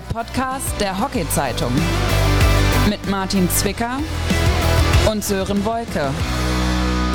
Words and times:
Der 0.00 0.14
Podcast 0.14 0.80
der 0.80 0.98
Hockey-Zeitung. 1.00 1.70
Mit 2.88 3.10
Martin 3.10 3.48
Zwicker 3.50 3.98
und 5.10 5.22
Sören 5.24 5.64
Wolke. 5.64 6.10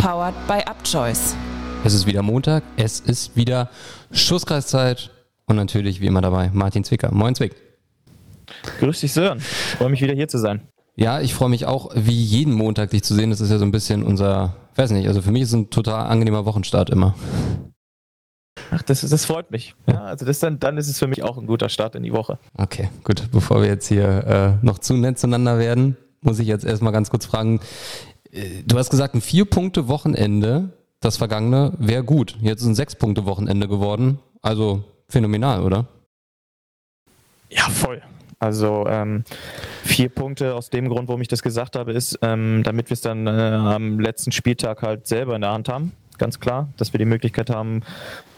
Powered 0.01 0.35
by 0.47 0.59
Upchoice. 0.69 1.35
Es 1.83 1.93
ist 1.93 2.05
wieder 2.05 2.21
Montag, 2.21 2.63
es 2.75 2.99
ist 2.99 3.35
wieder 3.35 3.69
Schusskreiszeit 4.11 5.11
und 5.45 5.55
natürlich 5.55 6.01
wie 6.01 6.07
immer 6.07 6.21
dabei 6.21 6.51
Martin 6.53 6.83
Zwicker. 6.83 7.13
Moin 7.13 7.33
Zwick. 7.33 7.55
Grüß 8.79 8.99
dich 8.99 9.13
Sören, 9.13 9.39
freue 9.39 9.89
mich 9.89 10.01
wieder 10.01 10.13
hier 10.13 10.27
zu 10.27 10.37
sein. 10.37 10.67
Ja, 10.95 11.21
ich 11.21 11.33
freue 11.33 11.49
mich 11.49 11.65
auch, 11.65 11.91
wie 11.95 12.21
jeden 12.21 12.53
Montag 12.53 12.91
dich 12.91 13.03
zu 13.03 13.15
sehen. 13.15 13.29
Das 13.29 13.41
ist 13.41 13.51
ja 13.51 13.57
so 13.57 13.65
ein 13.65 13.71
bisschen 13.71 14.03
unser, 14.03 14.55
weiß 14.75 14.91
nicht, 14.91 15.07
also 15.07 15.21
für 15.21 15.31
mich 15.31 15.43
ist 15.43 15.49
es 15.49 15.55
ein 15.55 15.69
total 15.69 16.07
angenehmer 16.07 16.45
Wochenstart 16.45 16.89
immer. 16.89 17.15
Ach, 18.71 18.81
das, 18.81 19.01
das 19.01 19.25
freut 19.25 19.51
mich. 19.51 19.75
Ja, 19.87 20.03
also 20.03 20.25
das 20.25 20.39
dann, 20.39 20.59
dann 20.59 20.77
ist 20.77 20.87
es 20.87 20.99
für 20.99 21.07
mich 21.07 21.23
auch 21.23 21.37
ein 21.37 21.47
guter 21.47 21.69
Start 21.69 21.95
in 21.95 22.03
die 22.03 22.13
Woche. 22.13 22.37
Okay, 22.57 22.89
gut. 23.03 23.29
Bevor 23.31 23.61
wir 23.61 23.67
jetzt 23.67 23.87
hier 23.87 24.59
äh, 24.61 24.65
noch 24.65 24.79
zu 24.79 24.95
nett 24.95 25.19
zueinander 25.19 25.59
werden, 25.59 25.97
muss 26.21 26.39
ich 26.39 26.47
jetzt 26.47 26.65
erstmal 26.65 26.93
ganz 26.93 27.09
kurz 27.09 27.25
fragen. 27.25 27.59
Äh, 28.31 28.63
du 28.65 28.77
hast 28.77 28.89
gesagt, 28.89 29.15
ein 29.15 29.21
Vier-Punkte-Wochenende, 29.21 30.69
das 30.99 31.17
vergangene, 31.17 31.73
wäre 31.77 32.03
gut. 32.03 32.37
Jetzt 32.41 32.61
ist 32.61 32.67
ein 32.67 32.75
Sechs-Punkte-Wochenende 32.75 33.67
geworden. 33.67 34.19
Also 34.41 34.83
phänomenal, 35.07 35.63
oder? 35.63 35.87
Ja, 37.49 37.63
voll. 37.69 38.01
Also 38.39 38.85
ähm, 38.87 39.23
vier 39.83 40.09
Punkte 40.09 40.55
aus 40.55 40.69
dem 40.69 40.89
Grund, 40.89 41.07
warum 41.07 41.21
ich 41.21 41.27
das 41.29 41.41
gesagt 41.41 41.75
habe, 41.75 41.93
ist, 41.93 42.19
ähm, 42.21 42.63
damit 42.63 42.89
wir 42.89 42.95
es 42.95 43.01
dann 43.01 43.27
äh, 43.27 43.31
am 43.31 43.99
letzten 43.99 44.31
Spieltag 44.31 44.81
halt 44.81 45.07
selber 45.07 45.35
in 45.35 45.41
der 45.41 45.51
Hand 45.51 45.69
haben 45.69 45.93
ganz 46.17 46.39
klar, 46.39 46.69
dass 46.77 46.93
wir 46.93 46.97
die 46.97 47.05
Möglichkeit 47.05 47.49
haben, 47.49 47.81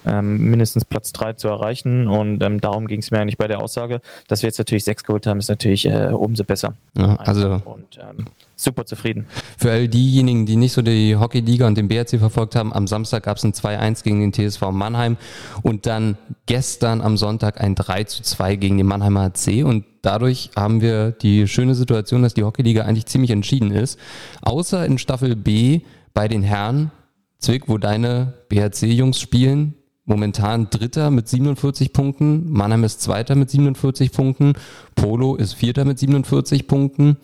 ähm, 0.08 0.50
mindestens 0.50 0.86
Platz 0.86 1.12
3 1.14 1.34
zu 1.34 1.48
erreichen. 1.48 2.08
Und 2.08 2.42
ähm, 2.42 2.62
darum 2.62 2.88
ging 2.88 3.00
es 3.00 3.12
mir 3.12 3.20
eigentlich 3.20 3.38
bei 3.38 3.48
der 3.48 3.60
Aussage. 3.60 4.02
Dass 4.28 4.42
wir 4.42 4.48
jetzt 4.48 4.58
natürlich 4.58 4.84
sechs 4.84 5.04
geholt 5.04 5.28
haben, 5.28 5.40
ist 5.40 5.50
natürlich 5.50 5.86
äh, 5.86 6.10
umso 6.12 6.44
besser. 6.44 6.74
Ja, 6.98 7.16
also 7.18 7.62
und 7.66 8.00
ähm, 8.00 8.26
super 8.56 8.86
zufrieden. 8.86 9.28
Für 9.58 9.72
all 9.72 9.88
diejenigen, 9.88 10.46
die 10.46 10.56
nicht 10.56 10.74
so 10.74 10.82
die 10.82 11.16
Hockeyliga 11.16 11.68
und 11.68 11.78
den 11.78 11.88
BRC 11.88 12.20
verfolgt 12.20 12.56
haben, 12.56 12.74
am 12.74 12.88
Samstag 12.88 13.24
gab 13.24 13.38
es 13.38 13.44
ein 13.44 13.54
2-1 13.54 14.04
gegen 14.04 14.32
den 14.32 14.34
TSV 14.34 14.72
Mannheim 14.72 15.18
und 15.62 15.86
dann 15.86 16.18
gestern 16.46 17.02
am 17.02 17.18
Sonntag 17.18 17.62
ein 17.62 17.76
3-2 17.76 18.56
gegen 18.56 18.78
den 18.78 18.88
Mannheimer 18.88 19.32
HC 19.32 19.64
und 19.64 19.86
dadurch 20.02 20.52
haben 20.56 20.82
wir 20.82 21.12
die 21.12 21.48
schöne 21.48 21.76
Situation, 21.76 22.24
dass 22.24 22.34
die 22.34 22.44
Hockeyliga 22.44 22.84
eigentlich 22.84 23.06
ziemlich 23.06 23.32
entschieden 23.32 23.72
ist. 23.72 24.00
Außer 24.42 24.86
in 24.86 24.98
Staffel 24.98 25.36
B 25.36 25.82
bei 26.14 26.28
den 26.28 26.42
Herren 26.42 26.92
Zwick, 27.40 27.68
wo 27.68 27.78
deine 27.78 28.34
BHC-Jungs 28.50 29.20
spielen, 29.20 29.76
momentan 30.06 30.70
Dritter 30.70 31.12
mit 31.12 31.28
47 31.28 31.94
Punkten, 31.94 32.50
Mannheim 32.52 32.84
ist 32.84 33.02
Zweiter 33.02 33.36
mit 33.36 33.50
47 33.50 34.12
Punkten, 34.12 34.54
Polo 34.96 35.36
ist 35.36 35.54
Vierter 35.54 35.86
mit 35.86 36.00
47 36.00 36.68
Punkten. 36.68 37.18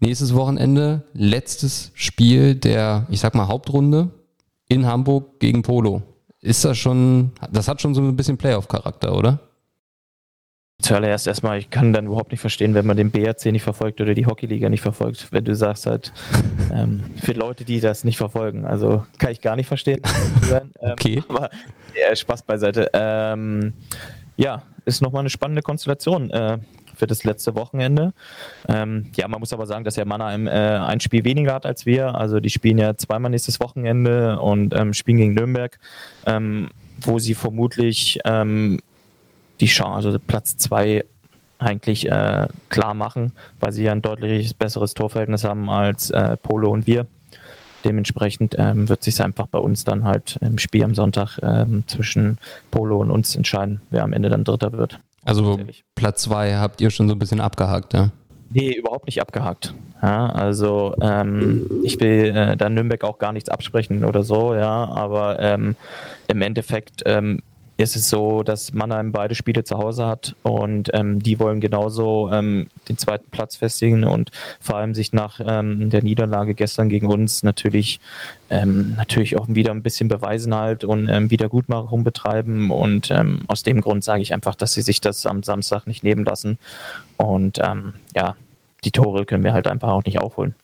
Nächstes 0.00 0.34
Wochenende, 0.34 1.04
letztes 1.12 1.90
Spiel 1.94 2.54
der, 2.54 3.06
ich 3.10 3.20
sag 3.20 3.34
mal, 3.34 3.48
Hauptrunde 3.48 4.10
in 4.68 4.86
Hamburg 4.86 5.40
gegen 5.40 5.62
Polo. 5.62 6.02
Ist 6.40 6.64
das 6.64 6.78
schon, 6.78 7.32
das 7.50 7.66
hat 7.66 7.80
schon 7.80 7.94
so 7.94 8.00
ein 8.00 8.14
bisschen 8.14 8.36
Playoff-Charakter, 8.36 9.16
oder? 9.16 9.47
Zuallererst 10.80 11.26
erstmal, 11.26 11.58
ich 11.58 11.70
kann 11.70 11.92
dann 11.92 12.06
überhaupt 12.06 12.30
nicht 12.30 12.40
verstehen, 12.40 12.72
wenn 12.72 12.86
man 12.86 12.96
den 12.96 13.10
BRC 13.10 13.46
nicht 13.46 13.64
verfolgt 13.64 14.00
oder 14.00 14.14
die 14.14 14.26
Hockeyliga 14.26 14.68
nicht 14.68 14.80
verfolgt, 14.80 15.26
wenn 15.32 15.44
du 15.44 15.56
sagst 15.56 15.86
halt, 15.86 16.12
ähm, 16.72 17.02
für 17.20 17.32
Leute, 17.32 17.64
die 17.64 17.80
das 17.80 18.04
nicht 18.04 18.16
verfolgen. 18.16 18.64
Also 18.64 19.04
kann 19.18 19.32
ich 19.32 19.40
gar 19.40 19.56
nicht 19.56 19.66
verstehen. 19.66 20.00
ähm, 20.52 20.70
okay. 20.78 21.20
Aber 21.28 21.50
ja, 22.00 22.14
Spaß 22.14 22.42
beiseite. 22.42 22.90
Ähm, 22.92 23.72
ja, 24.36 24.62
ist 24.84 25.02
nochmal 25.02 25.20
eine 25.20 25.30
spannende 25.30 25.62
Konstellation 25.62 26.30
äh, 26.30 26.58
für 26.94 27.08
das 27.08 27.24
letzte 27.24 27.56
Wochenende. 27.56 28.12
Ähm, 28.68 29.10
ja, 29.16 29.26
man 29.26 29.40
muss 29.40 29.52
aber 29.52 29.66
sagen, 29.66 29.84
dass 29.84 29.96
ja 29.96 30.04
Mannheim 30.04 30.46
äh, 30.46 30.50
ein 30.50 31.00
Spiel 31.00 31.24
weniger 31.24 31.54
hat 31.54 31.66
als 31.66 31.86
wir. 31.86 32.14
Also 32.14 32.38
die 32.38 32.50
spielen 32.50 32.78
ja 32.78 32.96
zweimal 32.96 33.32
nächstes 33.32 33.58
Wochenende 33.58 34.38
und 34.38 34.74
ähm, 34.76 34.94
spielen 34.94 35.18
gegen 35.18 35.34
Nürnberg, 35.34 35.76
ähm, 36.24 36.68
wo 37.00 37.18
sie 37.18 37.34
vermutlich 37.34 38.20
ähm, 38.24 38.78
die 39.60 39.66
Chance, 39.66 40.08
also 40.08 40.18
Platz 40.18 40.56
zwei 40.56 41.04
eigentlich 41.58 42.08
äh, 42.08 42.46
klar 42.68 42.94
machen, 42.94 43.32
weil 43.60 43.72
sie 43.72 43.84
ja 43.84 43.92
ein 43.92 44.02
deutlich 44.02 44.56
besseres 44.56 44.94
Torverhältnis 44.94 45.44
haben 45.44 45.68
als 45.70 46.10
äh, 46.10 46.36
Polo 46.36 46.70
und 46.70 46.86
wir. 46.86 47.06
Dementsprechend 47.84 48.56
ähm, 48.58 48.88
wird 48.88 49.02
sich 49.02 49.22
einfach 49.22 49.46
bei 49.46 49.58
uns 49.58 49.84
dann 49.84 50.04
halt 50.04 50.38
im 50.40 50.58
Spiel 50.58 50.84
am 50.84 50.94
Sonntag 50.94 51.38
ähm, 51.42 51.84
zwischen 51.86 52.38
Polo 52.70 52.98
und 53.00 53.10
uns 53.10 53.36
entscheiden, 53.36 53.80
wer 53.90 54.02
am 54.02 54.12
Ende 54.12 54.28
dann 54.28 54.44
Dritter 54.44 54.72
wird. 54.72 54.98
Also 55.24 55.60
Platz 55.94 56.22
zwei 56.22 56.56
habt 56.56 56.80
ihr 56.80 56.90
schon 56.90 57.08
so 57.08 57.14
ein 57.14 57.18
bisschen 57.18 57.40
abgehakt, 57.40 57.94
ja? 57.94 58.10
Nee, 58.50 58.72
überhaupt 58.72 59.06
nicht 59.06 59.20
abgehakt. 59.20 59.74
Ja, 60.02 60.30
also 60.30 60.94
ähm, 61.00 61.68
ich 61.82 62.00
will 62.00 62.34
äh, 62.34 62.56
da 62.56 62.68
Nürnberg 62.68 63.04
auch 63.04 63.18
gar 63.18 63.32
nichts 63.32 63.48
absprechen 63.48 64.04
oder 64.04 64.22
so, 64.22 64.54
ja, 64.54 64.88
aber 64.88 65.38
ähm, 65.40 65.76
im 66.28 66.40
Endeffekt 66.40 67.02
ähm, 67.04 67.40
ist 67.78 67.94
es 67.94 68.10
so, 68.10 68.42
dass 68.42 68.74
Mannheim 68.74 69.12
beide 69.12 69.36
Spiele 69.36 69.62
zu 69.62 69.78
Hause 69.78 70.04
hat 70.04 70.34
und 70.42 70.90
ähm, 70.92 71.22
die 71.22 71.38
wollen 71.38 71.60
genauso 71.60 72.28
ähm, 72.32 72.66
den 72.88 72.98
zweiten 72.98 73.30
Platz 73.30 73.54
festigen 73.54 74.02
und 74.02 74.32
vor 74.60 74.76
allem 74.76 74.94
sich 74.94 75.12
nach 75.12 75.40
ähm, 75.44 75.88
der 75.88 76.02
Niederlage 76.02 76.54
gestern 76.54 76.88
gegen 76.88 77.06
uns 77.06 77.44
natürlich 77.44 78.00
ähm, 78.50 78.94
natürlich 78.96 79.38
auch 79.38 79.46
wieder 79.48 79.70
ein 79.70 79.84
bisschen 79.84 80.08
beweisen 80.08 80.54
halt 80.56 80.82
und 80.82 81.08
ähm, 81.08 81.30
Wiedergutmachung 81.30 82.02
betreiben 82.02 82.72
und 82.72 83.12
ähm, 83.12 83.42
aus 83.46 83.62
dem 83.62 83.80
Grund 83.80 84.02
sage 84.02 84.22
ich 84.22 84.34
einfach, 84.34 84.56
dass 84.56 84.72
sie 84.72 84.82
sich 84.82 85.00
das 85.00 85.24
am 85.24 85.44
Samstag 85.44 85.86
nicht 85.86 86.02
nehmen 86.02 86.24
lassen 86.24 86.58
und 87.16 87.60
ähm, 87.62 87.94
ja, 88.16 88.34
die 88.84 88.92
Tore 88.92 89.26
können 89.26 89.44
wir 89.44 89.52
halt 89.52 89.66
einfach 89.66 89.88
auch 89.88 90.04
nicht 90.04 90.20
aufholen. 90.20 90.54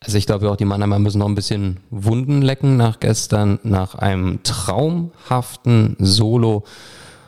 Also 0.00 0.18
ich 0.18 0.26
glaube 0.26 0.50
auch, 0.50 0.56
die 0.56 0.64
Mannheimer 0.64 0.98
müssen 0.98 1.18
noch 1.18 1.28
ein 1.28 1.34
bisschen 1.34 1.78
Wunden 1.90 2.42
lecken 2.42 2.76
nach 2.76 2.98
gestern, 2.98 3.60
nach 3.62 3.94
einem 3.94 4.42
traumhaften 4.42 5.96
Solo 5.98 6.64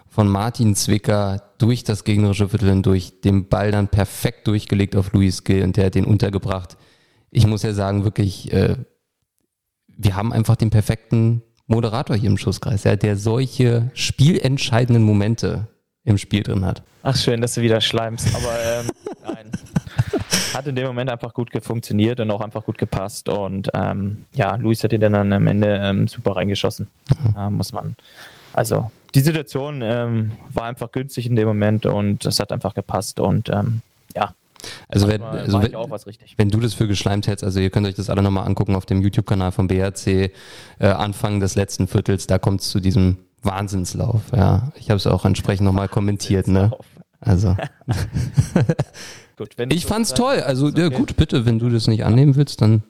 von 0.09 0.29
Martin 0.29 0.75
Zwicker 0.75 1.43
durch 1.59 1.85
das 1.85 2.05
gegnerische 2.05 2.49
Viertel 2.49 2.69
hindurch, 2.69 3.21
den 3.23 3.49
Ball 3.49 3.71
dann 3.71 3.89
perfekt 3.89 4.47
durchgelegt 4.47 4.97
auf 4.97 5.13
Luis 5.13 5.45
Gill 5.45 5.63
und 5.63 5.77
der 5.77 5.87
hat 5.87 5.95
den 5.95 6.05
untergebracht. 6.05 6.77
Ich 7.31 7.47
muss 7.47 7.63
ja 7.63 7.73
sagen, 7.73 8.05
wirklich, 8.05 8.53
äh, 8.53 8.77
wir 9.89 10.17
haben 10.17 10.33
einfach 10.33 10.57
den 10.57 10.71
perfekten 10.71 11.43
Moderator 11.67 12.17
hier 12.17 12.31
im 12.31 12.39
Schusskreis, 12.39 12.85
ja, 12.85 12.97
der 12.97 13.17
solche 13.17 13.91
spielentscheidenden 13.95 15.03
Momente 15.03 15.69
im 16.05 16.19
Spiel 16.19 16.43
drin 16.43 16.65
hat. 16.65 16.83
Ach 17.03 17.17
schön, 17.17 17.41
dass 17.41 17.55
du 17.55 17.63
wieder 17.63 17.81
schleimst, 17.81 18.35
aber 18.35 18.53
ähm, 18.63 18.87
nein. 19.25 19.51
Hat 20.55 20.67
in 20.67 20.77
dem 20.77 20.87
Moment 20.87 21.11
einfach 21.11 21.35
gut 21.35 21.51
funktioniert 21.63 22.21
und 22.21 22.31
auch 22.31 22.41
einfach 22.41 22.65
gut 22.65 22.79
gepasst 22.79 23.29
und 23.29 23.71
ähm, 23.75 24.25
ja, 24.35 24.57
Luis 24.57 24.83
hat 24.85 24.93
ihn 24.93 25.01
dann 25.01 25.33
am 25.33 25.47
Ende 25.47 25.79
ähm, 25.83 26.09
super 26.09 26.37
reingeschossen, 26.37 26.89
äh, 27.37 27.51
muss 27.51 27.73
man. 27.73 27.97
Also 28.53 28.91
die 29.15 29.21
Situation 29.21 29.81
ähm, 29.83 30.33
war 30.53 30.65
einfach 30.65 30.91
günstig 30.93 31.27
in 31.27 31.37
dem 31.37 31.49
Moment 31.49 31.87
und 31.87 32.25
es 32.25 32.41
hat 32.41 32.53
einfach 32.53 32.75
gepasst 32.75 33.21
und 33.21 33.49
ähm, 33.49 33.83
ja, 34.15 34.35
also, 34.89 35.09
wenn, 35.09 35.23
also 35.23 35.63
wenn, 35.63 35.73
wenn, 36.37 36.49
du 36.49 36.61
das 36.61 36.75
für 36.75 36.87
geschleimt 36.87 37.27
hättest, 37.27 37.45
also 37.45 37.61
ihr 37.61 37.71
könnt 37.71 37.87
euch 37.87 37.95
das 37.95 38.11
alle 38.11 38.23
nochmal 38.23 38.47
angucken 38.47 38.75
auf 38.75 38.87
dem 38.87 39.03
YouTube-Kanal 39.03 39.53
vom 39.53 39.67
BRC, 39.67 40.07
äh, 40.07 40.31
Anfang 40.81 41.41
des 41.41 41.55
letzten 41.55 41.87
Viertels, 41.87 42.27
da 42.27 42.39
kommt 42.39 42.61
es 42.61 42.71
zu 42.71 42.81
diesem 42.81 43.19
Wahnsinnslauf. 43.43 44.23
Ja, 44.35 44.73
ich 44.77 44.91
habe 44.91 44.97
es 44.97 45.07
auch 45.07 45.25
entsprechend 45.25 45.67
nochmal 45.67 45.89
kommentiert. 45.89 46.49
Ne? 46.49 46.73
Also. 47.21 47.57
gut, 49.37 49.55
ich 49.71 49.87
fand's 49.87 50.11
so 50.11 50.17
toll. 50.17 50.41
Also 50.41 50.67
okay. 50.67 50.81
ja, 50.83 50.89
gut, 50.89 51.17
bitte, 51.17 51.47
wenn 51.47 51.59
du 51.59 51.69
das 51.69 51.87
nicht 51.87 52.05
annehmen 52.05 52.37
willst, 52.37 52.61
dann. 52.61 52.83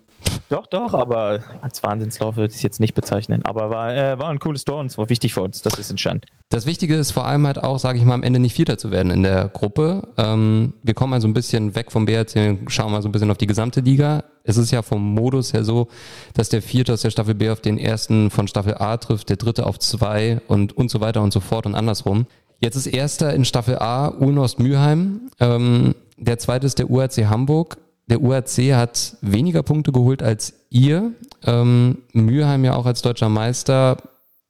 Doch, 0.49 0.67
doch, 0.67 0.95
aber 0.95 1.41
als 1.61 1.83
Wahnsinnslauf 1.83 2.37
würde 2.37 2.51
ich 2.51 2.57
es 2.57 2.63
jetzt 2.63 2.81
nicht 2.81 2.95
bezeichnen. 2.95 3.45
Aber 3.45 3.71
war, 3.71 3.95
äh, 3.95 4.19
war 4.19 4.29
ein 4.29 4.39
cooles 4.39 4.65
Tor 4.65 4.81
und 4.81 4.87
es 4.87 4.99
war 4.99 5.09
wichtig 5.09 5.35
für 5.35 5.43
uns, 5.43 5.63
das 5.63 5.79
ist 5.79 5.91
entscheidend. 5.91 6.27
Das 6.49 6.67
Wichtige 6.67 6.97
ist 6.97 7.13
vor 7.13 7.27
allem 7.27 7.47
halt 7.47 7.63
auch, 7.63 7.79
sage 7.79 7.99
ich 7.99 8.05
mal, 8.05 8.15
am 8.15 8.23
Ende 8.23 8.39
nicht 8.39 8.55
Vierter 8.55 8.79
zu 8.79 8.91
werden 8.91 9.11
in 9.11 9.23
der 9.23 9.49
Gruppe. 9.49 10.09
Ähm, 10.17 10.75
wir 10.83 10.95
kommen 10.95 11.11
mal 11.11 11.21
so 11.21 11.29
ein 11.29 11.35
bisschen 11.35 11.75
weg 11.75 11.91
vom 11.91 12.07
BRC, 12.07 12.59
schauen 12.69 12.93
mal 12.93 13.03
so 13.03 13.09
ein 13.09 13.13
bisschen 13.13 13.31
auf 13.31 13.39
die 13.39 13.47
gesamte 13.47 13.81
Liga. 13.81 14.25
Es 14.45 14.57
ist 14.57 14.71
ja 14.71 14.83
vom 14.83 15.15
Modus 15.15 15.53
her 15.53 15.65
so, 15.65 15.89
dass 16.35 16.51
der 16.51 16.63
Vierte 16.63 16.93
aus 16.93 17.03
der 17.03 17.11
Staffel 17.11 17.35
B 17.35 17.51
auf 17.51 17.61
den 17.61 17.79
ersten 17.79 18.31
von 18.31 18.47
Staffel 18.47 18.75
A 18.75 18.97
trifft, 18.99 19.31
der 19.31 19.37
Dritte 19.37 19.67
auf 19.67 19.79
zwei 19.79 20.41
und, 20.49 20.77
und 20.77 20.91
so 20.91 21.01
weiter 21.01 21.23
und 21.23 21.33
so 21.33 21.41
fort 21.41 21.67
und 21.67 21.75
andersrum. 21.75 22.27
Jetzt 22.61 22.77
ist 22.77 22.87
erster 22.87 23.35
in 23.35 23.45
Staffel 23.45 23.79
A 23.79 24.09
Ulnost 24.09 24.59
Mülheim. 24.59 25.31
Ähm, 25.41 25.95
der 26.17 26.39
zweite 26.39 26.67
ist 26.67 26.79
der 26.79 26.91
UAC 26.91 27.17
Hamburg. 27.27 27.79
Der 28.07 28.21
UAC 28.21 28.73
hat 28.75 29.17
weniger 29.21 29.63
Punkte 29.63 29.93
geholt 29.93 30.23
als 30.23 30.55
ihr. 30.71 31.13
Ähm, 31.45 31.99
Mülheim 32.13 32.65
ja 32.65 32.75
auch 32.75 32.87
als 32.87 33.03
deutscher 33.03 33.29
Meister, 33.29 33.97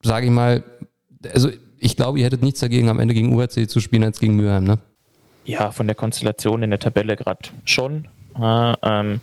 sage 0.02 0.26
ich 0.26 0.32
mal, 0.32 0.64
also 1.32 1.50
ich 1.78 1.96
glaube, 1.96 2.18
ihr 2.18 2.24
hättet 2.24 2.42
nichts 2.42 2.60
dagegen, 2.60 2.88
am 2.88 2.98
Ende 2.98 3.14
gegen 3.14 3.34
UAC 3.34 3.68
zu 3.68 3.80
spielen 3.80 4.04
als 4.04 4.18
gegen 4.20 4.36
Mülheim, 4.36 4.64
ne? 4.64 4.78
Ja, 5.44 5.70
von 5.70 5.86
der 5.86 5.94
Konstellation 5.94 6.62
in 6.62 6.70
der 6.70 6.78
Tabelle 6.78 7.16
gerade 7.16 7.50
schon. 7.64 8.08
Ja, 8.38 8.76
ähm, 8.82 9.20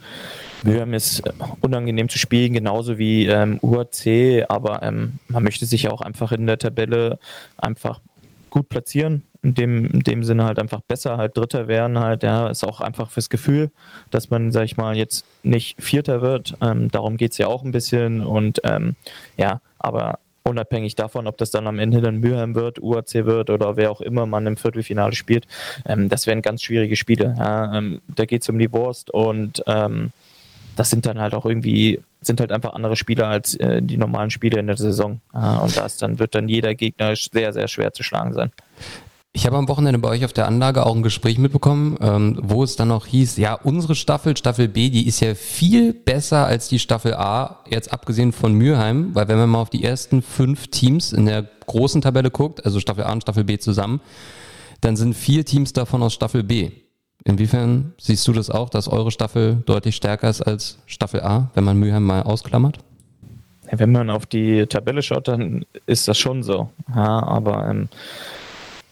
Mülheim 0.64 0.94
ist 0.94 1.24
unangenehm 1.62 2.08
zu 2.08 2.20
spielen, 2.20 2.54
genauso 2.54 2.98
wie 2.98 3.26
ähm, 3.26 3.58
UAC, 3.62 4.46
aber 4.48 4.84
ähm, 4.84 5.14
man 5.28 5.44
möchte 5.44 5.66
sich 5.66 5.90
auch 5.90 6.02
einfach 6.02 6.32
in 6.32 6.46
der 6.46 6.60
Tabelle 6.60 7.18
einfach 7.58 8.00
gut 8.50 8.70
platzieren. 8.70 9.24
In 9.44 9.56
dem, 9.56 9.86
in 9.86 10.00
dem 10.02 10.24
Sinne 10.24 10.46
halt 10.46 10.60
einfach 10.60 10.82
besser, 10.82 11.18
halt 11.18 11.36
Dritter 11.36 11.68
werden 11.68 12.00
halt, 12.00 12.24
ja, 12.24 12.48
ist 12.50 12.64
auch 12.64 12.80
einfach 12.80 13.10
fürs 13.10 13.30
Gefühl, 13.30 13.72
dass 14.12 14.30
man, 14.30 14.52
sag 14.52 14.66
ich 14.66 14.78
mal, 14.78 14.96
jetzt 14.96 15.26
nicht 15.44 15.82
Vierter 15.82 16.22
wird. 16.22 16.56
Ähm, 16.62 16.90
darum 16.90 17.18
geht 17.18 17.32
es 17.32 17.38
ja 17.38 17.48
auch 17.48 17.64
ein 17.64 17.72
bisschen 17.72 18.22
und 18.22 18.62
ähm, 18.64 18.96
ja, 19.38 19.62
aber 19.80 20.20
unabhängig 20.44 20.96
davon, 20.96 21.28
ob 21.28 21.38
das 21.38 21.52
dann 21.52 21.68
am 21.68 21.80
Ende 21.80 22.02
dann 22.02 22.18
Mülheim 22.18 22.56
wird, 22.56 22.82
UAC 22.82 23.26
wird 23.26 23.50
oder 23.50 23.78
wer 23.78 23.92
auch 23.92 24.02
immer 24.02 24.26
man 24.26 24.46
im 24.48 24.58
Viertelfinale 24.58 25.14
spielt, 25.16 25.48
ähm, 25.86 26.10
das 26.10 26.28
wären 26.28 26.42
ganz 26.42 26.62
schwierige 26.62 26.96
Spiele. 26.96 27.36
Ja, 27.38 27.78
ähm, 27.78 28.02
da 28.16 28.26
geht 28.26 28.44
es 28.44 28.50
um 28.50 28.60
die 28.60 28.72
Wurst 28.72 29.12
und 29.12 29.64
ähm, 29.66 30.12
das 30.76 30.90
sind 30.90 31.06
dann 31.06 31.20
halt 31.20 31.34
auch 31.34 31.46
irgendwie, 31.46 32.00
sind 32.22 32.40
halt 32.40 32.52
einfach 32.52 32.74
andere 32.74 32.96
Spieler 32.96 33.28
als 33.28 33.56
äh, 33.56 33.82
die 33.82 33.98
normalen 33.98 34.30
Spiele 34.30 34.60
in 34.60 34.68
der 34.68 34.78
Saison. 34.78 35.20
Ja, 35.34 35.58
und 35.58 35.76
das 35.76 35.98
dann 35.98 36.20
wird 36.20 36.36
dann 36.36 36.48
jeder 36.48 36.76
Gegner 36.76 37.16
sehr, 37.16 37.54
sehr 37.54 37.68
schwer 37.68 37.94
zu 37.94 38.04
schlagen 38.04 38.34
sein. 38.34 38.52
Ich 39.34 39.46
habe 39.46 39.56
am 39.56 39.70
Wochenende 39.70 39.98
bei 39.98 40.10
euch 40.10 40.26
auf 40.26 40.34
der 40.34 40.46
Anlage 40.46 40.86
auch 40.86 40.94
ein 40.94 41.04
Gespräch 41.04 41.38
mitbekommen, 41.38 41.98
ähm, 42.02 42.38
wo 42.42 42.64
es 42.64 42.76
dann 42.76 42.90
noch 42.90 43.06
hieß, 43.06 43.38
ja, 43.38 43.54
unsere 43.54 43.96
Staffel, 43.96 44.36
Staffel 44.36 44.68
B, 44.68 44.90
die 44.90 45.08
ist 45.08 45.22
ja 45.22 45.36
viel 45.36 45.94
besser 45.94 46.46
als 46.46 46.68
die 46.68 46.80
Staffel 46.80 47.14
A, 47.14 47.64
jetzt 47.70 47.94
abgesehen 47.94 48.34
von 48.34 48.54
Mülheim, 48.54 49.16
weil 49.16 49.30
wenn 49.30 49.38
man 49.38 49.50
mal 49.50 49.62
auf 49.62 49.70
die 49.70 49.86
ersten 49.86 50.22
fünf 50.22 50.68
Teams 50.68 51.14
in 51.14 51.28
der 51.28 51.48
großen 51.66 52.02
Tabelle 52.02 52.30
guckt, 52.30 52.66
also 52.66 52.82
Staffel 52.82 53.06
A 53.06 53.14
und 53.14 53.22
Staffel 53.22 53.46
B 53.46 53.58
zusammen, 53.58 54.02
dann 54.82 54.98
sind 54.98 55.14
vier 55.14 55.46
Teams 55.46 55.72
davon 55.72 56.04
aus 56.04 56.14
Staffel 56.14 56.44
B. 56.44 56.72
Inwiefern 57.24 57.94
siehst 58.00 58.28
du 58.28 58.34
das 58.34 58.50
auch, 58.50 58.70
dass 58.70 58.90
eure 58.90 59.12
Staffel 59.12 59.64
deutlich 59.66 59.96
stärker 59.96 60.30
ist 60.30 60.42
als 60.42 60.80
Staffel 60.88 61.22
A, 61.22 61.52
wenn 61.54 61.64
man 61.64 61.78
Mülheim 61.78 62.04
mal 62.04 62.24
ausklammert? 62.24 62.80
Wenn 63.72 63.94
man 63.94 64.10
auf 64.10 64.26
die 64.26 64.66
Tabelle 64.68 65.02
schaut, 65.02 65.30
dann 65.30 65.64
ist 65.86 66.10
das 66.10 66.18
schon 66.18 66.44
so. 66.44 66.70
Ja, 66.94 67.24
aber 67.24 67.70
ähm, 67.70 67.88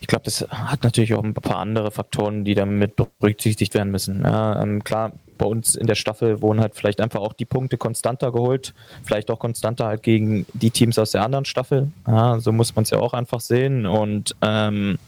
ich 0.01 0.07
glaube, 0.07 0.23
das 0.25 0.45
hat 0.49 0.83
natürlich 0.83 1.13
auch 1.13 1.23
ein 1.23 1.33
paar 1.33 1.57
andere 1.57 1.91
Faktoren, 1.91 2.45
die 2.45 2.55
damit 2.55 2.95
berücksichtigt 2.95 3.73
werden 3.73 3.91
müssen. 3.91 4.23
Ja, 4.23 4.61
ähm, 4.61 4.83
klar, 4.83 5.11
bei 5.37 5.45
uns 5.45 5.75
in 5.75 5.87
der 5.87 5.95
Staffel 5.95 6.41
wurden 6.41 6.59
halt 6.59 6.75
vielleicht 6.75 7.01
einfach 7.01 7.21
auch 7.21 7.33
die 7.33 7.45
Punkte 7.45 7.77
konstanter 7.77 8.31
geholt, 8.31 8.73
vielleicht 9.03 9.31
auch 9.31 9.39
konstanter 9.39 9.87
halt 9.87 10.03
gegen 10.03 10.45
die 10.53 10.71
Teams 10.71 10.99
aus 10.99 11.11
der 11.11 11.23
anderen 11.23 11.45
Staffel. 11.45 11.91
Ja, 12.07 12.39
so 12.39 12.51
muss 12.51 12.75
man 12.75 12.83
es 12.83 12.91
ja 12.91 12.99
auch 12.99 13.13
einfach 13.13 13.39
sehen. 13.39 13.85
Und 13.85 14.35
ähm, 14.41 14.99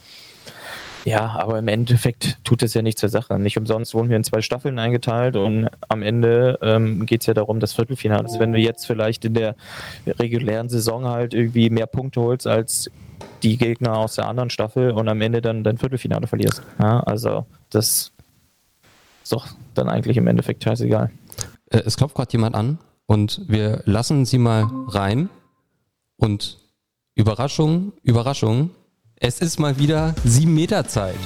ja, 1.04 1.36
aber 1.38 1.58
im 1.58 1.68
Endeffekt 1.68 2.38
tut 2.44 2.62
es 2.62 2.74
ja 2.74 2.82
nichts 2.82 3.00
zur 3.00 3.08
Sache. 3.08 3.38
Nicht 3.38 3.58
umsonst 3.58 3.94
wurden 3.94 4.08
wir 4.08 4.16
in 4.16 4.24
zwei 4.24 4.40
Staffeln 4.40 4.78
eingeteilt 4.78 5.36
und 5.36 5.68
am 5.88 6.02
Ende 6.02 6.58
ähm, 6.62 7.06
geht 7.06 7.22
es 7.22 7.26
ja 7.26 7.34
darum, 7.34 7.60
das 7.60 7.72
Viertelfinale. 7.72 8.24
Also 8.24 8.38
wenn 8.38 8.52
du 8.52 8.58
jetzt 8.58 8.86
vielleicht 8.86 9.24
in 9.24 9.34
der 9.34 9.56
regulären 10.06 10.68
Saison 10.68 11.06
halt 11.06 11.34
irgendwie 11.34 11.70
mehr 11.70 11.86
Punkte 11.86 12.20
holst 12.20 12.46
als 12.46 12.90
die 13.42 13.56
Gegner 13.56 13.96
aus 13.96 14.14
der 14.14 14.28
anderen 14.28 14.50
Staffel 14.50 14.92
und 14.92 15.08
am 15.08 15.20
Ende 15.20 15.40
dann 15.40 15.64
dein 15.64 15.78
Viertelfinale 15.78 16.26
verlierst. 16.26 16.62
Ja, 16.78 17.00
also 17.00 17.46
das 17.70 18.12
ist 19.22 19.32
doch 19.32 19.48
dann 19.74 19.88
eigentlich 19.88 20.16
im 20.16 20.26
Endeffekt 20.26 20.64
scheißegal. 20.64 21.10
Äh, 21.70 21.82
es 21.84 21.96
klopft 21.96 22.14
gerade 22.14 22.32
jemand 22.32 22.54
an 22.54 22.78
und 23.06 23.42
wir 23.48 23.82
lassen 23.84 24.24
sie 24.24 24.38
mal 24.38 24.68
rein 24.88 25.28
und 26.16 26.58
Überraschung, 27.14 27.92
Überraschung, 28.02 28.70
es 29.16 29.40
ist 29.40 29.60
mal 29.60 29.78
wieder 29.78 30.14
sieben 30.24 30.54
Meter 30.54 30.86
Zeit. 30.86 31.18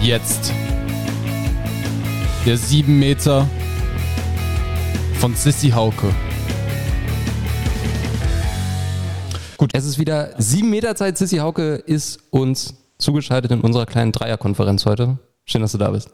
Jetzt. 0.00 0.52
Der 2.46 2.56
sieben 2.56 2.98
Meter 2.98 3.48
von 5.20 5.34
Sissy 5.34 5.70
Hauke. 5.70 6.12
Gut. 9.62 9.70
Es 9.74 9.84
ist 9.84 9.96
wieder 9.96 10.30
sieben 10.38 10.70
Meter 10.70 10.96
Zeit. 10.96 11.16
Sissy 11.16 11.36
Hauke 11.36 11.74
ist 11.76 12.18
uns 12.30 12.74
zugeschaltet 12.98 13.52
in 13.52 13.60
unserer 13.60 13.86
kleinen 13.86 14.10
Dreierkonferenz 14.10 14.86
heute. 14.86 15.18
Schön, 15.44 15.60
dass 15.60 15.70
du 15.70 15.78
da 15.78 15.92
bist. 15.92 16.10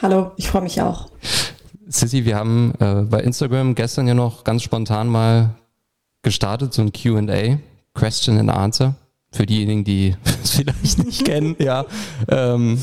Hallo, 0.00 0.30
ich 0.36 0.46
freue 0.46 0.62
mich 0.62 0.80
auch. 0.80 1.08
Sissy, 1.88 2.24
wir 2.24 2.36
haben 2.36 2.72
äh, 2.78 3.02
bei 3.10 3.22
Instagram 3.22 3.74
gestern 3.74 4.06
ja 4.06 4.14
noch 4.14 4.44
ganz 4.44 4.62
spontan 4.62 5.08
mal 5.08 5.56
gestartet, 6.22 6.72
so 6.72 6.82
ein 6.82 6.92
QA, 6.92 7.58
Question 7.92 8.38
and 8.38 8.50
Answer, 8.50 8.94
für 9.32 9.46
diejenigen, 9.46 9.82
die 9.82 10.14
es 10.44 10.50
vielleicht 10.52 11.04
nicht 11.04 11.24
kennen. 11.24 11.56
Ja. 11.58 11.86
Ähm, 12.28 12.80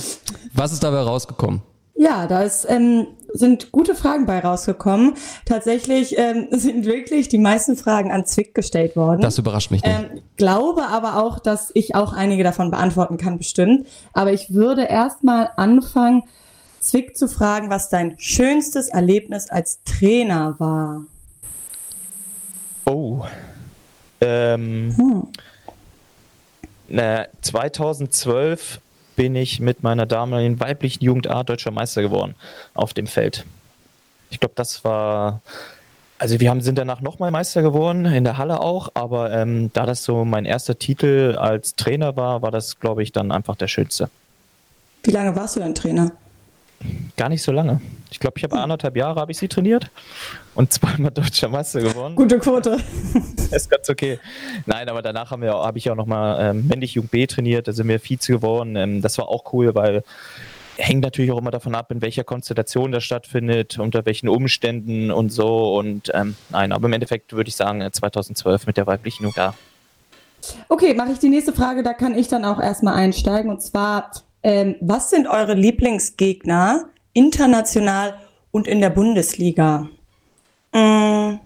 was 0.54 0.74
ist 0.74 0.84
dabei 0.84 1.00
rausgekommen? 1.00 1.62
Ja, 2.02 2.26
da 2.26 2.42
ist, 2.42 2.66
ähm, 2.68 3.06
sind 3.32 3.72
gute 3.72 3.94
Fragen 3.94 4.26
bei 4.26 4.40
rausgekommen. 4.40 5.14
Tatsächlich 5.46 6.18
ähm, 6.18 6.48
sind 6.52 6.86
wirklich 6.86 7.30
die 7.30 7.38
meisten 7.38 7.78
Fragen 7.78 8.12
an 8.12 8.26
Zwick 8.26 8.56
gestellt 8.56 8.96
worden. 8.96 9.22
Das 9.22 9.38
überrascht 9.38 9.70
mich 9.70 9.84
nicht. 9.84 9.96
Ähm, 9.96 10.24
glaube 10.36 10.88
aber 10.88 11.24
auch, 11.24 11.38
dass 11.38 11.70
ich 11.76 11.94
auch 11.94 12.12
einige 12.14 12.44
davon 12.44 12.72
beantworten 12.72 13.18
kann, 13.18 13.38
bestimmt. 13.38 13.86
Aber 14.14 14.34
ich 14.34 14.52
würde 14.52 14.86
erstmal 14.86 15.52
anfangen, 15.58 16.24
Zwick 16.80 17.16
zu 17.16 17.28
fragen, 17.28 17.70
was 17.70 17.90
dein 17.90 18.18
schönstes 18.18 18.88
Erlebnis 18.88 19.52
als 19.52 19.84
Trainer 19.84 20.56
war. 20.58 21.04
Oh. 22.86 23.26
Ähm, 24.22 24.96
hm. 24.98 25.28
na, 26.88 27.28
2012 27.44 28.80
bin 29.22 29.36
ich 29.36 29.60
mit 29.60 29.84
meiner 29.84 30.08
damaligen 30.08 30.60
weiblichen 30.60 31.04
Jugend 31.04 31.30
A 31.30 31.44
deutscher 31.44 31.70
Meister 31.70 32.02
geworden 32.02 32.34
auf 32.74 32.96
dem 32.96 33.06
Feld. 33.06 33.46
Ich 34.32 34.40
glaube, 34.40 34.56
das 34.56 34.84
war. 34.84 35.42
Also 36.18 36.40
wir 36.40 36.50
haben, 36.50 36.62
sind 36.62 36.80
danach 36.80 37.02
nochmal 37.02 37.30
Meister 37.30 37.62
geworden, 37.62 38.06
in 38.06 38.24
der 38.24 38.40
Halle 38.40 38.62
auch, 38.62 38.90
aber 38.96 39.32
ähm, 39.32 39.70
da 39.74 39.86
das 39.86 40.04
so 40.04 40.26
mein 40.26 40.46
erster 40.46 40.80
Titel 40.80 41.36
als 41.38 41.76
Trainer 41.76 42.16
war, 42.16 42.42
war 42.42 42.50
das, 42.50 42.80
glaube 42.80 43.04
ich, 43.04 43.12
dann 43.12 43.32
einfach 43.32 43.56
der 43.56 43.68
schönste. 43.68 44.10
Wie 45.04 45.12
lange 45.12 45.36
warst 45.36 45.56
du 45.56 45.60
denn 45.60 45.76
Trainer? 45.76 46.12
Gar 47.18 47.30
nicht 47.30 47.44
so 47.44 47.52
lange. 47.52 47.82
Ich 48.10 48.20
glaube, 48.20 48.38
ich 48.38 48.44
habe 48.44 48.58
anderthalb 48.58 48.98
Jahre 48.98 49.20
habe 49.20 49.32
ich 49.32 49.38
sie 49.38 49.48
trainiert 49.48 49.90
und 50.56 50.74
zweimal 50.74 51.12
deutscher 51.12 51.50
Meister 51.50 51.82
geworden. 51.82 52.16
Gute 52.16 52.40
Quote. 52.40 52.78
ist 53.52 53.70
ganz 53.70 53.90
okay. 53.90 54.20
Nein, 54.66 54.90
aber 54.90 55.02
danach 55.02 55.32
habe 55.32 55.78
ich 55.78 55.90
auch 55.90 55.96
nochmal 55.96 56.52
ähm, 56.52 56.68
männlich 56.68 56.94
Jugend 56.94 57.12
B 57.12 57.26
trainiert, 57.28 57.68
da 57.68 57.74
sind 57.74 57.88
wir 57.88 58.00
Vize 58.00 58.32
geworden. 58.32 58.76
Ähm, 58.76 59.02
das 59.02 59.18
war 59.18 59.30
auch 59.30 59.54
cool, 59.54 59.74
weil 59.76 60.04
hängt 60.78 61.02
natürlich 61.02 61.32
auch 61.32 61.38
immer 61.38 61.52
davon 61.52 61.76
ab, 61.76 61.92
in 61.92 62.02
welcher 62.02 62.24
Konstellation 62.24 62.92
das 62.92 63.04
stattfindet, 63.04 63.78
unter 63.78 64.06
welchen 64.06 64.30
Umständen 64.30 65.12
und 65.12 65.32
so. 65.32 65.78
Und 65.78 66.12
ähm, 66.14 66.36
nein, 66.50 66.72
aber 66.72 66.88
im 66.88 66.94
Endeffekt 66.94 67.34
würde 67.34 67.50
ich 67.50 67.56
sagen 67.56 67.88
2012 67.92 68.68
mit 68.68 68.78
der 68.78 68.88
weiblichen 68.88 69.24
Jugend. 69.24 69.54
Okay, 70.70 70.94
mache 70.94 71.12
ich 71.12 71.20
die 71.20 71.30
nächste 71.30 71.54
Frage, 71.54 71.84
da 71.84 71.94
kann 71.94 72.18
ich 72.18 72.28
dann 72.28 72.46
auch 72.46 72.60
erstmal 72.60 72.96
einsteigen. 72.96 73.52
Und 73.52 73.62
zwar, 73.62 74.12
ähm, 74.44 74.76
was 74.82 75.10
sind 75.10 75.28
eure 75.28 75.54
Lieblingsgegner 75.54 76.86
international 77.14 78.16
und 78.52 78.68
in 78.68 78.82
der 78.82 78.90
Bundesliga? 78.90 79.90
Mm, 80.74 81.40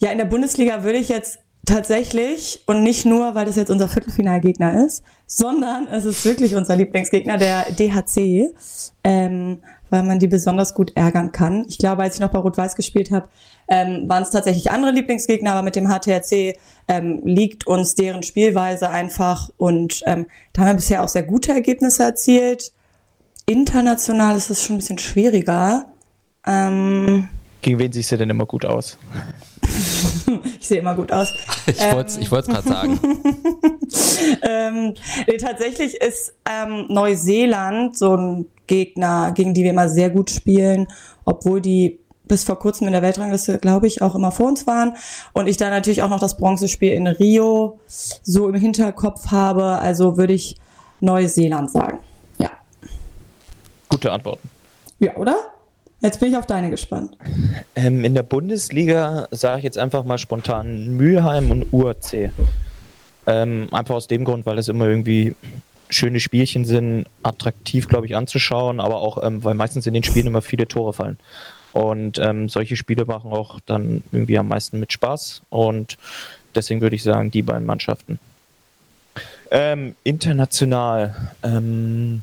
ja, 0.00 0.10
in 0.12 0.18
der 0.18 0.26
Bundesliga 0.26 0.84
würde 0.84 0.98
ich 0.98 1.08
jetzt 1.08 1.38
tatsächlich 1.66 2.62
und 2.66 2.82
nicht 2.82 3.04
nur, 3.04 3.34
weil 3.34 3.46
das 3.46 3.56
jetzt 3.56 3.70
unser 3.70 3.88
Viertelfinalgegner 3.88 4.84
ist, 4.86 5.02
sondern 5.26 5.88
es 5.88 6.04
ist 6.04 6.24
wirklich 6.24 6.54
unser 6.54 6.76
Lieblingsgegner, 6.76 7.38
der 7.38 7.66
DHC, 7.72 8.54
ähm, 9.02 9.58
weil 9.90 10.02
man 10.04 10.18
die 10.18 10.28
besonders 10.28 10.74
gut 10.74 10.92
ärgern 10.96 11.32
kann. 11.32 11.66
Ich 11.68 11.78
glaube, 11.78 12.02
als 12.02 12.14
ich 12.14 12.20
noch 12.20 12.30
bei 12.30 12.38
Rot-Weiß 12.38 12.76
gespielt 12.76 13.10
habe, 13.10 13.28
ähm, 13.68 14.08
waren 14.08 14.22
es 14.22 14.30
tatsächlich 14.30 14.70
andere 14.70 14.92
Lieblingsgegner, 14.92 15.52
aber 15.52 15.62
mit 15.62 15.76
dem 15.76 15.88
HTRC 15.88 16.56
ähm, 16.88 17.20
liegt 17.24 17.66
uns 17.66 17.94
deren 17.94 18.22
Spielweise 18.22 18.90
einfach 18.90 19.50
und 19.56 20.02
ähm, 20.06 20.26
da 20.52 20.62
haben 20.62 20.68
wir 20.68 20.74
bisher 20.74 21.02
auch 21.02 21.08
sehr 21.08 21.24
gute 21.24 21.52
Ergebnisse 21.52 22.04
erzielt. 22.04 22.72
International 23.46 24.36
ist 24.36 24.50
es 24.50 24.64
schon 24.64 24.76
ein 24.76 24.78
bisschen 24.78 24.98
schwieriger. 24.98 25.86
Ähm, 26.46 27.28
Gegen 27.62 27.78
wen 27.78 27.92
siehst 27.92 28.12
du 28.12 28.16
denn 28.16 28.30
immer 28.30 28.46
gut 28.46 28.64
aus? 28.64 28.98
ich 30.60 30.66
sehe 30.66 30.78
immer 30.78 30.94
gut 30.94 31.12
aus. 31.12 31.32
Ich 31.66 31.80
wollte 31.92 32.20
es 32.20 32.46
gerade 32.46 32.68
sagen. 32.68 33.00
ähm, 34.42 34.94
nee, 35.26 35.36
tatsächlich 35.36 35.96
ist 36.00 36.32
ähm, 36.48 36.86
Neuseeland 36.88 37.96
so 37.96 38.16
ein 38.16 38.46
Gegner, 38.68 39.32
gegen 39.32 39.52
die 39.52 39.64
wir 39.64 39.70
immer 39.70 39.88
sehr 39.88 40.10
gut 40.10 40.30
spielen, 40.30 40.86
obwohl 41.24 41.60
die 41.60 41.98
bis 42.26 42.44
vor 42.44 42.58
kurzem 42.58 42.86
in 42.86 42.92
der 42.92 43.02
Weltrangliste, 43.02 43.58
glaube 43.58 43.86
ich, 43.86 44.02
auch 44.02 44.14
immer 44.14 44.32
vor 44.32 44.48
uns 44.48 44.66
waren. 44.66 44.96
Und 45.32 45.46
ich 45.46 45.56
da 45.56 45.70
natürlich 45.70 46.02
auch 46.02 46.08
noch 46.08 46.20
das 46.20 46.36
Bronzespiel 46.36 46.92
in 46.92 47.06
Rio 47.06 47.78
so 47.86 48.48
im 48.48 48.54
Hinterkopf 48.54 49.30
habe. 49.30 49.64
Also 49.64 50.16
würde 50.16 50.32
ich 50.32 50.56
Neuseeland 51.00 51.70
sagen. 51.70 51.98
Ja. 52.38 52.50
Gute 53.88 54.12
Antworten. 54.12 54.48
Ja, 54.98 55.16
oder? 55.16 55.36
Jetzt 56.00 56.20
bin 56.20 56.30
ich 56.30 56.36
auf 56.36 56.46
deine 56.46 56.70
gespannt. 56.70 57.16
Ähm, 57.74 58.04
in 58.04 58.14
der 58.14 58.22
Bundesliga 58.22 59.28
sage 59.30 59.58
ich 59.58 59.64
jetzt 59.64 59.78
einfach 59.78 60.04
mal 60.04 60.18
spontan 60.18 60.96
Mülheim 60.96 61.50
und 61.50 61.72
UAC. 61.72 62.30
Ähm, 63.26 63.68
einfach 63.72 63.94
aus 63.94 64.06
dem 64.06 64.24
Grund, 64.24 64.46
weil 64.46 64.58
es 64.58 64.68
immer 64.68 64.86
irgendwie 64.86 65.34
schöne 65.88 66.20
Spielchen 66.20 66.64
sind, 66.64 67.06
attraktiv, 67.22 67.88
glaube 67.88 68.06
ich, 68.06 68.16
anzuschauen, 68.16 68.80
aber 68.80 68.96
auch, 68.96 69.22
ähm, 69.22 69.42
weil 69.42 69.54
meistens 69.54 69.86
in 69.86 69.94
den 69.94 70.02
Spielen 70.02 70.26
immer 70.26 70.42
viele 70.42 70.68
Tore 70.68 70.92
fallen. 70.92 71.18
Und 71.72 72.18
ähm, 72.18 72.48
solche 72.48 72.76
Spiele 72.76 73.04
machen 73.04 73.32
auch 73.32 73.60
dann 73.66 74.02
irgendwie 74.12 74.38
am 74.38 74.48
meisten 74.48 74.80
mit 74.80 74.92
Spaß. 74.92 75.42
Und 75.50 75.98
deswegen 76.54 76.80
würde 76.80 76.96
ich 76.96 77.02
sagen, 77.02 77.30
die 77.30 77.42
beiden 77.42 77.66
Mannschaften. 77.66 78.18
Ähm, 79.50 79.94
international. 80.02 81.32
Ähm, 81.42 82.22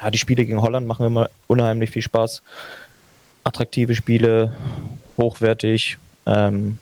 ja, 0.00 0.10
die 0.10 0.18
Spiele 0.18 0.44
gegen 0.44 0.60
Holland 0.60 0.86
machen 0.86 1.06
immer 1.06 1.30
unheimlich 1.46 1.90
viel 1.90 2.02
Spaß. 2.02 2.42
Attraktive 3.44 3.94
Spiele, 3.94 4.54
hochwertig. 5.16 5.98
Ähm, 6.26 6.78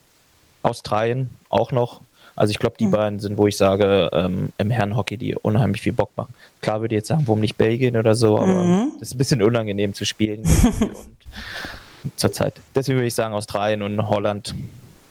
Australien 0.62 1.30
auch 1.48 1.72
noch. 1.72 2.00
Also 2.36 2.50
ich 2.50 2.58
glaube, 2.58 2.76
die 2.78 2.86
mhm. 2.86 2.90
beiden 2.90 3.20
sind, 3.20 3.38
wo 3.38 3.46
ich 3.46 3.56
sage, 3.56 4.10
ähm, 4.12 4.50
im 4.58 4.70
Herrenhockey, 4.70 5.16
die 5.16 5.34
unheimlich 5.34 5.82
viel 5.82 5.92
Bock 5.92 6.10
machen. 6.16 6.34
Klar 6.60 6.80
würde 6.80 6.94
ich 6.94 6.98
jetzt 7.00 7.08
sagen, 7.08 7.22
warum 7.26 7.40
nicht 7.40 7.56
Belgien 7.56 7.96
oder 7.96 8.14
so, 8.14 8.38
aber 8.38 8.64
mhm. 8.64 8.92
das 8.98 9.08
ist 9.08 9.14
ein 9.14 9.18
bisschen 9.18 9.42
unangenehm 9.42 9.94
zu 9.94 10.04
spielen 10.04 10.42
zurzeit. 12.16 12.54
Deswegen 12.74 12.98
würde 12.98 13.06
ich 13.06 13.14
sagen, 13.14 13.34
Australien 13.34 13.82
und 13.82 14.08
Holland, 14.08 14.54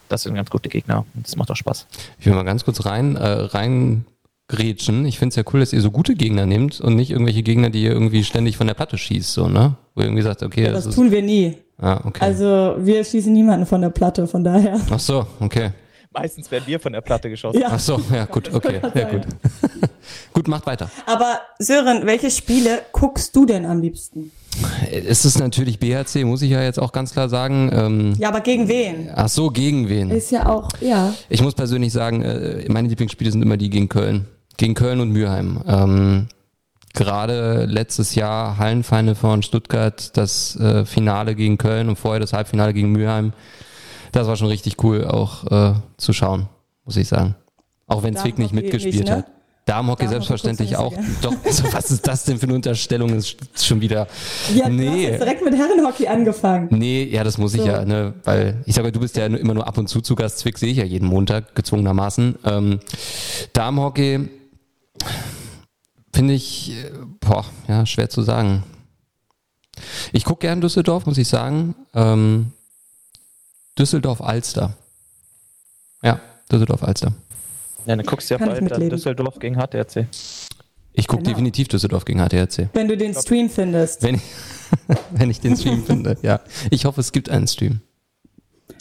das 0.09 0.23
sind 0.23 0.35
ganz 0.35 0.49
gute 0.49 0.69
Gegner. 0.69 1.05
Das 1.13 1.35
macht 1.35 1.49
auch 1.49 1.55
Spaß. 1.55 1.87
Ich 2.19 2.25
will 2.25 2.33
mal 2.33 2.43
ganz 2.43 2.65
kurz 2.65 2.85
rein, 2.85 3.15
äh, 3.15 3.25
rein 3.25 4.05
grätschen. 4.47 5.05
Ich 5.05 5.17
finde 5.17 5.29
es 5.29 5.35
ja 5.37 5.43
cool, 5.53 5.61
dass 5.61 5.73
ihr 5.73 5.81
so 5.81 5.91
gute 5.91 6.15
Gegner 6.15 6.45
nehmt 6.45 6.81
und 6.81 6.95
nicht 6.95 7.11
irgendwelche 7.11 7.43
Gegner, 7.43 7.69
die 7.69 7.83
ihr 7.83 7.91
irgendwie 7.91 8.23
ständig 8.23 8.57
von 8.57 8.67
der 8.67 8.73
Platte 8.73 8.97
schießt, 8.97 9.33
so, 9.33 9.47
ne? 9.47 9.75
Wo 9.95 10.01
ihr 10.01 10.07
irgendwie 10.07 10.23
sagt, 10.23 10.43
okay. 10.43 10.65
Ja, 10.65 10.71
das, 10.71 10.85
das 10.85 10.95
tun 10.95 11.11
wir 11.11 11.21
nie. 11.21 11.57
Ah, 11.79 12.01
okay. 12.03 12.23
Also 12.23 12.75
wir 12.79 13.03
schießen 13.03 13.33
niemanden 13.33 13.65
von 13.65 13.81
der 13.81 13.89
Platte, 13.89 14.27
von 14.27 14.43
daher. 14.43 14.79
Ach 14.89 14.99
so, 14.99 15.25
okay. 15.39 15.71
Meistens 16.13 16.51
werden 16.51 16.65
wir 16.67 16.79
von 16.79 16.93
der 16.93 17.01
Platte 17.01 17.29
geschossen. 17.29 17.59
Ja. 17.59 17.69
Ach 17.71 17.79
so, 17.79 17.99
ja 18.13 18.25
gut, 18.25 18.53
okay, 18.53 18.79
ja 18.93 19.09
gut. 19.09 19.23
gut, 20.33 20.47
macht 20.47 20.67
weiter. 20.67 20.91
Aber 21.07 21.39
Sören, 21.57 22.05
welche 22.05 22.29
Spiele 22.29 22.83
guckst 22.91 23.35
du 23.35 23.45
denn 23.47 23.65
am 23.65 23.81
liebsten? 23.81 24.31
Es 24.91 25.25
ist 25.25 25.39
natürlich 25.39 25.79
BHC, 25.79 26.23
muss 26.25 26.43
ich 26.43 26.51
ja 26.51 26.61
jetzt 26.61 26.79
auch 26.79 26.91
ganz 26.91 27.13
klar 27.13 27.29
sagen. 27.29 27.71
Ähm, 27.73 28.13
ja, 28.19 28.29
aber 28.29 28.41
gegen 28.41 28.67
wen? 28.67 29.09
Ach 29.15 29.27
so, 29.27 29.49
gegen 29.49 29.89
wen? 29.89 30.11
Ist 30.11 30.29
ja 30.29 30.45
auch, 30.45 30.69
ja. 30.81 31.15
Ich 31.29 31.41
muss 31.41 31.55
persönlich 31.55 31.91
sagen, 31.91 32.21
äh, 32.21 32.65
meine 32.69 32.87
Lieblingsspiele 32.89 33.31
sind 33.31 33.41
immer 33.41 33.57
die 33.57 33.71
gegen 33.71 33.89
Köln. 33.89 34.27
Gegen 34.57 34.75
Köln 34.75 34.99
und 34.99 35.09
Mülheim. 35.09 35.63
Ähm, 35.67 36.27
gerade 36.93 37.65
letztes 37.65 38.13
Jahr 38.13 38.59
Hallenfeinde 38.59 39.15
von 39.15 39.41
Stuttgart, 39.41 40.15
das 40.15 40.55
äh, 40.57 40.85
Finale 40.85 41.33
gegen 41.33 41.57
Köln 41.57 41.89
und 41.89 41.97
vorher 41.97 42.19
das 42.19 42.33
Halbfinale 42.33 42.73
gegen 42.73 42.91
Mülheim 42.91 43.33
das 44.13 44.27
war 44.27 44.37
schon 44.37 44.47
richtig 44.47 44.81
cool 44.83 45.05
auch 45.05 45.45
äh, 45.51 45.73
zu 45.97 46.13
schauen, 46.13 46.47
muss 46.85 46.95
ich 46.95 47.07
sagen. 47.07 47.35
Auch 47.87 48.03
wenn 48.03 48.15
Zwick 48.15 48.37
nicht 48.37 48.53
mitgespielt 48.53 48.95
nicht, 48.95 49.07
ne? 49.07 49.17
hat. 49.17 49.25
Damenhockey 49.65 50.07
selbstverständlich 50.07 50.75
auch. 50.75 50.93
Doch, 51.21 51.33
also 51.45 51.63
was 51.71 51.89
ist 51.89 52.05
das 52.05 52.25
denn 52.25 52.37
für 52.37 52.47
eine 52.47 52.55
Unterstellung? 52.55 53.13
Ist 53.15 53.37
schon 53.55 53.79
wieder. 53.79 54.07
Ja, 54.53 54.67
nee. 54.67 54.85
du 54.85 54.91
hast 54.91 54.99
jetzt 54.99 55.21
direkt 55.21 55.45
mit 55.45 55.55
Herrenhockey 55.55 56.07
angefangen. 56.07 56.67
Nee, 56.71 57.05
ja, 57.05 57.23
das 57.23 57.37
muss 57.37 57.53
so. 57.53 57.59
ich 57.59 57.65
ja, 57.65 57.85
ne, 57.85 58.13
weil 58.25 58.61
ich 58.65 58.75
sage, 58.75 58.91
du 58.91 58.99
bist 58.99 59.15
ja 59.15 59.25
immer 59.25 59.53
nur 59.53 59.65
ab 59.65 59.77
und 59.77 59.87
zu 59.87 60.01
zu 60.01 60.15
Gast. 60.15 60.39
Zwick 60.39 60.57
sehe 60.57 60.71
ich 60.71 60.77
ja 60.77 60.83
jeden 60.83 61.07
Montag, 61.07 61.55
gezwungenermaßen. 61.55 62.35
Ähm, 62.43 62.79
Damenhockey 63.53 64.27
finde 66.13 66.33
ich, 66.33 66.71
äh, 66.71 66.91
boah, 67.21 67.45
ja, 67.69 67.85
schwer 67.85 68.09
zu 68.09 68.21
sagen. 68.21 68.63
Ich 70.11 70.25
gucke 70.25 70.41
gern 70.41 70.59
Düsseldorf, 70.59 71.05
muss 71.05 71.17
ich 71.17 71.27
sagen. 71.27 71.75
Ähm, 71.95 72.51
Düsseldorf-Alster. 73.77 74.75
Ja, 76.03 76.19
Düsseldorf-Alster. 76.51 77.13
Ja, 77.85 77.95
dann 77.95 78.05
guckst 78.05 78.29
du 78.29 78.35
ja 78.35 78.37
Kann 78.37 78.49
bald 78.49 78.71
dann 78.71 78.89
Düsseldorf 78.89 79.39
gegen 79.39 79.55
HTRC. 79.55 80.07
Ich 80.93 81.07
gucke 81.07 81.23
genau. 81.23 81.33
definitiv 81.33 81.67
Düsseldorf 81.67 82.05
gegen 82.05 82.19
HTRC. 82.19 82.69
Wenn 82.73 82.87
du 82.87 82.95
den 82.95 83.13
Stream 83.13 83.49
findest. 83.49 84.03
Wenn 84.03 84.15
ich, 84.15 84.21
wenn 85.11 85.29
ich 85.29 85.39
den 85.39 85.57
Stream 85.57 85.83
finde, 85.85 86.17
ja. 86.21 86.39
Ich 86.69 86.85
hoffe, 86.85 87.01
es 87.01 87.11
gibt 87.11 87.29
einen 87.29 87.47
Stream. 87.47 87.81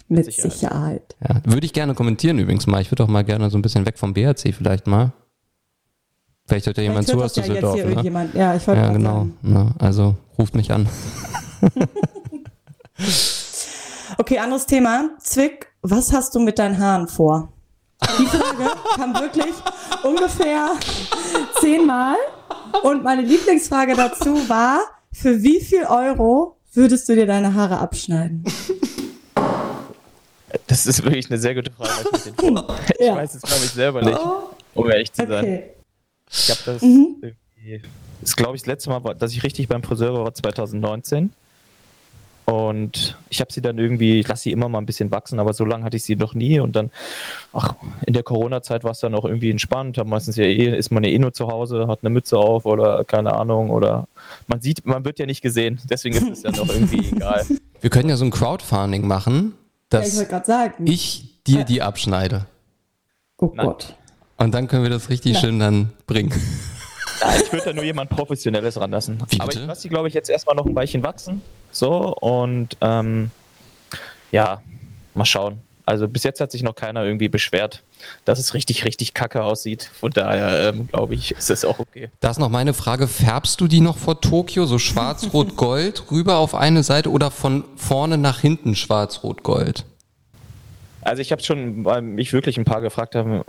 Mit 0.09 0.27
Sicherheit. 0.27 0.53
Sicherheit. 0.53 1.17
Ja, 1.27 1.41
würde 1.45 1.65
ich 1.65 1.73
gerne 1.73 1.95
kommentieren 1.95 2.39
übrigens 2.39 2.67
mal. 2.67 2.83
Ich 2.83 2.91
würde 2.93 3.05
auch 3.05 3.09
mal 3.09 3.25
gerne 3.25 3.49
so 3.49 3.57
ein 3.57 3.63
bisschen 3.63 3.87
weg 3.87 3.99
vom 3.99 4.13
BRC 4.13 4.55
vielleicht 4.55 4.87
mal. 4.87 5.13
Vielleicht 6.47 6.67
hört 6.67 6.77
ja 6.77 6.83
jemand 6.83 7.09
zu 7.09 7.23
aus 7.23 7.33
Düsseldorf. 7.33 7.79
Ja, 7.79 7.87
ne? 7.87 8.31
ja, 8.35 8.55
ich 8.55 8.67
wollte 8.67 8.81
Ja, 8.81 8.93
genau. 8.93 9.29
Ne? 9.41 9.75
Also 9.79 10.17
ruft 10.39 10.55
mich 10.55 10.71
an. 10.71 10.87
Okay, 14.19 14.39
anderes 14.39 14.67
Thema. 14.67 15.11
Zwick, 15.19 15.69
was 15.83 16.13
hast 16.13 16.35
du 16.35 16.41
mit 16.41 16.59
deinen 16.59 16.79
Haaren 16.79 17.09
vor? 17.09 17.53
Die 18.19 18.27
Frage 18.27 18.71
kam 18.97 19.15
wirklich 19.15 19.55
ungefähr 20.03 20.73
zehnmal. 21.61 22.17
Und 22.83 23.05
meine 23.05 23.23
Lieblingsfrage 23.23 23.95
dazu 23.95 24.49
war, 24.49 24.81
für 25.13 25.43
wie 25.43 25.61
viel 25.61 25.85
Euro 25.85 26.57
würdest 26.73 27.09
du 27.09 27.15
dir 27.15 27.27
deine 27.27 27.55
Haare 27.55 27.79
abschneiden? 27.79 28.45
Das 30.67 30.87
ist 30.87 31.03
wirklich 31.05 31.31
eine 31.31 31.39
sehr 31.39 31.55
gute 31.55 31.71
Frage. 31.71 31.91
Ich 32.99 33.07
ja. 33.07 33.17
weiß 33.17 33.35
es, 33.35 33.43
glaube 33.43 33.65
ich, 33.65 33.71
selber 33.71 34.03
nicht, 34.03 34.19
um 34.75 34.91
ehrlich 34.91 35.13
zu 35.13 35.27
sein. 35.27 35.45
Okay. 35.45 35.71
Ich 36.31 36.51
habe 36.51 36.61
das, 36.65 36.83
mhm. 36.83 37.17
das 37.21 37.31
ist, 38.23 38.37
glaube 38.37 38.57
ich, 38.57 38.63
das 38.63 38.67
letzte 38.67 38.91
Mal, 38.91 39.15
dass 39.15 39.33
ich 39.33 39.43
richtig 39.43 39.69
beim 39.69 39.83
Friseur 39.83 40.15
war, 40.15 40.33
2019. 40.33 41.33
Und 42.53 43.17
ich 43.31 43.41
habe 43.41 43.51
sie 43.51 43.63
dann 43.63 43.79
irgendwie, 43.79 44.21
ich 44.21 44.29
lasse 44.29 44.43
sie 44.43 44.53
immer 44.53 44.69
mal 44.69 44.79
ein 44.79 44.85
bisschen 44.85 45.11
wachsen, 45.11 45.41
aber 45.41 45.55
so 45.55 45.65
lange 45.65 45.85
hatte 45.85 45.97
ich 45.97 46.05
sie 46.05 46.17
noch 46.17 46.35
nie. 46.35 46.61
Und 46.61 46.77
dann, 46.77 46.91
ach, 47.55 47.75
in 48.07 48.13
der 48.13 48.23
Corona-Zeit 48.23 48.85
war 48.85 48.91
es 48.91 49.01
dann 49.01 49.15
auch 49.15 49.25
irgendwie 49.25 49.51
entspannt. 49.51 49.97
Hab 49.97 50.07
meistens 50.07 50.37
ja 50.37 50.45
eh, 50.45 50.77
ist 50.77 50.91
man 50.91 51.03
ja 51.03 51.11
eh 51.11 51.19
nur 51.19 51.33
zu 51.33 51.49
Hause, 51.49 51.87
hat 51.89 52.01
eine 52.03 52.11
Mütze 52.11 52.37
auf 52.37 52.67
oder 52.67 53.05
keine 53.05 53.35
Ahnung. 53.35 53.71
Oder 53.71 54.07
man 54.49 54.61
sieht, 54.61 54.85
man 54.85 55.05
wird 55.07 55.19
ja 55.19 55.25
nicht 55.25 55.41
gesehen. 55.41 55.81
Deswegen 55.89 56.17
ist 56.17 56.39
es 56.39 56.43
ja 56.43 56.51
noch 56.51 56.69
irgendwie 56.69 57.09
egal. 57.17 57.47
Wir 57.81 57.91
können 57.91 58.11
ja 58.11 58.17
so 58.17 58.27
ein 58.27 58.31
Crowdfunding 58.31 59.07
machen, 59.07 59.55
dass 59.89 60.15
ja, 60.15 60.23
ich, 60.23 60.47
sagen. 60.47 60.87
ich 60.87 61.43
dir 61.47 61.65
die 61.65 61.81
abschneide. 61.81 62.47
Oh. 63.39 63.49
Gott. 63.49 63.97
Und 64.37 64.53
dann 64.53 64.69
können 64.69 64.83
wir 64.83 64.91
das 64.91 65.09
richtig 65.09 65.35
Nein. 65.35 65.41
schön 65.41 65.59
dann 65.59 65.93
bringen. 66.07 66.33
Ich 67.43 67.53
würde 67.53 67.67
da 67.67 67.73
nur 67.73 67.85
jemand 67.85 68.11
Professionelles 68.11 68.81
ranlassen. 68.81 69.23
Wie 69.29 69.41
Aber 69.41 69.53
ich 69.53 69.59
lasse 69.59 69.83
die, 69.83 69.89
glaube 69.89 70.09
ich, 70.09 70.15
jetzt 70.15 70.31
erstmal 70.31 70.57
noch 70.57 70.67
ein 70.67 70.75
Weilchen 70.75 71.03
wachsen. 71.03 71.43
So, 71.71 72.15
und 72.17 72.77
ähm, 72.81 73.31
ja, 74.31 74.63
mal 75.15 75.25
schauen. 75.25 75.61
Also 75.85 76.07
bis 76.07 76.23
jetzt 76.23 76.41
hat 76.41 76.53
sich 76.53 76.63
noch 76.63 76.75
keiner 76.75 77.05
irgendwie 77.05 77.29
beschwert, 77.29 77.83
dass 78.25 78.39
es 78.39 78.55
richtig, 78.55 78.85
richtig 78.85 79.15
kacke 79.15 79.43
aussieht. 79.43 79.91
Von 79.99 80.13
daher 80.13 80.69
ähm, 80.69 80.89
glaube 80.89 81.15
ich, 81.15 81.33
ist 81.33 81.51
es 81.51 81.65
auch 81.65 81.81
okay. 81.81 82.09
Da 82.21 82.31
ist 82.31 82.39
noch 82.39 82.51
meine 82.51 82.73
Frage, 82.73 83.09
färbst 83.09 83.61
du 83.61 83.67
die 83.67 83.81
noch 83.81 83.99
vor 83.99 84.21
Tokio 84.21 84.67
so 84.67 84.79
schwarz-rot-gold 84.79 86.05
rüber 86.11 86.39
auf 86.39 86.55
eine 86.55 86.83
Seite 86.83 87.11
oder 87.11 87.31
von 87.31 87.65
vorne 87.77 88.17
nach 88.17 88.41
hinten 88.41 88.77
schwarz-rot-gold? 88.77 89.85
Also 91.03 91.21
ich 91.21 91.33
habe 91.33 91.43
schon, 91.43 91.85
weil 91.85 92.01
mich 92.01 92.33
wirklich 92.33 92.59
ein 92.59 92.65
paar 92.65 92.81
gefragt 92.81 93.15
haben, 93.15 93.43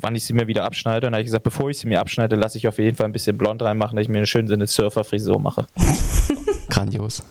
wann 0.00 0.14
ich 0.14 0.24
sie 0.24 0.32
mir 0.32 0.46
wieder 0.46 0.64
abschneide. 0.64 1.06
Und 1.06 1.12
dann 1.12 1.14
habe 1.14 1.22
ich 1.22 1.26
gesagt, 1.26 1.44
bevor 1.44 1.70
ich 1.70 1.78
sie 1.78 1.88
mir 1.88 2.00
abschneide, 2.00 2.36
lasse 2.36 2.58
ich 2.58 2.68
auf 2.68 2.78
jeden 2.78 2.96
Fall 2.96 3.06
ein 3.06 3.12
bisschen 3.12 3.36
blond 3.36 3.62
reinmachen, 3.62 3.96
dass 3.96 4.04
ich 4.04 4.08
mir 4.08 4.18
eine 4.18 4.26
schöne 4.26 4.48
Sinne 4.48 4.66
Surfer-Frisur 4.66 5.40
mache. 5.40 5.66
Grandios. 6.68 7.22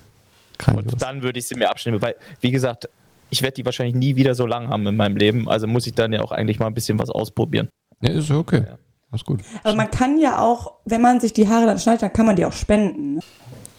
Grandios. 0.57 0.93
Und 0.93 1.01
dann 1.01 1.23
würde 1.23 1.39
ich 1.39 1.47
sie 1.47 1.55
mir 1.55 1.69
abschneiden, 1.69 2.01
weil, 2.01 2.15
wie 2.41 2.51
gesagt, 2.51 2.89
ich 3.29 3.41
werde 3.41 3.55
die 3.55 3.65
wahrscheinlich 3.65 3.95
nie 3.95 4.15
wieder 4.15 4.35
so 4.35 4.45
lang 4.45 4.69
haben 4.69 4.85
in 4.87 4.97
meinem 4.97 5.15
Leben. 5.15 5.47
Also 5.47 5.67
muss 5.67 5.87
ich 5.87 5.93
dann 5.93 6.11
ja 6.11 6.21
auch 6.21 6.31
eigentlich 6.31 6.59
mal 6.59 6.67
ein 6.67 6.73
bisschen 6.73 6.99
was 6.99 7.09
ausprobieren. 7.09 7.69
Ja, 8.01 8.11
ist 8.11 8.31
okay. 8.31 8.63
Ja. 8.67 8.77
Alles 9.11 9.25
gut. 9.25 9.41
Also 9.63 9.75
man 9.75 9.89
kann 9.89 10.19
ja 10.19 10.39
auch, 10.39 10.73
wenn 10.85 11.01
man 11.01 11.19
sich 11.19 11.33
die 11.33 11.47
Haare 11.47 11.65
dann 11.65 11.79
schneidet, 11.79 12.03
dann 12.03 12.13
kann 12.13 12.25
man 12.25 12.35
die 12.35 12.45
auch 12.45 12.53
spenden. 12.53 13.19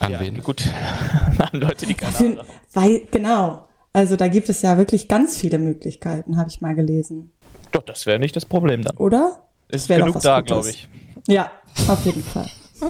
An 0.01 0.13
ja, 0.13 0.21
wen? 0.21 0.43
Gut. 0.43 0.65
An 1.39 1.61
Leute, 1.61 1.87
die 1.87 1.95
keine 1.95 2.13
Haare 2.13 2.39
haben. 2.39 2.49
Weil, 2.73 3.03
genau. 3.11 3.69
Also 3.93 4.17
da 4.17 4.29
gibt 4.29 4.49
es 4.49 4.63
ja 4.63 4.79
wirklich 4.79 5.09
ganz 5.09 5.37
viele 5.37 5.59
Möglichkeiten, 5.59 6.37
habe 6.37 6.49
ich 6.49 6.61
mal 6.61 6.75
gelesen. 6.75 7.33
Doch, 7.73 7.83
das 7.83 8.07
wäre 8.07 8.19
nicht 8.19 8.37
das 8.37 8.47
Problem 8.47 8.83
dann. 8.83 8.97
Oder? 8.97 9.43
Ist 9.69 9.89
genug 9.89 10.21
da, 10.21 10.41
glaube 10.41 10.71
ich. 10.71 10.89
Ja, 11.27 11.51
auf 11.89 12.05
jeden 12.05 12.23
Fall. 12.23 12.49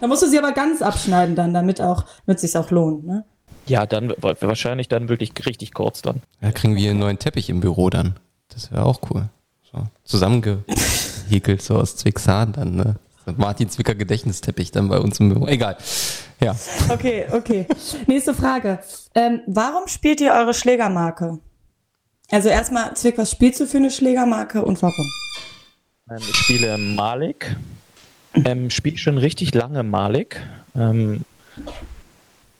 da 0.00 0.06
musst 0.06 0.22
du 0.22 0.28
sie 0.28 0.38
aber 0.38 0.52
ganz 0.52 0.82
abschneiden 0.82 1.36
dann, 1.36 1.52
damit 1.52 1.80
auch, 1.80 2.04
damit 2.26 2.42
es 2.42 2.52
sich 2.52 2.56
auch 2.56 2.70
lohnt, 2.70 3.06
ne? 3.06 3.24
Ja, 3.66 3.84
dann 3.84 4.14
wahrscheinlich 4.20 4.88
dann 4.88 5.08
wirklich 5.08 5.32
richtig 5.44 5.74
kurz 5.74 6.00
dann. 6.00 6.22
Ja, 6.40 6.52
kriegen 6.52 6.76
wir 6.76 6.90
einen 6.90 7.00
neuen 7.00 7.18
Teppich 7.18 7.50
im 7.50 7.60
Büro 7.60 7.90
dann. 7.90 8.14
Das 8.48 8.70
wäre 8.70 8.86
auch 8.86 9.00
cool. 9.10 9.28
So, 9.70 9.84
zusammengehäkelt, 10.04 11.62
so 11.62 11.76
aus 11.76 11.96
Zwixan 11.96 12.52
dann, 12.52 12.76
ne? 12.76 12.96
Martin 13.36 13.68
Zwicker 13.68 13.94
Gedächtnisteppich 13.94 14.70
dann 14.70 14.88
bei 14.88 14.98
uns 14.98 15.20
im 15.20 15.30
Büro. 15.30 15.46
Egal. 15.46 15.76
Ja. 16.40 16.54
Okay, 16.88 17.26
okay. 17.32 17.66
Nächste 18.06 18.34
Frage. 18.34 18.78
Ähm, 19.14 19.40
warum 19.46 19.88
spielt 19.88 20.20
ihr 20.20 20.32
eure 20.32 20.54
Schlägermarke? 20.54 21.38
Also 22.30 22.48
erstmal, 22.48 22.94
Zwick, 22.94 23.18
was 23.18 23.30
spielst 23.30 23.60
du 23.60 23.66
für 23.66 23.78
eine 23.78 23.90
Schlägermarke 23.90 24.64
und 24.64 24.80
warum? 24.82 25.12
Ähm, 26.10 26.18
ich 26.18 26.36
spiele 26.36 26.78
Malik. 26.78 27.56
Ähm, 28.44 28.70
spiele 28.70 28.98
schon 28.98 29.18
richtig 29.18 29.54
lange 29.54 29.82
Malik. 29.82 30.40
Ähm, 30.76 31.22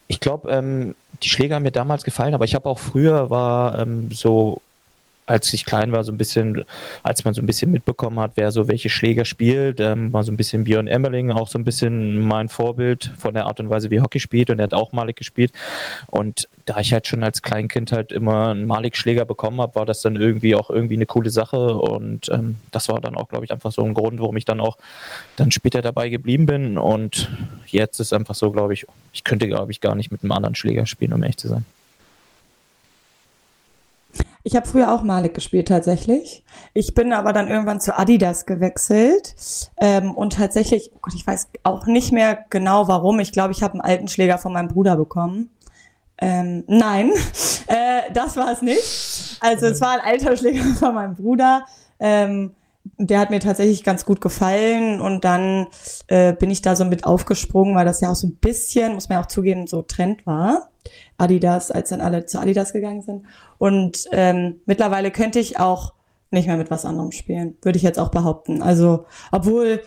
ich 0.08 0.20
glaube, 0.20 0.50
ähm, 0.50 0.94
die 1.22 1.28
Schläger 1.28 1.56
haben 1.56 1.62
mir 1.62 1.72
damals 1.72 2.04
gefallen, 2.04 2.34
aber 2.34 2.44
ich 2.44 2.54
habe 2.54 2.68
auch 2.68 2.78
früher 2.78 3.30
war 3.30 3.78
ähm, 3.78 4.10
so 4.12 4.62
als 5.26 5.52
ich 5.52 5.64
klein 5.64 5.92
war, 5.92 6.04
so 6.04 6.12
ein 6.12 6.18
bisschen, 6.18 6.64
als 7.02 7.24
man 7.24 7.34
so 7.34 7.42
ein 7.42 7.46
bisschen 7.46 7.72
mitbekommen 7.72 8.20
hat, 8.20 8.32
wer 8.36 8.52
so 8.52 8.68
welche 8.68 8.88
Schläger 8.88 9.24
spielt, 9.24 9.80
ähm, 9.80 10.12
war 10.12 10.22
so 10.22 10.30
ein 10.30 10.36
bisschen 10.36 10.64
Björn 10.64 10.86
Emmerling, 10.86 11.32
auch 11.32 11.48
so 11.48 11.58
ein 11.58 11.64
bisschen 11.64 12.26
mein 12.26 12.48
Vorbild 12.48 13.12
von 13.18 13.34
der 13.34 13.46
Art 13.46 13.58
und 13.58 13.68
Weise, 13.68 13.90
wie 13.90 14.00
Hockey 14.00 14.20
spielt 14.20 14.50
und 14.50 14.60
er 14.60 14.64
hat 14.64 14.74
auch 14.74 14.92
Malik 14.92 15.16
gespielt. 15.16 15.52
Und 16.06 16.48
da 16.64 16.78
ich 16.78 16.92
halt 16.92 17.08
schon 17.08 17.24
als 17.24 17.42
Kleinkind 17.42 17.90
halt 17.90 18.12
immer 18.12 18.48
einen 18.48 18.66
Malik-Schläger 18.66 19.24
bekommen 19.24 19.60
habe, 19.60 19.74
war 19.74 19.84
das 19.84 20.00
dann 20.00 20.16
irgendwie 20.16 20.54
auch 20.54 20.70
irgendwie 20.70 20.94
eine 20.94 21.06
coole 21.06 21.30
Sache 21.30 21.74
und 21.74 22.28
ähm, 22.30 22.56
das 22.70 22.88
war 22.88 23.00
dann 23.00 23.16
auch, 23.16 23.28
glaube 23.28 23.44
ich, 23.44 23.52
einfach 23.52 23.72
so 23.72 23.82
ein 23.82 23.94
Grund, 23.94 24.20
warum 24.20 24.36
ich 24.36 24.44
dann 24.44 24.60
auch 24.60 24.78
dann 25.34 25.50
später 25.50 25.82
dabei 25.82 26.08
geblieben 26.08 26.46
bin 26.46 26.78
und 26.78 27.28
jetzt 27.66 27.98
ist 27.98 28.12
einfach 28.12 28.36
so, 28.36 28.52
glaube 28.52 28.74
ich, 28.74 28.86
ich 29.12 29.24
könnte, 29.24 29.48
glaube 29.48 29.72
ich, 29.72 29.80
gar 29.80 29.96
nicht 29.96 30.12
mit 30.12 30.22
einem 30.22 30.32
anderen 30.32 30.54
Schläger 30.54 30.86
spielen, 30.86 31.12
um 31.12 31.22
ehrlich 31.22 31.36
zu 31.36 31.48
sein. 31.48 31.64
Ich 34.46 34.54
habe 34.54 34.64
früher 34.64 34.94
auch 34.94 35.02
Malik 35.02 35.34
gespielt 35.34 35.66
tatsächlich. 35.66 36.44
Ich 36.72 36.94
bin 36.94 37.12
aber 37.12 37.32
dann 37.32 37.48
irgendwann 37.48 37.80
zu 37.80 37.98
Adidas 37.98 38.46
gewechselt 38.46 39.34
ähm, 39.76 40.14
und 40.14 40.34
tatsächlich, 40.34 40.92
oh 40.94 40.98
Gott, 41.02 41.14
ich 41.14 41.26
weiß 41.26 41.48
auch 41.64 41.86
nicht 41.86 42.12
mehr 42.12 42.44
genau 42.48 42.86
warum. 42.86 43.18
Ich 43.18 43.32
glaube, 43.32 43.50
ich 43.50 43.64
habe 43.64 43.72
einen 43.72 43.80
alten 43.80 44.06
Schläger 44.06 44.38
von 44.38 44.52
meinem 44.52 44.68
Bruder 44.68 44.96
bekommen. 44.96 45.50
Ähm, 46.18 46.62
nein, 46.68 47.10
äh, 47.66 48.12
das 48.14 48.36
war 48.36 48.52
es 48.52 48.62
nicht. 48.62 49.38
Also 49.40 49.66
es 49.66 49.80
war 49.80 49.94
ein 49.94 50.12
alter 50.12 50.36
Schläger 50.36 50.62
von 50.78 50.94
meinem 50.94 51.16
Bruder. 51.16 51.66
Ähm, 51.98 52.54
der 52.98 53.18
hat 53.18 53.30
mir 53.30 53.40
tatsächlich 53.40 53.82
ganz 53.82 54.04
gut 54.04 54.20
gefallen 54.20 55.00
und 55.00 55.24
dann 55.24 55.66
äh, 56.06 56.32
bin 56.32 56.52
ich 56.52 56.62
da 56.62 56.76
so 56.76 56.84
mit 56.84 57.04
aufgesprungen, 57.04 57.74
weil 57.74 57.84
das 57.84 58.00
ja 58.00 58.12
auch 58.12 58.14
so 58.14 58.28
ein 58.28 58.36
bisschen, 58.36 58.94
muss 58.94 59.08
man 59.08 59.18
ja 59.18 59.24
auch 59.24 59.28
zugeben, 59.28 59.66
so 59.66 59.82
Trend 59.82 60.24
war. 60.24 60.68
Adidas, 61.18 61.70
als 61.70 61.88
dann 61.88 62.00
alle 62.00 62.26
zu 62.26 62.38
Adidas 62.38 62.72
gegangen 62.72 63.02
sind. 63.02 63.24
Und 63.58 64.06
ähm, 64.12 64.60
mittlerweile 64.66 65.10
könnte 65.10 65.38
ich 65.38 65.58
auch 65.58 65.92
nicht 66.30 66.46
mehr 66.46 66.56
mit 66.56 66.70
was 66.70 66.84
anderem 66.84 67.12
spielen, 67.12 67.56
würde 67.62 67.76
ich 67.76 67.82
jetzt 67.82 67.98
auch 67.98 68.10
behaupten. 68.10 68.62
Also, 68.62 69.06
obwohl 69.30 69.80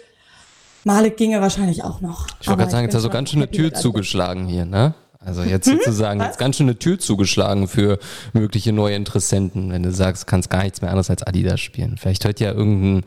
Malik 0.84 1.18
ginge 1.18 1.42
wahrscheinlich 1.42 1.84
auch 1.84 2.02
noch. 2.02 2.28
Ich 2.40 2.48
wollte 2.48 2.60
gerade 2.60 2.72
sagen, 2.72 2.86
jetzt 2.86 2.96
hast 2.96 3.06
du 3.06 3.10
ganz 3.10 3.30
schön 3.30 3.42
eine 3.42 3.52
Tür 3.52 3.74
zugeschlagen 3.74 4.48
hier, 4.48 4.66
ne? 4.66 4.94
Also 5.20 5.44
jetzt 5.44 5.68
hm? 5.68 5.78
sozusagen, 5.78 6.22
jetzt 6.22 6.40
ganz 6.40 6.56
schön 6.56 6.68
eine 6.68 6.80
Tür 6.80 6.98
zugeschlagen 6.98 7.68
für 7.68 8.00
mögliche 8.32 8.72
neue 8.72 8.96
Interessenten, 8.96 9.72
wenn 9.72 9.84
du 9.84 9.92
sagst, 9.92 10.28
kannst 10.28 10.50
gar 10.50 10.64
nichts 10.64 10.82
mehr 10.82 10.92
anderes 10.92 11.10
als 11.10 11.24
Adidas 11.24 11.60
spielen. 11.60 11.98
Vielleicht 11.98 12.24
hört 12.24 12.40
ja 12.40 12.54
irgendein 12.54 13.04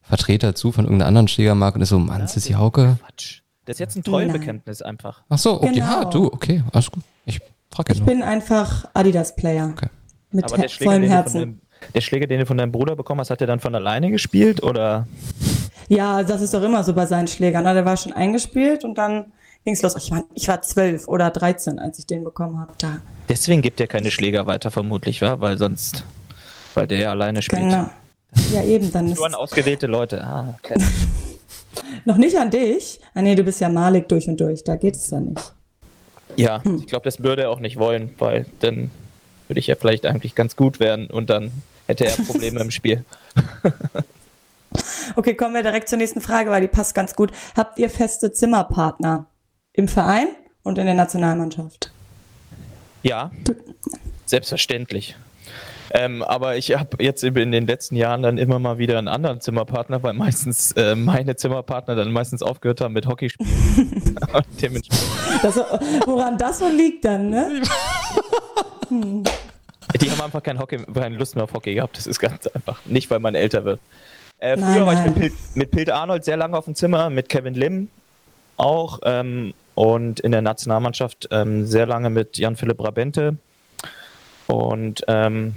Vertreter 0.00 0.54
zu 0.54 0.70
von 0.70 0.84
irgendeiner 0.84 1.08
anderen 1.08 1.28
Schlägermarke 1.28 1.76
und 1.76 1.82
ist 1.82 1.88
so, 1.88 1.98
Mann, 1.98 2.20
ja, 2.20 2.40
die 2.40 2.56
Hauke. 2.56 2.98
Quatsch. 3.04 3.40
Das 3.64 3.74
ist 3.74 3.80
jetzt 3.80 3.96
ein 3.96 4.04
Treuebekenntnis 4.04 4.80
einfach. 4.80 5.22
Ach 5.28 5.38
so, 5.38 5.60
okay, 5.60 5.74
genau. 5.74 5.86
ja, 5.86 6.04
du, 6.04 6.26
okay, 6.26 6.62
alles 6.72 6.90
gut. 6.90 7.02
Ich 7.24 7.40
frage 7.72 7.92
Ich 7.92 8.02
bin 8.02 8.22
einfach 8.22 8.86
Adidas-Player. 8.94 9.74
Okay. 9.76 9.88
Mit 10.32 10.44
Aber 10.44 10.58
der 10.58 10.68
Schläger, 10.68 10.92
vollem 10.92 11.08
Herzen. 11.08 11.40
Dem, 11.40 11.60
der 11.94 12.00
Schläger, 12.00 12.26
den 12.26 12.40
du 12.40 12.46
von 12.46 12.56
deinem 12.56 12.72
Bruder 12.72 12.96
bekommen 12.96 13.20
hast, 13.20 13.30
hat 13.30 13.40
er 13.40 13.46
dann 13.46 13.60
von 13.60 13.74
alleine 13.74 14.10
gespielt 14.10 14.62
oder? 14.62 15.06
Ja, 15.88 16.22
das 16.22 16.40
ist 16.40 16.54
doch 16.54 16.62
immer 16.62 16.84
so 16.84 16.94
bei 16.94 17.06
seinen 17.06 17.26
Schlägern. 17.26 17.64
Ne? 17.64 17.74
Der 17.74 17.84
war 17.84 17.96
schon 17.96 18.12
eingespielt 18.12 18.84
und 18.84 18.96
dann 18.96 19.32
ging's 19.64 19.82
los. 19.82 19.96
Ich 19.96 20.10
war, 20.10 20.24
ich 20.34 20.46
war 20.46 20.62
zwölf 20.62 21.08
oder 21.08 21.30
dreizehn, 21.30 21.78
als 21.78 21.98
ich 21.98 22.06
den 22.06 22.22
bekommen 22.22 22.60
habe. 22.60 22.72
Da. 22.78 22.98
Deswegen 23.28 23.62
gibt 23.62 23.80
er 23.80 23.86
keine 23.86 24.10
Schläger 24.10 24.46
weiter, 24.46 24.70
vermutlich, 24.70 25.20
wa? 25.20 25.40
Weil 25.40 25.58
sonst, 25.58 26.04
weil 26.74 26.86
der 26.86 26.98
ja 26.98 27.10
alleine 27.10 27.42
spielt. 27.42 27.62
Genau. 27.62 27.90
Ja, 28.52 28.62
eben, 28.62 28.92
dann 28.92 29.06
Nur 29.06 29.26
an 29.26 29.34
ausgewählte 29.34 29.88
Leute. 29.88 30.22
Ah, 30.22 30.54
okay. 30.58 30.80
Noch 32.04 32.16
nicht 32.16 32.36
an 32.36 32.50
dich? 32.50 33.00
Ah, 33.14 33.22
nee, 33.22 33.34
du 33.34 33.42
bist 33.42 33.60
ja 33.60 33.68
Malik 33.68 34.08
durch 34.08 34.28
und 34.28 34.40
durch. 34.40 34.62
Da 34.62 34.76
geht 34.76 34.94
es 34.94 35.10
ja 35.10 35.18
nicht. 35.20 35.52
Ja, 36.36 36.62
hm. 36.64 36.76
ich 36.76 36.86
glaube, 36.86 37.04
das 37.04 37.22
würde 37.22 37.42
er 37.42 37.50
auch 37.50 37.60
nicht 37.60 37.78
wollen, 37.78 38.14
weil 38.18 38.46
dann 38.60 38.90
würde 39.48 39.60
ich 39.60 39.66
ja 39.66 39.74
vielleicht 39.74 40.06
eigentlich 40.06 40.34
ganz 40.34 40.56
gut 40.56 40.80
werden 40.80 41.08
und 41.08 41.28
dann 41.30 41.50
hätte 41.86 42.06
er 42.06 42.16
Probleme 42.24 42.60
im 42.60 42.70
Spiel. 42.70 43.04
okay, 45.16 45.34
kommen 45.34 45.54
wir 45.54 45.62
direkt 45.62 45.88
zur 45.88 45.98
nächsten 45.98 46.20
Frage, 46.20 46.50
weil 46.50 46.60
die 46.60 46.68
passt 46.68 46.94
ganz 46.94 47.14
gut. 47.14 47.32
Habt 47.56 47.78
ihr 47.78 47.90
feste 47.90 48.32
Zimmerpartner 48.32 49.26
im 49.72 49.88
Verein 49.88 50.28
und 50.62 50.78
in 50.78 50.86
der 50.86 50.94
Nationalmannschaft? 50.94 51.90
Ja, 53.02 53.30
selbstverständlich. 54.26 55.16
Ähm, 55.92 56.22
aber 56.22 56.56
ich 56.56 56.72
habe 56.76 57.02
jetzt 57.02 57.24
in 57.24 57.34
den 57.50 57.66
letzten 57.66 57.96
Jahren 57.96 58.22
dann 58.22 58.38
immer 58.38 58.58
mal 58.58 58.78
wieder 58.78 58.98
einen 58.98 59.08
anderen 59.08 59.40
Zimmerpartner, 59.40 60.02
weil 60.02 60.12
meistens 60.12 60.72
äh, 60.72 60.94
meine 60.94 61.36
Zimmerpartner 61.36 61.96
dann 61.96 62.12
meistens 62.12 62.42
aufgehört 62.42 62.80
haben 62.80 62.94
mit 62.94 63.06
Hockeyspielen. 63.06 63.50
das, 65.42 65.56
woran 66.06 66.38
das 66.38 66.60
so 66.60 66.68
liegt 66.68 67.04
dann, 67.04 67.30
ne? 67.30 67.62
hm. 68.88 69.24
Die 70.00 70.10
haben 70.10 70.20
einfach 70.20 70.42
kein 70.42 70.58
Hockey, 70.58 70.78
keine 70.94 71.16
Lust 71.16 71.34
mehr 71.34 71.44
auf 71.44 71.52
Hockey 71.52 71.74
gehabt. 71.74 71.96
Das 71.96 72.06
ist 72.06 72.20
ganz 72.20 72.46
einfach. 72.46 72.80
Nicht, 72.86 73.10
weil 73.10 73.18
man 73.18 73.34
älter 73.34 73.64
wird. 73.64 73.80
Äh, 74.38 74.56
früher 74.56 74.84
nein, 74.84 74.86
war 74.86 74.92
ich 74.94 75.04
mit, 75.04 75.14
Pil 75.16 75.32
mit 75.54 75.70
Pilt 75.70 75.90
Arnold 75.90 76.24
sehr 76.24 76.36
lange 76.36 76.56
auf 76.56 76.64
dem 76.64 76.74
Zimmer, 76.74 77.10
mit 77.10 77.28
Kevin 77.28 77.54
Lim 77.54 77.88
auch 78.56 79.00
ähm, 79.04 79.54
und 79.74 80.20
in 80.20 80.32
der 80.32 80.42
Nationalmannschaft 80.42 81.28
ähm, 81.30 81.66
sehr 81.66 81.86
lange 81.86 82.10
mit 82.10 82.38
Jan-Philipp 82.38 82.82
Rabente. 82.82 83.36
Und 84.46 85.02
ähm, 85.08 85.54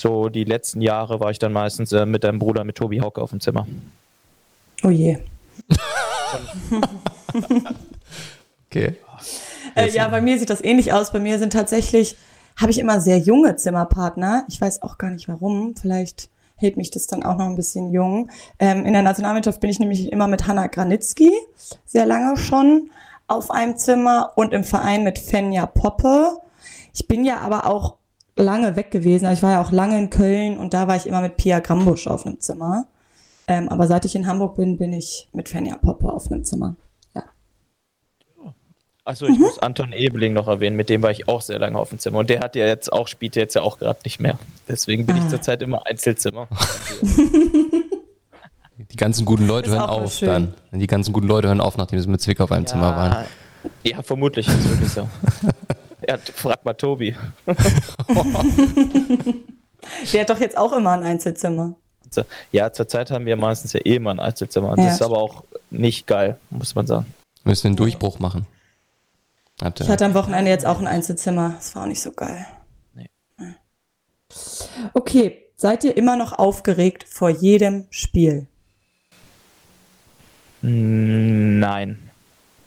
so 0.00 0.28
die 0.28 0.44
letzten 0.44 0.80
Jahre 0.80 1.20
war 1.20 1.30
ich 1.30 1.38
dann 1.38 1.52
meistens 1.52 1.92
äh, 1.92 2.06
mit 2.06 2.24
deinem 2.24 2.38
Bruder, 2.38 2.64
mit 2.64 2.76
Tobi 2.76 3.00
Hauke 3.00 3.20
auf 3.20 3.30
dem 3.30 3.40
Zimmer. 3.40 3.66
Oh 4.82 4.90
je. 4.90 5.18
okay. 8.66 8.96
Äh, 9.74 9.90
ja, 9.90 10.08
bei 10.08 10.20
mir 10.20 10.38
sieht 10.38 10.50
das 10.50 10.62
ähnlich 10.62 10.92
aus. 10.92 11.12
Bei 11.12 11.20
mir 11.20 11.38
sind 11.38 11.52
tatsächlich, 11.52 12.16
habe 12.56 12.70
ich 12.70 12.78
immer 12.78 13.00
sehr 13.00 13.18
junge 13.18 13.56
Zimmerpartner. 13.56 14.44
Ich 14.48 14.60
weiß 14.60 14.82
auch 14.82 14.98
gar 14.98 15.10
nicht 15.10 15.28
warum. 15.28 15.74
Vielleicht 15.76 16.30
hält 16.56 16.76
mich 16.76 16.90
das 16.90 17.06
dann 17.06 17.22
auch 17.22 17.36
noch 17.36 17.46
ein 17.46 17.56
bisschen 17.56 17.92
jung. 17.92 18.30
Ähm, 18.58 18.84
in 18.84 18.92
der 18.92 19.02
Nationalmannschaft 19.02 19.60
bin 19.60 19.70
ich 19.70 19.78
nämlich 19.78 20.12
immer 20.12 20.28
mit 20.28 20.46
Hanna 20.46 20.66
Granitzky, 20.66 21.32
sehr 21.86 22.06
lange 22.06 22.36
schon, 22.36 22.90
auf 23.26 23.50
einem 23.50 23.76
Zimmer 23.76 24.32
und 24.36 24.52
im 24.52 24.64
Verein 24.64 25.04
mit 25.04 25.18
Fenja 25.18 25.66
Poppe. 25.66 26.38
Ich 26.92 27.06
bin 27.06 27.24
ja 27.24 27.38
aber 27.38 27.66
auch 27.66 27.96
lange 28.36 28.76
weg 28.76 28.90
gewesen. 28.90 29.26
Also 29.26 29.38
ich 29.38 29.42
war 29.42 29.52
ja 29.52 29.62
auch 29.62 29.72
lange 29.72 29.98
in 29.98 30.10
Köln 30.10 30.58
und 30.58 30.74
da 30.74 30.88
war 30.88 30.96
ich 30.96 31.06
immer 31.06 31.20
mit 31.20 31.36
Pia 31.36 31.60
Grambusch 31.60 32.06
auf 32.06 32.26
einem 32.26 32.40
Zimmer. 32.40 32.86
Ähm, 33.46 33.68
aber 33.68 33.86
seit 33.86 34.04
ich 34.04 34.14
in 34.14 34.26
Hamburg 34.26 34.56
bin, 34.56 34.78
bin 34.78 34.92
ich 34.92 35.28
mit 35.32 35.48
Fenja 35.48 35.76
Poppe 35.76 36.12
auf 36.12 36.30
einem 36.30 36.44
Zimmer. 36.44 36.76
Ja. 37.14 37.24
Achso, 39.04 39.26
ich 39.26 39.36
mhm. 39.36 39.40
muss 39.40 39.58
Anton 39.58 39.92
Ebeling 39.92 40.32
noch 40.32 40.46
erwähnen, 40.46 40.76
mit 40.76 40.88
dem 40.88 41.02
war 41.02 41.10
ich 41.10 41.28
auch 41.28 41.42
sehr 41.42 41.58
lange 41.58 41.78
auf 41.78 41.88
dem 41.88 41.98
Zimmer. 41.98 42.18
Und 42.18 42.30
der 42.30 42.40
hat 42.40 42.54
ja 42.54 42.66
jetzt 42.66 42.92
auch, 42.92 43.08
spielt 43.08 43.34
jetzt 43.36 43.54
ja 43.54 43.62
auch 43.62 43.78
gerade 43.78 43.98
nicht 44.04 44.20
mehr. 44.20 44.38
Deswegen 44.68 45.04
bin 45.06 45.16
ah. 45.16 45.18
ich 45.18 45.28
zurzeit 45.28 45.62
immer 45.62 45.86
Einzelzimmer. 45.86 46.48
Die 48.90 48.96
ganzen 48.96 49.24
guten 49.24 49.46
Leute 49.46 49.70
hören 49.70 49.82
auf 49.82 50.18
dann. 50.20 50.54
Die 50.72 50.86
ganzen 50.86 51.12
guten 51.12 51.28
Leute 51.28 51.48
hören 51.48 51.60
auf, 51.60 51.76
nachdem 51.76 52.00
sie 52.00 52.08
mit 52.08 52.20
Zwick 52.20 52.40
auf 52.40 52.50
einem 52.50 52.64
ja, 52.64 52.70
Zimmer 52.70 52.96
waren. 52.96 53.26
Ja, 53.84 54.02
vermutlich 54.02 54.48
ist 54.48 54.58
es 54.58 54.68
wirklich 54.68 54.90
so. 54.90 55.08
Ja, 56.08 56.18
frag 56.18 56.64
mal 56.64 56.74
Tobi. 56.74 57.16
Der 60.12 60.20
hat 60.20 60.30
doch 60.30 60.40
jetzt 60.40 60.56
auch 60.56 60.72
immer 60.72 60.92
ein 60.92 61.02
Einzelzimmer. 61.02 61.74
Ja, 62.52 62.72
zurzeit 62.72 63.10
haben 63.10 63.26
wir 63.26 63.36
meistens 63.36 63.72
ja 63.72 63.80
eh 63.80 63.96
immer 63.96 64.10
ein 64.10 64.20
Einzelzimmer. 64.20 64.76
Ja. 64.76 64.84
Das 64.84 64.94
ist 64.94 65.02
aber 65.02 65.18
auch 65.18 65.44
nicht 65.70 66.06
geil, 66.06 66.38
muss 66.50 66.74
man 66.74 66.86
sagen. 66.86 67.06
Wir 67.44 67.50
müssen 67.50 67.68
den 67.68 67.76
Durchbruch 67.76 68.18
machen. 68.18 68.46
Hat, 69.62 69.80
ich 69.80 69.88
hatte 69.88 70.04
am 70.06 70.14
Wochenende 70.14 70.50
jetzt 70.50 70.66
auch 70.66 70.80
ein 70.80 70.86
Einzelzimmer. 70.86 71.54
Das 71.56 71.74
war 71.74 71.82
auch 71.82 71.86
nicht 71.86 72.00
so 72.00 72.12
geil. 72.12 72.46
Nee. 72.94 73.08
Okay, 74.94 75.44
seid 75.56 75.84
ihr 75.84 75.96
immer 75.96 76.16
noch 76.16 76.32
aufgeregt 76.32 77.04
vor 77.08 77.30
jedem 77.30 77.86
Spiel? 77.90 78.46
Nein. 80.62 82.10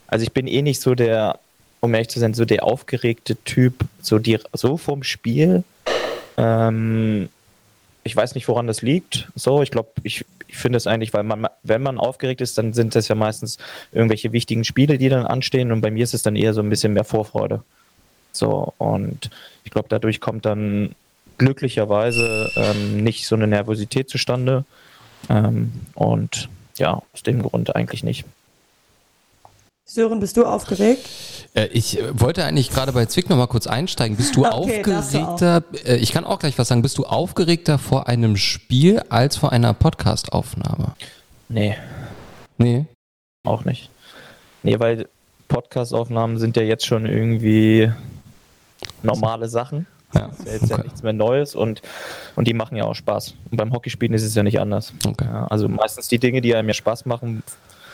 Also 0.08 0.24
ich 0.24 0.32
bin 0.32 0.48
eh 0.48 0.62
nicht 0.62 0.82
so 0.82 0.96
der 0.96 1.40
um 1.84 1.94
ehrlich 1.94 2.08
zu 2.08 2.20
sein, 2.22 2.34
so 2.34 2.46
der 2.46 2.64
aufgeregte 2.64 3.36
Typ, 3.44 3.84
so, 4.02 4.18
die, 4.18 4.40
so 4.54 4.78
vom 4.78 5.04
Spiel. 5.04 5.66
Ähm, 6.38 7.28
ich 8.06 8.16
weiß 8.16 8.36
nicht, 8.36 8.48
woran 8.48 8.68
das 8.68 8.82
liegt. 8.82 9.28
So, 9.36 9.62
ich 9.62 9.70
glaube, 9.70 9.90
ich, 10.02 10.24
ich 10.48 10.56
finde 10.56 10.78
es 10.78 10.88
eigentlich, 10.88 11.14
weil 11.14 11.24
man, 11.24 11.46
wenn 11.62 11.84
man 11.84 11.98
aufgeregt 11.98 12.40
ist, 12.40 12.58
dann 12.58 12.72
sind 12.72 12.96
das 12.96 13.10
ja 13.10 13.16
meistens 13.16 13.58
irgendwelche 13.92 14.32
wichtigen 14.32 14.64
Spiele, 14.64 14.98
die 14.98 15.10
dann 15.10 15.26
anstehen. 15.26 15.74
Und 15.74 15.82
bei 15.82 15.92
mir 15.92 16.06
ist 16.06 16.14
es 16.14 16.24
dann 16.24 16.38
eher 16.38 16.54
so 16.54 16.62
ein 16.62 16.70
bisschen 16.70 16.94
mehr 16.94 17.04
Vorfreude. 17.04 17.64
So, 18.32 18.74
und 18.78 19.30
ich 19.66 19.72
glaube, 19.72 19.90
dadurch 19.90 20.22
kommt 20.22 20.46
dann 20.46 20.96
glücklicherweise 21.38 22.50
ähm, 22.56 23.04
nicht 23.04 23.28
so 23.28 23.36
eine 23.36 23.48
Nervosität 23.48 24.10
zustande. 24.10 24.64
Ähm, 25.30 25.74
und 25.96 26.48
ja, 26.78 27.02
aus 27.14 27.24
dem 27.24 27.44
Grund 27.44 27.76
eigentlich 27.76 28.06
nicht. 28.06 28.24
Sören, 29.86 30.22
bist 30.22 30.38
du 30.38 30.46
aufgeregt? 30.46 31.10
Äh, 31.54 31.66
ich 31.68 32.00
äh, 32.00 32.20
wollte 32.20 32.46
eigentlich 32.46 32.70
gerade 32.70 32.94
bei 32.94 33.06
Zwick 33.06 33.30
noch 33.30 33.36
mal 33.36 33.48
kurz 33.48 33.68
einsteigen. 33.68 34.16
Bist 34.16 34.36
du 34.36 34.46
okay, 34.46 34.54
aufgeregter? 34.54 35.62
Du 35.62 35.78
äh, 35.86 35.98
ich 35.98 36.14
kann 36.14 36.24
auch 36.24 36.40
gleich 36.40 36.58
was 36.58 36.70
sagen. 36.70 36.82
Bist 36.82 36.98
du 36.98 37.06
aufgeregter 37.06 37.78
vor 37.78 38.08
einem 38.08 38.38
Spiel 38.38 39.02
als 39.10 39.36
vor 39.36 39.52
einer 39.52 39.74
Podcast-Aufnahme? 39.74 40.94
Nee. 41.50 41.78
Nee. 42.58 42.86
Auch 43.46 43.66
nicht. 43.66 43.90
Nee, 44.64 44.80
weil 44.80 45.10
Podcast-Aufnahmen 45.50 46.40
sind 46.40 46.56
ja 46.56 46.64
jetzt 46.64 46.86
schon 46.86 47.06
irgendwie 47.06 47.92
normale 49.04 49.50
Sachen. 49.50 49.86
Ja. 50.16 50.30
Das 50.30 50.40
ist 50.40 50.46
ja 50.46 50.54
jetzt 50.54 50.64
okay. 50.64 50.74
ja 50.78 50.84
nichts 50.84 51.04
mehr 51.04 51.14
Neues 51.14 51.56
und, 51.56 51.82
und 52.38 52.48
die 52.48 52.54
machen 52.54 52.78
ja 52.78 52.86
auch 52.86 52.96
Spaß. 52.96 53.36
Und 53.52 53.58
beim 53.58 53.74
Hockeyspielen 53.74 54.14
ist 54.14 54.24
es 54.24 54.34
ja 54.34 54.44
nicht 54.44 54.62
anders. 54.62 54.94
Okay. 55.06 55.26
Ja, 55.26 55.48
also 55.48 55.68
meistens 55.68 56.08
die 56.08 56.20
Dinge, 56.20 56.40
die 56.40 56.56
einem 56.56 56.70
ja 56.70 56.74
Spaß 56.74 57.06
machen, 57.06 57.44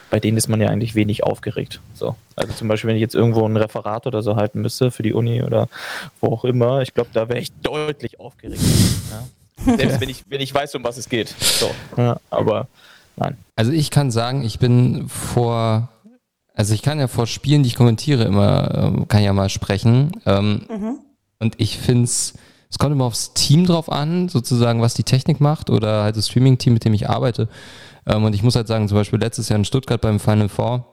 bei 0.10 0.20
denen 0.20 0.38
ist 0.38 0.48
man 0.48 0.60
ja 0.62 0.70
eigentlich 0.70 0.96
wenig 0.96 1.24
aufgeregt. 1.24 1.82
So. 1.94 2.16
Also 2.36 2.54
zum 2.54 2.68
Beispiel, 2.68 2.90
wenn 2.90 2.96
ich 2.96 3.02
jetzt 3.02 3.16
irgendwo 3.16 3.46
ein 3.46 3.58
Referat 3.58 4.08
oder 4.08 4.22
so 4.22 4.36
halten 4.36 4.62
müsste 4.62 4.92
für 4.92 5.04
die 5.04 5.14
Uni 5.14 5.44
oder 5.44 5.68
wo 6.20 6.28
auch 6.28 6.46
immer, 6.46 6.82
ich 6.82 6.94
glaube, 6.94 7.10
da 7.14 7.30
wäre 7.30 7.40
ich 7.40 7.52
deutlich 7.62 8.20
aufgeregt. 8.20 8.62
Ja. 9.12 9.76
Selbst 9.78 10.02
wenn 10.02 10.10
ich, 10.10 10.24
wenn 10.30 10.42
ich 10.42 10.54
weiß, 10.54 10.76
um 10.76 10.84
was 10.84 10.98
es 10.98 11.10
geht. 11.10 11.30
So. 11.40 11.70
Ja, 11.98 12.20
aber 12.30 12.68
nein. 13.18 13.38
Also 13.56 13.72
ich 13.72 13.92
kann 13.92 14.10
sagen, 14.10 14.44
ich 14.44 14.60
bin 14.60 15.10
vor, 15.10 15.90
also 16.54 16.74
ich 16.74 16.82
kann 16.82 17.00
ja 17.00 17.08
vor 17.08 17.28
Spielen, 17.28 17.64
die 17.64 17.68
ich 17.68 17.76
kommentiere, 17.76 18.24
immer, 18.24 18.74
ähm, 18.76 19.08
kann 19.08 19.22
ja 19.22 19.34
mal 19.34 19.50
sprechen. 19.50 20.22
Ähm, 20.26 20.66
mhm. 20.70 21.00
Und 21.40 21.56
ich 21.58 21.78
finde 21.78 22.06
es, 22.06 22.34
es 22.70 22.78
kommt 22.78 22.92
immer 22.92 23.06
aufs 23.06 23.34
Team 23.34 23.66
drauf 23.66 23.92
an, 23.92 24.30
sozusagen, 24.30 24.82
was 24.82 24.94
die 24.94 25.04
Technik 25.04 25.42
macht 25.42 25.70
oder 25.70 26.04
halt 26.04 26.18
das 26.18 26.28
Streaming-Team, 26.28 26.74
mit 26.74 26.86
dem 26.86 26.94
ich 26.94 27.10
arbeite. 27.10 27.50
Ähm, 28.06 28.24
und 28.24 28.34
ich 28.36 28.44
muss 28.44 28.56
halt 28.56 28.68
sagen, 28.68 28.88
zum 28.88 28.98
Beispiel 28.98 29.20
letztes 29.20 29.50
Jahr 29.50 29.58
in 29.58 29.66
Stuttgart 29.66 30.00
beim 30.02 30.20
Final 30.20 30.50
Four, 30.50 30.86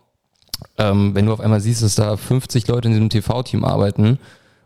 ähm, 0.78 1.14
wenn 1.14 1.26
du 1.26 1.32
auf 1.32 1.40
einmal 1.40 1.60
siehst, 1.60 1.82
dass 1.82 1.94
da 1.94 2.16
50 2.16 2.66
Leute 2.68 2.88
in 2.88 2.94
diesem 2.94 3.10
TV-Team 3.10 3.64
arbeiten 3.64 4.18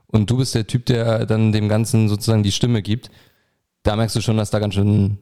und 0.06 0.30
du 0.30 0.36
bist 0.36 0.54
der 0.54 0.66
Typ, 0.66 0.86
der 0.86 1.26
dann 1.26 1.52
dem 1.52 1.68
Ganzen 1.68 2.08
sozusagen 2.08 2.44
die 2.44 2.52
Stimme 2.52 2.80
gibt, 2.80 3.10
da 3.82 3.96
merkst 3.96 4.14
du 4.14 4.20
schon, 4.20 4.36
dass 4.36 4.50
da 4.50 4.60
ganz 4.60 4.74
schön 4.74 5.18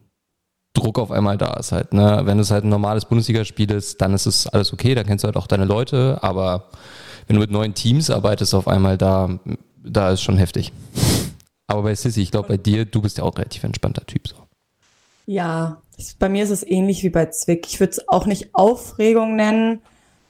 Druck 0.73 0.99
auf 0.99 1.11
einmal 1.11 1.37
da 1.37 1.53
ist 1.53 1.71
halt. 1.71 1.93
Ne? 1.93 2.21
Wenn 2.25 2.37
es 2.37 2.51
halt 2.51 2.65
ein 2.65 2.69
normales 2.69 3.05
Bundesligaspiel 3.05 3.71
ist, 3.71 3.99
dann 4.01 4.13
ist 4.13 4.27
es 4.27 4.45
alles 4.45 4.71
okay, 4.73 4.93
da 4.93 5.03
kennst 5.03 5.23
du 5.23 5.27
halt 5.27 5.37
auch 5.37 5.47
deine 5.47 5.65
Leute, 5.65 6.19
aber 6.21 6.69
wenn 7.27 7.35
du 7.35 7.41
mit 7.41 7.51
neuen 7.51 7.73
Teams 7.73 8.09
arbeitest 8.09 8.53
auf 8.53 8.67
einmal, 8.67 8.97
da, 8.97 9.39
da 9.83 10.11
ist 10.11 10.21
schon 10.21 10.37
heftig. 10.37 10.71
Aber 11.69 11.83
bei 11.83 11.93
Sissy, 11.93 12.23
ich 12.23 12.31
glaube 12.31 12.47
bei 12.47 12.57
dir, 12.57 12.85
du 12.85 12.99
bist 12.99 13.19
ja 13.19 13.23
auch 13.23 13.37
relativ 13.37 13.63
entspannter 13.63 14.03
Typ. 14.07 14.27
So. 14.27 14.35
Ja, 15.27 15.77
bei 16.17 16.27
mir 16.27 16.43
ist 16.43 16.49
es 16.49 16.65
ähnlich 16.65 17.03
wie 17.03 17.11
bei 17.11 17.27
Zwick. 17.27 17.67
Ich 17.67 17.79
würde 17.79 17.91
es 17.91 18.07
auch 18.07 18.25
nicht 18.25 18.55
Aufregung 18.55 19.35
nennen. 19.35 19.81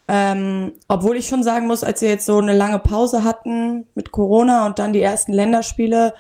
Ähm, 0.10 0.74
obwohl 0.90 1.16
ich 1.16 1.30
schon 1.30 1.44
sagen 1.44 1.68
muss, 1.68 1.86
als 1.86 2.02
wir 2.02 2.10
jetzt 2.10 2.26
so 2.26 2.40
eine 2.40 2.54
lange 2.54 2.80
Pause 2.80 3.24
hatten 3.24 3.86
mit 3.96 4.12
Corona 4.12 4.66
und 4.66 4.80
dann 4.80 4.92
die 4.92 5.02
ersten 5.02 5.32
Länderspiele, 5.32 6.14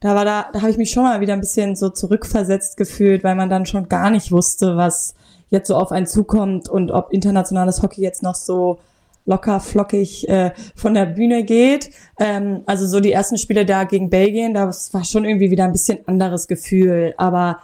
da 0.00 0.16
war 0.16 0.24
da, 0.24 0.46
da 0.52 0.62
habe 0.62 0.72
ich 0.72 0.76
mich 0.76 0.90
schon 0.90 1.04
mal 1.04 1.20
wieder 1.20 1.34
ein 1.34 1.40
bisschen 1.40 1.76
so 1.76 1.88
zurückversetzt 1.90 2.76
gefühlt, 2.76 3.22
weil 3.22 3.36
man 3.36 3.50
dann 3.50 3.66
schon 3.66 3.88
gar 3.88 4.10
nicht 4.10 4.32
wusste, 4.32 4.76
was 4.76 5.14
jetzt 5.50 5.68
so 5.68 5.76
auf 5.76 5.92
einen 5.92 6.08
zukommt 6.08 6.68
und 6.68 6.90
ob 6.90 7.12
internationales 7.12 7.80
Hockey 7.80 8.02
jetzt 8.02 8.24
noch 8.24 8.34
so 8.34 8.80
locker 9.26 9.60
flockig 9.60 10.28
äh, 10.28 10.52
von 10.74 10.94
der 10.94 11.06
Bühne 11.06 11.44
geht. 11.44 11.90
Ähm, 12.18 12.62
also 12.66 12.86
so 12.86 13.00
die 13.00 13.12
ersten 13.12 13.38
Spiele 13.38 13.64
da 13.64 13.84
gegen 13.84 14.10
Belgien, 14.10 14.54
das 14.54 14.92
war 14.92 15.04
schon 15.04 15.24
irgendwie 15.24 15.50
wieder 15.50 15.64
ein 15.64 15.72
bisschen 15.72 16.06
anderes 16.06 16.46
Gefühl. 16.46 17.14
Aber 17.16 17.60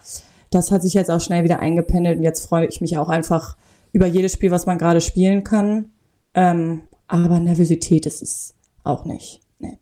das 0.51 0.71
hat 0.71 0.83
sich 0.83 0.95
jetzt 0.95 1.11
auch 1.11 1.21
schnell 1.21 1.45
wieder 1.45 1.61
eingependelt 1.61 2.19
und 2.19 2.25
jetzt 2.25 2.47
freue 2.47 2.67
ich 2.67 2.81
mich 2.81 2.97
auch 2.99 3.09
einfach 3.09 3.57
über 3.93 4.07
jedes 4.07 4.33
Spiel, 4.33 4.51
was 4.51 4.67
man 4.67 4.79
gerade 4.79 5.01
spielen 5.01 5.45
kann. 5.45 5.91
Ähm, 6.35 6.83
aber 7.07 7.41
Nervosität 7.41 8.07
ist 8.07 8.23
es 8.23 8.55
auch 8.85 9.05
nicht. 9.05 9.41
Nee. 9.59 9.79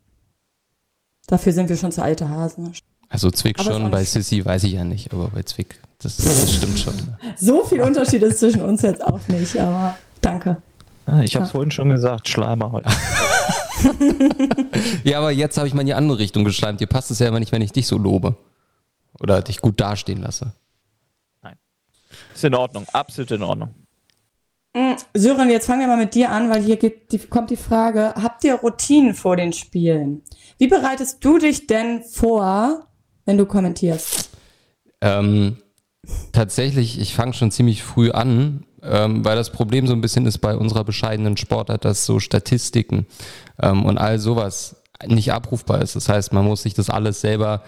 Dafür 1.27 1.53
sind 1.53 1.69
wir 1.69 1.77
schon 1.77 1.93
zu 1.93 2.03
alte 2.03 2.29
Hasen. 2.29 2.73
Also 3.09 3.31
Zwick 3.31 3.59
aber 3.59 3.73
schon, 3.73 3.91
bei 3.91 4.05
Sissy 4.05 4.45
weiß 4.45 4.65
ich 4.65 4.73
ja 4.73 4.85
nicht, 4.85 5.13
aber 5.13 5.29
bei 5.29 5.43
Zwick, 5.43 5.81
das, 5.99 6.17
das 6.17 6.55
stimmt 6.55 6.79
schon. 6.79 6.95
so 7.37 7.65
viel 7.65 7.81
Unterschied 7.81 8.23
ist 8.23 8.41
zwischen 8.41 8.63
uns 8.63 8.83
jetzt 8.83 9.05
auch 9.05 9.27
nicht, 9.29 9.59
aber 9.59 9.97
danke. 10.21 10.63
Ich 11.23 11.35
habe 11.35 11.45
es 11.45 11.51
ja. 11.51 11.53
vorhin 11.53 11.71
schon 11.71 11.89
gesagt, 11.89 12.29
Schleimer 12.29 12.71
heute. 12.73 12.91
ja, 15.05 15.19
aber 15.19 15.31
jetzt 15.31 15.57
habe 15.57 15.67
ich 15.67 15.75
mal 15.75 15.81
in 15.81 15.87
die 15.87 15.95
andere 15.95 16.19
Richtung 16.19 16.45
geschleimt. 16.45 16.81
Dir 16.81 16.87
passt 16.87 17.11
es 17.11 17.19
ja 17.19 17.29
immer 17.29 17.41
nicht, 17.41 17.53
wenn 17.53 17.63
ich 17.63 17.73
dich 17.73 17.87
so 17.87 17.97
lobe. 17.97 18.37
Oder 19.21 19.41
dich 19.43 19.61
gut 19.61 19.81
dastehen 19.81 20.21
lasse. 20.21 20.53
Nein. 21.43 21.57
Ist 22.35 22.45
in 22.45 22.55
Ordnung, 22.55 22.87
absolut 22.93 23.31
in 23.31 23.43
Ordnung. 23.43 23.75
Mm, 24.75 24.95
Sören, 25.15 25.51
jetzt 25.51 25.67
fangen 25.67 25.81
wir 25.81 25.89
mal 25.89 25.97
mit 25.97 26.15
dir 26.15 26.31
an, 26.31 26.51
weil 26.51 26.63
hier 26.63 26.77
die, 26.77 27.19
kommt 27.19 27.51
die 27.51 27.57
Frage, 27.57 28.15
habt 28.15 28.45
ihr 28.45 28.55
Routinen 28.55 29.15
vor 29.15 29.37
den 29.37 29.53
Spielen? 29.53 30.23
Wie 30.59 30.69
bereitest 30.69 31.25
du 31.25 31.39
dich 31.39 31.67
denn 31.67 32.03
vor, 32.03 32.87
wenn 33.25 33.39
du 33.39 33.47
kommentierst? 33.47 34.31
Ähm, 35.01 35.57
tatsächlich, 36.33 37.01
ich 37.01 37.15
fange 37.15 37.33
schon 37.33 37.51
ziemlich 37.51 37.83
früh 37.83 38.11
an, 38.11 38.67
ähm, 38.91 39.25
weil 39.25 39.37
das 39.37 39.51
Problem 39.51 39.87
so 39.87 39.93
ein 39.93 40.01
bisschen 40.01 40.27
ist 40.27 40.39
bei 40.39 40.57
unserer 40.57 40.85
bescheidenen 40.85 41.37
Sportart, 41.37 41.85
dass 41.85 42.07
so 42.07 42.21
Statistiken 42.21 43.07
ähm, 43.61 43.85
und 43.85 43.99
all 43.99 44.19
sowas 44.19 44.77
nicht 45.07 45.33
abrufbar 45.33 45.81
ist. 45.83 45.97
Das 45.97 46.09
heißt, 46.09 46.33
man 46.33 46.45
muss 46.45 46.63
sich 46.63 46.75
das 46.75 46.91
alles 46.91 47.21
selber 47.21 47.63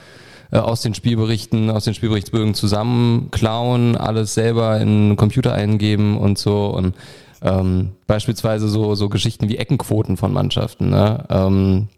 äh, 0.50 0.58
aus 0.58 0.82
den 0.82 0.94
Spielberichten, 0.94 1.70
aus 1.70 1.84
den 1.84 1.94
Spielberichtsbögen 1.94 2.54
zusammenklauen, 2.54 3.96
alles 3.96 4.34
selber 4.34 4.80
in 4.80 5.10
den 5.10 5.16
Computer 5.16 5.52
eingeben 5.52 6.18
und 6.18 6.38
so 6.38 6.66
und 6.66 6.94
ähm, 7.42 7.92
beispielsweise 8.06 8.68
so, 8.68 8.94
so 8.94 9.08
Geschichten 9.08 9.48
wie 9.48 9.56
Eckenquoten 9.56 10.16
von 10.16 10.32
Mannschaften. 10.32 10.90
Ne? 10.90 11.24
Ähm, 11.30 11.88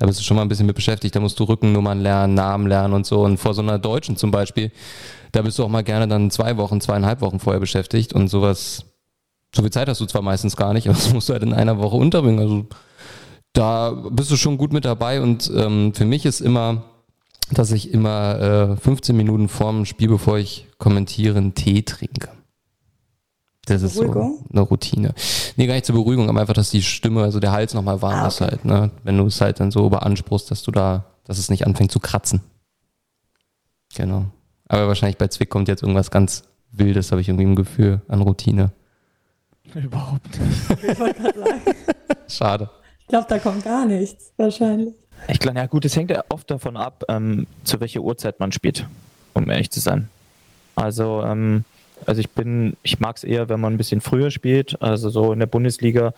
da 0.00 0.06
bist 0.06 0.18
du 0.18 0.24
schon 0.24 0.36
mal 0.36 0.42
ein 0.42 0.48
bisschen 0.48 0.66
mit 0.66 0.76
beschäftigt. 0.76 1.14
Da 1.14 1.20
musst 1.20 1.38
du 1.38 1.44
Rückennummern 1.44 2.00
lernen, 2.00 2.34
Namen 2.34 2.66
lernen 2.66 2.94
und 2.94 3.04
so. 3.04 3.20
Und 3.20 3.36
vor 3.36 3.52
so 3.52 3.60
einer 3.60 3.78
Deutschen 3.78 4.16
zum 4.16 4.30
Beispiel, 4.30 4.72
da 5.32 5.42
bist 5.42 5.58
du 5.58 5.64
auch 5.64 5.68
mal 5.68 5.84
gerne 5.84 6.08
dann 6.08 6.30
zwei 6.30 6.56
Wochen, 6.56 6.80
zweieinhalb 6.80 7.20
Wochen 7.20 7.38
vorher 7.38 7.60
beschäftigt 7.60 8.12
und 8.12 8.28
sowas. 8.28 8.84
So 9.54 9.62
viel 9.62 9.72
Zeit 9.72 9.88
hast 9.88 10.00
du 10.00 10.06
zwar 10.06 10.22
meistens 10.22 10.56
gar 10.56 10.72
nicht, 10.72 10.86
aber 10.88 10.96
das 10.96 11.12
musst 11.12 11.28
du 11.28 11.32
halt 11.32 11.42
in 11.42 11.54
einer 11.54 11.78
Woche 11.78 11.96
unterbringen. 11.96 12.40
Also 12.40 12.66
da 13.52 13.90
bist 13.90 14.30
du 14.30 14.36
schon 14.36 14.58
gut 14.58 14.72
mit 14.72 14.84
dabei 14.84 15.20
und 15.20 15.50
ähm, 15.54 15.92
für 15.94 16.04
mich 16.04 16.24
ist 16.24 16.40
immer 16.40 16.84
dass 17.52 17.72
ich 17.72 17.92
immer 17.92 18.40
äh, 18.40 18.76
15 18.76 19.16
Minuten 19.16 19.48
vorm 19.48 19.84
Spiel, 19.84 20.08
bevor 20.08 20.38
ich 20.38 20.66
kommentiere, 20.78 21.38
einen 21.38 21.54
Tee 21.54 21.82
trinke. 21.82 22.30
Das 23.66 23.82
ist 23.82 23.94
Beruhigung? 23.94 24.38
so 24.38 24.50
eine 24.52 24.60
Routine. 24.62 25.14
Nee, 25.56 25.66
gar 25.66 25.74
nicht 25.74 25.86
zur 25.86 25.94
Beruhigung, 25.94 26.28
aber 26.28 26.40
einfach, 26.40 26.54
dass 26.54 26.70
die 26.70 26.82
Stimme, 26.82 27.22
also 27.22 27.40
der 27.40 27.52
Hals 27.52 27.74
nochmal 27.74 28.00
warm 28.02 28.14
ah, 28.14 28.18
okay. 28.20 28.28
ist 28.28 28.40
halt, 28.40 28.64
ne? 28.64 28.90
Wenn 29.04 29.18
du 29.18 29.26
es 29.26 29.40
halt 29.40 29.60
dann 29.60 29.70
so 29.70 29.88
beanspruchst, 29.90 30.50
dass 30.50 30.62
du 30.62 30.70
da, 30.70 31.04
dass 31.24 31.38
es 31.38 31.50
nicht 31.50 31.66
anfängt 31.66 31.92
zu 31.92 32.00
kratzen. 32.00 32.40
Genau. 33.94 34.26
Aber 34.70 34.86
wahrscheinlich 34.86 35.18
bei 35.18 35.26
Zwick 35.26 35.50
kommt 35.50 35.66
jetzt 35.66 35.82
irgendwas 35.82 36.12
ganz 36.12 36.44
Wildes, 36.70 37.10
habe 37.10 37.20
ich 37.20 37.28
irgendwie 37.28 37.44
ein 37.44 37.56
Gefühl 37.56 38.02
an 38.06 38.22
Routine. 38.22 38.70
Überhaupt 39.74 40.38
nicht. 40.38 40.84
Ich 40.88 41.00
wollte 41.00 41.20
gerade 41.20 41.40
sagen. 41.40 41.60
Schade. 42.28 42.70
Ich 43.00 43.08
glaube, 43.08 43.26
da 43.28 43.40
kommt 43.40 43.64
gar 43.64 43.84
nichts, 43.84 44.32
wahrscheinlich. 44.36 44.94
Ich 45.26 45.40
glaube, 45.40 45.58
ja 45.58 45.66
gut, 45.66 45.84
es 45.84 45.96
hängt 45.96 46.12
ja 46.12 46.22
oft 46.28 46.48
davon 46.48 46.76
ab, 46.76 47.02
ähm, 47.08 47.48
zu 47.64 47.80
welcher 47.80 48.00
Uhrzeit 48.00 48.38
man 48.38 48.52
spielt, 48.52 48.86
um 49.34 49.50
ehrlich 49.50 49.72
zu 49.72 49.80
sein. 49.80 50.08
Also, 50.76 51.24
ähm, 51.24 51.64
also 52.06 52.20
ich 52.20 52.30
bin, 52.30 52.76
ich 52.84 53.00
mag 53.00 53.16
es 53.16 53.24
eher, 53.24 53.48
wenn 53.48 53.58
man 53.58 53.74
ein 53.74 53.76
bisschen 53.76 54.00
früher 54.00 54.30
spielt, 54.30 54.80
also 54.80 55.10
so 55.10 55.32
in 55.32 55.40
der 55.40 55.46
Bundesliga, 55.46 56.14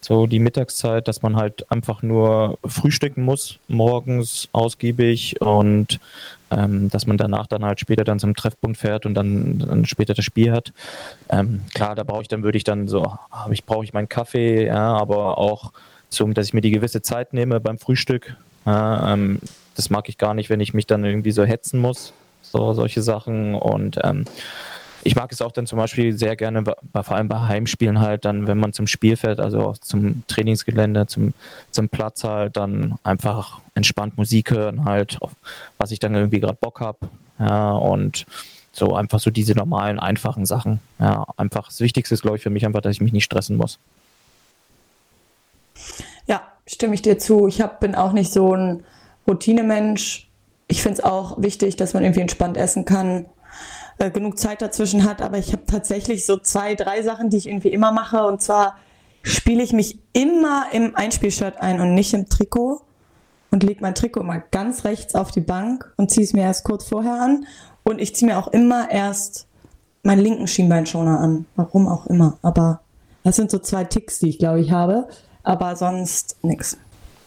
so 0.00 0.26
die 0.26 0.38
Mittagszeit, 0.38 1.06
dass 1.06 1.20
man 1.20 1.36
halt 1.36 1.70
einfach 1.70 2.00
nur 2.00 2.58
frühstücken 2.64 3.22
muss, 3.24 3.58
morgens 3.68 4.48
ausgiebig 4.52 5.42
und 5.42 6.00
ähm, 6.50 6.88
dass 6.90 7.06
man 7.06 7.16
danach 7.16 7.46
dann 7.46 7.64
halt 7.64 7.80
später 7.80 8.04
dann 8.04 8.18
zum 8.18 8.34
Treffpunkt 8.34 8.78
fährt 8.78 9.06
und 9.06 9.14
dann, 9.14 9.58
dann 9.60 9.84
später 9.84 10.14
das 10.14 10.24
Spiel 10.24 10.52
hat. 10.52 10.72
Ähm, 11.28 11.62
klar, 11.74 11.94
da 11.94 12.02
brauche 12.02 12.22
ich 12.22 12.28
dann, 12.28 12.42
würde 12.42 12.58
ich 12.58 12.64
dann 12.64 12.88
so, 12.88 13.16
ich 13.50 13.64
brauche 13.64 13.84
ich 13.84 13.92
meinen 13.92 14.08
Kaffee, 14.08 14.66
ja, 14.66 14.96
aber 14.96 15.38
auch 15.38 15.72
zum, 16.08 16.34
dass 16.34 16.46
ich 16.46 16.54
mir 16.54 16.60
die 16.60 16.70
gewisse 16.70 17.02
Zeit 17.02 17.32
nehme 17.32 17.60
beim 17.60 17.78
Frühstück. 17.78 18.36
Ja, 18.66 19.12
ähm, 19.12 19.40
das 19.76 19.90
mag 19.90 20.08
ich 20.08 20.18
gar 20.18 20.34
nicht, 20.34 20.50
wenn 20.50 20.60
ich 20.60 20.74
mich 20.74 20.86
dann 20.86 21.04
irgendwie 21.04 21.32
so 21.32 21.44
hetzen 21.44 21.80
muss, 21.80 22.12
so 22.42 22.74
solche 22.74 23.02
Sachen. 23.02 23.54
Und 23.54 23.98
ähm, 24.02 24.24
ich 25.02 25.16
mag 25.16 25.32
es 25.32 25.40
auch 25.40 25.52
dann 25.52 25.66
zum 25.66 25.78
Beispiel 25.78 26.16
sehr 26.16 26.36
gerne, 26.36 26.62
vor 26.64 27.12
allem 27.12 27.28
bei 27.28 27.40
Heimspielen 27.40 28.00
halt, 28.00 28.24
dann, 28.24 28.46
wenn 28.46 28.58
man 28.58 28.72
zum 28.72 28.86
Spiel 28.86 29.16
fährt, 29.16 29.40
also 29.40 29.74
zum 29.80 30.22
Trainingsgelände, 30.26 31.06
zum, 31.06 31.32
zum 31.70 31.88
Platz 31.88 32.24
halt, 32.24 32.56
dann 32.56 32.98
einfach 33.02 33.60
entspannt 33.74 34.18
Musik 34.18 34.50
hören 34.50 34.84
halt, 34.84 35.20
auf 35.20 35.32
was 35.78 35.90
ich 35.90 35.98
dann 35.98 36.14
irgendwie 36.14 36.40
gerade 36.40 36.58
Bock 36.60 36.80
habe. 36.80 36.98
Ja, 37.38 37.72
und 37.72 38.26
so 38.72 38.94
einfach 38.94 39.20
so 39.20 39.30
diese 39.30 39.54
normalen, 39.54 39.98
einfachen 39.98 40.46
Sachen. 40.46 40.80
Ja, 40.98 41.26
einfach 41.36 41.66
das 41.66 41.80
Wichtigste 41.80 42.14
ist, 42.14 42.22
glaube 42.22 42.36
ich, 42.36 42.42
für 42.42 42.50
mich 42.50 42.66
einfach, 42.66 42.82
dass 42.82 42.92
ich 42.92 43.00
mich 43.00 43.12
nicht 43.12 43.24
stressen 43.24 43.56
muss. 43.56 43.78
Ja, 46.26 46.42
stimme 46.66 46.94
ich 46.94 47.02
dir 47.02 47.18
zu. 47.18 47.48
Ich 47.48 47.60
hab, 47.60 47.80
bin 47.80 47.94
auch 47.94 48.12
nicht 48.12 48.32
so 48.32 48.54
ein 48.54 48.84
Routinemensch. 49.26 50.28
Ich 50.68 50.82
finde 50.82 50.98
es 50.98 51.04
auch 51.04 51.42
wichtig, 51.42 51.76
dass 51.76 51.94
man 51.94 52.04
irgendwie 52.04 52.20
entspannt 52.20 52.56
essen 52.56 52.84
kann, 52.84 53.26
äh, 54.00 54.10
genug 54.10 54.38
Zeit 54.38 54.60
dazwischen 54.62 55.04
hat. 55.04 55.22
Aber 55.22 55.38
ich 55.38 55.52
habe 55.52 55.64
tatsächlich 55.66 56.26
so 56.26 56.36
zwei, 56.36 56.74
drei 56.74 57.02
Sachen, 57.02 57.30
die 57.30 57.36
ich 57.36 57.46
irgendwie 57.48 57.68
immer 57.68 57.92
mache. 57.92 58.24
Und 58.26 58.42
zwar 58.42 58.76
spiele 59.22 59.62
ich 59.62 59.72
mich 59.72 59.98
immer 60.12 60.64
im 60.72 60.96
Einspielshirt 60.96 61.58
ein 61.60 61.80
und 61.80 61.94
nicht 61.94 62.12
im 62.14 62.28
Trikot 62.28 62.80
und 63.50 63.62
lege 63.62 63.80
mein 63.82 63.94
Trikot 63.94 64.22
mal 64.24 64.42
ganz 64.50 64.84
rechts 64.84 65.14
auf 65.14 65.30
die 65.30 65.40
Bank 65.40 65.92
und 65.96 66.10
ziehe 66.10 66.24
es 66.24 66.32
mir 66.32 66.42
erst 66.42 66.64
kurz 66.64 66.88
vorher 66.88 67.20
an. 67.20 67.46
Und 67.84 68.00
ich 68.00 68.14
ziehe 68.16 68.30
mir 68.30 68.38
auch 68.38 68.48
immer 68.48 68.90
erst 68.90 69.46
meinen 70.02 70.20
linken 70.20 70.46
Schienbeinschoner 70.48 71.20
an. 71.20 71.46
Warum 71.56 71.86
auch 71.88 72.06
immer. 72.06 72.38
Aber 72.42 72.80
das 73.22 73.36
sind 73.36 73.50
so 73.50 73.58
zwei 73.58 73.84
Ticks, 73.84 74.18
die 74.18 74.30
ich 74.30 74.38
glaube 74.38 74.60
ich 74.60 74.70
habe 74.72 75.08
aber 75.42 75.74
sonst 75.76 76.36
nichts. 76.42 76.76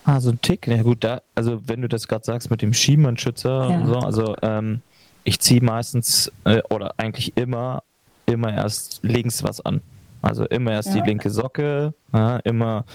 Ah, 0.06 0.20
so 0.20 0.30
ein 0.30 0.40
Tick. 0.42 0.68
Ja 0.68 0.84
gut, 0.84 1.04
da, 1.04 1.22
also 1.34 1.62
wenn 1.68 1.82
du 1.82 1.88
das 1.88 2.08
gerade 2.08 2.26
sagst 2.26 2.52
mit 2.52 2.62
dem 2.62 2.74
Schiemann-Schützer, 2.74 3.70
Ja. 3.70 3.86
so, 3.88 3.96
also 3.96 4.36
ähm, 4.42 4.82
ich 5.24 5.40
ziehe 5.40 5.62
meistens 5.64 6.32
äh, 6.46 6.62
oder 6.70 6.94
eigentlich 6.98 7.36
immer, 7.38 7.84
immer 8.26 8.54
erst 8.54 9.00
links 9.04 9.44
was 9.44 9.62
an. 9.62 9.82
Also 10.22 10.46
immer 10.46 10.72
erst 10.72 10.96
Ja. 10.96 11.02
die 11.02 11.10
linke 11.10 11.30
Socke, 11.30 11.94
ja, 12.14 12.38
immer 12.46 12.86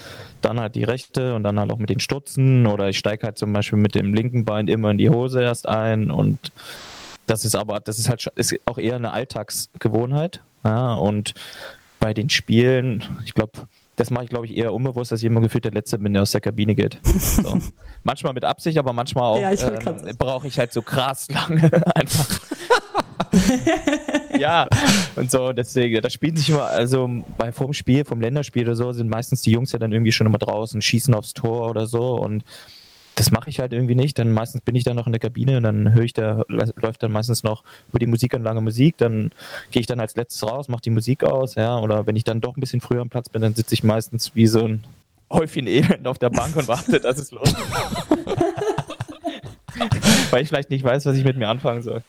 dann 0.41 0.59
halt 0.59 0.73
die 0.73 0.83
rechte 0.83 1.35
und 1.35 1.43
dann 1.43 1.59
halt 1.59 1.71
auch 1.71 1.77
mit 1.77 1.91
den 1.91 1.99
Stutzen 1.99 2.65
oder 2.65 2.89
ich 2.89 2.97
steige 2.97 3.27
halt 3.27 3.37
zum 3.37 3.53
Beispiel 3.53 3.77
mit 3.77 3.93
dem 3.93 4.15
linken 4.15 4.45
Bein 4.45 4.67
immer 4.67 4.89
in 4.89 4.97
die 4.97 5.11
Hose 5.11 5.41
erst 5.43 5.67
ein 5.67 6.09
und 6.09 6.51
das 7.27 7.45
ist 7.45 7.53
aber, 7.55 7.79
das 7.81 7.99
ist 7.99 8.09
halt 8.09 8.25
ist 8.35 8.55
auch 8.65 8.79
eher 8.79 8.95
eine 8.95 9.11
Alltagsgewohnheit. 9.11 10.41
Ja, 10.63 10.95
und 10.95 11.35
bei 11.99 12.15
den 12.15 12.29
Spielen, 12.31 13.03
ich 13.25 13.35
glaube, 13.35 13.51
das 13.99 14.11
mache 14.11 14.23
ich, 14.23 14.29
glaube 14.29 14.45
ich, 14.45 14.55
eher 14.55 14.73
unbewusst, 14.73 15.11
dass 15.11 15.19
ich 15.19 15.25
immer 15.25 15.41
gefühlt 15.41 15.65
der 15.65 15.73
Letzte 15.73 15.97
bin, 15.99 16.13
der 16.13 16.21
aus 16.21 16.31
der 16.31 16.41
Kabine 16.41 16.73
geht. 16.75 16.99
So. 17.19 17.59
manchmal 18.03 18.33
mit 18.33 18.43
Absicht, 18.45 18.77
aber 18.77 18.93
manchmal 18.93 19.23
auch 19.25 19.39
Ja, 19.41 19.55
sagen. 19.55 20.15
brauche 20.17 20.47
ich 20.47 20.57
halt 20.57 20.71
so 20.73 20.81
krass 20.81 21.27
lange 21.29 21.69
einfach. 21.95 22.39
ja, 24.37 24.67
und 25.15 25.29
so, 25.31 25.51
deswegen, 25.53 26.01
da 26.01 26.09
spielen 26.09 26.35
sich 26.35 26.49
immer, 26.49 26.65
also 26.65 27.09
bei 27.37 27.51
vorm 27.51 27.73
Spiel, 27.73 28.05
vom 28.05 28.21
Länderspiel 28.21 28.63
oder 28.63 28.75
so, 28.75 28.91
sind 28.91 29.09
meistens 29.09 29.41
die 29.41 29.51
Jungs 29.51 29.71
ja 29.71 29.79
dann 29.79 29.91
irgendwie 29.91 30.11
schon 30.11 30.27
immer 30.27 30.37
draußen, 30.37 30.81
schießen 30.81 31.13
aufs 31.13 31.33
Tor 31.33 31.69
oder 31.69 31.85
so 31.87 32.15
und 32.19 32.43
das 33.19 33.31
mache 33.31 33.49
ich 33.49 33.59
halt 33.59 33.73
irgendwie 33.73 33.95
nicht. 33.95 34.17
Dann 34.17 34.31
meistens 34.31 34.61
bin 34.61 34.75
ich 34.75 34.85
dann 34.85 34.95
noch 34.95 35.05
in 35.05 35.11
der 35.11 35.19
Kabine 35.19 35.57
und 35.57 35.63
dann 35.63 35.93
höre 35.93 36.03
ich 36.03 36.13
da, 36.13 36.43
läuft 36.47 37.03
dann 37.03 37.11
meistens 37.11 37.43
noch 37.43 37.65
über 37.89 37.99
die 37.99 38.05
Musikanlage 38.05 38.61
Musik, 38.61 38.95
dann 38.97 39.31
gehe 39.71 39.81
ich 39.81 39.87
dann 39.87 39.99
als 39.99 40.15
letztes 40.15 40.49
raus, 40.49 40.69
mache 40.69 40.83
die 40.83 40.89
Musik 40.89 41.25
aus, 41.25 41.55
ja, 41.55 41.77
oder 41.77 42.07
wenn 42.07 42.15
ich 42.15 42.23
dann 42.23 42.39
doch 42.39 42.55
ein 42.55 42.61
bisschen 42.61 42.79
früher 42.79 43.01
am 43.01 43.09
Platz 43.09 43.27
bin, 43.27 43.41
dann 43.41 43.55
sitze 43.55 43.73
ich 43.73 43.83
meistens 43.83 44.35
wie 44.35 44.47
so 44.47 44.65
ein 44.65 44.85
Häufchen 45.31 45.67
Elend 45.67 46.07
auf 46.07 46.17
der 46.17 46.29
Bank 46.29 46.55
und 46.55 46.69
warte, 46.69 47.01
dass 47.01 47.19
es 47.19 47.31
losgeht. 47.31 47.57
Weil 50.31 50.41
ich 50.41 50.47
vielleicht 50.47 50.69
nicht 50.69 50.85
weiß, 50.85 51.05
was 51.05 51.17
ich 51.17 51.25
mit 51.25 51.37
mir 51.37 51.49
anfangen 51.49 51.81
soll. 51.81 52.01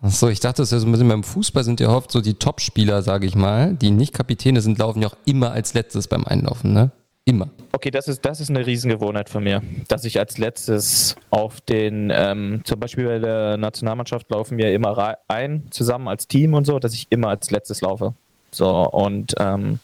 Achso, 0.00 0.28
ich 0.28 0.40
dachte, 0.40 0.62
das 0.62 0.68
ist 0.68 0.72
ja 0.72 0.78
so 0.78 0.86
ein 0.86 0.92
bisschen 0.92 1.08
beim 1.08 1.24
Fußball 1.24 1.62
sind 1.62 1.78
ja 1.78 1.90
oft 1.90 2.10
so 2.10 2.22
die 2.22 2.34
Top-Spieler, 2.34 3.02
sage 3.02 3.26
ich 3.26 3.34
mal, 3.34 3.74
die 3.74 3.90
nicht 3.90 4.14
Kapitäne 4.14 4.62
sind, 4.62 4.78
laufen 4.78 5.02
ja 5.02 5.08
auch 5.08 5.16
immer 5.26 5.52
als 5.52 5.74
letztes 5.74 6.08
beim 6.08 6.24
Einlaufen, 6.24 6.72
ne? 6.72 6.90
Immer. 7.24 7.50
Okay, 7.70 7.92
das 7.92 8.08
ist, 8.08 8.24
das 8.24 8.40
ist 8.40 8.50
eine 8.50 8.66
Riesengewohnheit 8.66 9.28
von 9.28 9.44
mir, 9.44 9.62
dass 9.86 10.04
ich 10.04 10.18
als 10.18 10.38
letztes 10.38 11.14
auf 11.30 11.60
den, 11.60 12.12
ähm, 12.12 12.62
zum 12.64 12.80
Beispiel 12.80 13.06
bei 13.06 13.18
der 13.20 13.56
Nationalmannschaft 13.56 14.28
laufen 14.30 14.58
wir 14.58 14.72
immer 14.72 15.16
ein, 15.28 15.68
zusammen 15.70 16.08
als 16.08 16.26
Team 16.26 16.54
und 16.54 16.66
so, 16.66 16.80
dass 16.80 16.94
ich 16.94 17.06
immer 17.10 17.28
als 17.28 17.50
letztes 17.52 17.80
laufe. 17.80 18.14
So, 18.50 18.68
und 18.90 19.34
ähm, 19.38 19.78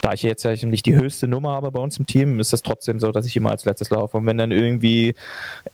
da 0.00 0.14
ich 0.14 0.22
jetzt 0.22 0.42
ja 0.44 0.52
nicht 0.66 0.86
die 0.86 0.96
höchste 0.96 1.28
Nummer 1.28 1.52
habe 1.52 1.70
bei 1.70 1.80
uns 1.80 1.98
im 1.98 2.06
Team, 2.06 2.40
ist 2.40 2.52
es 2.54 2.62
trotzdem 2.62 2.98
so, 2.98 3.12
dass 3.12 3.26
ich 3.26 3.36
immer 3.36 3.50
als 3.50 3.66
letztes 3.66 3.90
laufe. 3.90 4.16
Und 4.16 4.26
wenn 4.26 4.38
dann 4.38 4.50
irgendwie 4.50 5.14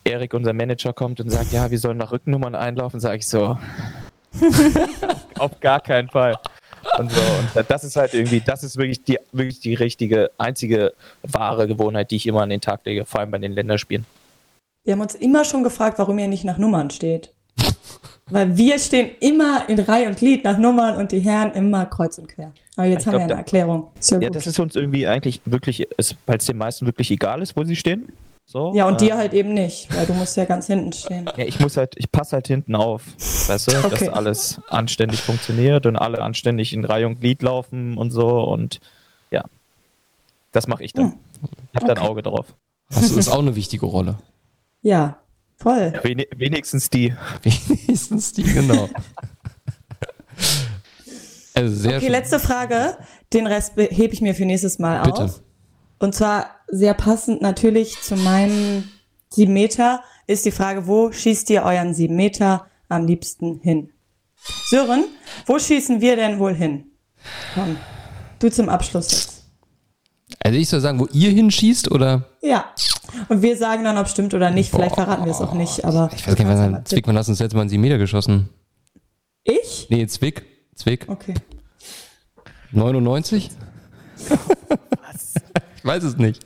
Erik, 0.05 0.35
unser 0.35 0.53
Manager, 0.53 0.93
kommt 0.93 1.21
und 1.21 1.31
sagt, 1.31 1.53
ja, 1.53 1.71
wir 1.71 1.79
sollen 1.79 1.97
nach 1.97 2.13
Rückennummern 2.13 2.55
einlaufen, 2.55 2.99
sage 2.99 3.19
ich 3.19 3.27
so, 3.29 3.57
auf 5.39 5.61
gar 5.61 5.81
keinen 5.81 6.09
Fall. 6.09 6.37
Und 6.99 7.13
so, 7.13 7.21
und 7.55 7.71
das 7.71 7.85
ist 7.85 7.97
halt 7.97 8.15
irgendwie, 8.15 8.41
das 8.41 8.63
ist 8.65 8.77
wirklich 8.77 9.03
die, 9.05 9.19
wirklich 9.33 9.61
die 9.61 9.75
richtige, 9.75 10.31
einzige 10.39 10.93
wahre 11.23 11.67
Gewohnheit, 11.67 12.11
die 12.11 12.17
ich 12.17 12.27
immer 12.27 12.43
an 12.43 12.51
den 12.51 12.61
Tag 12.61 12.81
lege, 12.85 13.05
vor 13.05 13.21
allem 13.21 13.31
bei 13.31 13.39
den 13.39 13.53
Länderspielen. 13.53 14.05
Wir 14.85 14.93
haben 14.95 15.01
uns 15.01 15.15
immer 15.15 15.45
schon 15.45 15.63
gefragt, 15.63 15.99
warum 15.99 16.19
ihr 16.19 16.29
nicht 16.29 16.45
nach 16.45 16.59
Nummern 16.59 16.91
steht. 16.91 17.33
Weil 18.31 18.57
wir 18.57 18.79
stehen 18.79 19.11
immer 19.21 19.69
in 19.69 19.79
Reihe 19.79 20.07
und 20.09 20.19
Glied 20.19 20.45
nach 20.45 20.59
Nummern 20.59 20.97
und 20.97 21.13
die 21.13 21.21
Herren 21.21 21.53
immer 21.53 21.87
kreuz 21.87 22.19
und 22.19 22.29
quer. 22.29 22.53
Aber 22.77 22.87
jetzt 22.87 23.03
Ich 23.03 23.07
haben 23.07 23.15
wir 23.15 23.19
glaub, 23.19 23.23
eine 23.23 23.33
da- 23.33 23.39
Erklärung. 23.39 23.89
Ja, 24.03 24.19
gut. 24.19 24.35
das 24.35 24.47
ist 24.47 24.59
uns 24.59 24.77
irgendwie 24.77 25.07
eigentlich 25.07 25.41
wirklich, 25.47 25.89
weil 26.27 26.37
es 26.37 26.45
den 26.47 26.59
meisten 26.59 26.87
wirklich 26.87 27.11
egal 27.11 27.41
ist, 27.43 27.57
wo 27.57 27.65
sie 27.65 27.75
stehen. 27.77 28.09
So, 28.51 28.73
Ja, 28.75 28.87
und 28.89 28.95
äh, 29.03 29.05
dir 29.09 29.19
halt 29.19 29.35
eben 29.35 29.53
nicht, 29.53 29.95
weil 29.95 30.07
du 30.07 30.15
musst 30.15 30.35
ja 30.39 30.47
ganz 30.47 30.67
hinten 30.69 30.91
stehen. 30.95 31.29
Ja, 31.37 31.45
ich 31.45 31.61
muss 31.61 31.77
halt, 31.77 31.93
ich 31.99 32.11
passe 32.11 32.33
halt 32.37 32.47
hinten 32.49 32.75
auf, 32.75 33.03
weißt 33.47 33.71
du, 33.71 33.77
Okay. 33.85 34.07
dass 34.07 34.09
alles 34.09 34.61
anständig 34.69 35.21
funktioniert 35.21 35.85
und 35.85 35.97
alle 35.97 36.23
anständig 36.23 36.73
in 36.73 36.83
Reihe 36.87 37.07
und 37.07 37.21
Glied 37.21 37.43
laufen 37.43 37.99
und 37.99 38.11
so 38.11 38.41
und 38.45 38.81
ja, 39.31 39.45
das 40.53 40.67
mache 40.67 40.83
ich 40.83 40.95
dann. 40.95 41.13
Hm. 41.13 41.19
Ich 41.73 41.77
habe 41.77 41.87
da 41.89 41.93
ein 41.93 41.99
Okay. 41.99 42.09
Auge 42.09 42.23
drauf. 42.23 42.47
Das 42.89 43.11
ist 43.11 43.29
auch 43.29 43.41
eine 43.41 43.55
wichtige 43.55 43.85
Rolle. 43.85 44.17
Ja, 44.81 45.19
voll. 45.59 45.93
Wen 46.03 46.25
wenigstens 46.35 46.89
die. 46.89 47.15
Wenigstens 47.43 48.33
die, 48.33 48.45
genau. 48.45 48.89
Also 51.55 51.75
sehr 51.75 51.97
Okay, 51.97 52.01
schön. 52.03 52.13
letzte 52.13 52.39
Frage. 52.39 52.97
Den 53.33 53.47
Rest 53.47 53.75
be- 53.75 53.89
hebe 53.91 54.15
ich 54.15 54.21
mir 54.21 54.35
für 54.35 54.45
nächstes 54.47 54.79
Mal 54.79 55.03
Bitte. 55.03 55.25
auf. 55.25 55.43
Und 55.99 56.15
zwar 56.15 56.51
sehr 56.69 56.95
passend 56.95 57.43
natürlich 57.43 58.01
zu 58.01 58.17
meinen 58.17 58.91
sieben 59.31 59.53
Meter 59.53 60.03
ist 60.27 60.45
die 60.45 60.51
Frage, 60.51 60.87
wo 60.87 61.11
schießt 61.11 61.51
ihr 61.51 61.63
euren 61.63 61.95
sieben 61.95 62.17
Meter 62.17 62.67
am 62.89 63.07
liebsten 63.07 63.61
hin? 63.61 63.91
Sören, 64.69 65.05
wo 65.47 65.59
schießen 65.59 66.01
wir 66.01 66.17
denn 66.17 66.39
wohl 66.39 66.55
hin? 66.55 66.85
Komm, 67.55 67.77
du 68.39 68.51
zum 68.51 68.69
Abschluss 68.69 69.11
jetzt. 69.11 69.39
Also 70.41 70.59
ich 70.59 70.69
soll 70.69 70.81
sagen, 70.81 71.01
wo 71.01 71.07
ihr 71.13 71.31
hinschießt 71.31 71.91
oder? 71.91 72.27
Ja. 72.43 72.67
Und 73.29 73.43
wir 73.43 73.57
sagen 73.57 73.85
dann, 73.85 73.99
ob 73.99 74.07
es 74.07 74.13
stimmt 74.13 74.35
oder 74.35 74.51
nicht. 74.51 74.71
Vielleicht 74.71 74.95
Boah. 74.95 75.05
verraten 75.05 75.25
wir 75.25 75.33
es 75.33 75.41
auch 75.41 75.55
nicht, 75.55 75.85
aber. 75.85 76.11
Ich 76.15 76.27
weiß 76.27 76.37
gar 76.37 76.45
nicht, 76.45 76.75
wann 76.75 76.85
Zwick, 76.85 77.07
wann 77.07 77.17
hast 77.17 77.27
du 77.27 77.33
das 77.33 77.41
letzte 77.41 77.57
Mal 77.57 77.63
einen 77.63 77.71
7 77.71 77.81
Meter 77.81 77.99
geschossen? 77.99 78.49
Ich? 79.45 79.89
Nee, 79.91 80.07
Zwick. 80.07 80.45
Zwick. 80.75 81.09
Okay. 81.09 81.35
99? 82.73 83.51
Ich 85.79 85.85
weiß 85.85 86.03
es 86.03 86.17
nicht. 86.17 86.45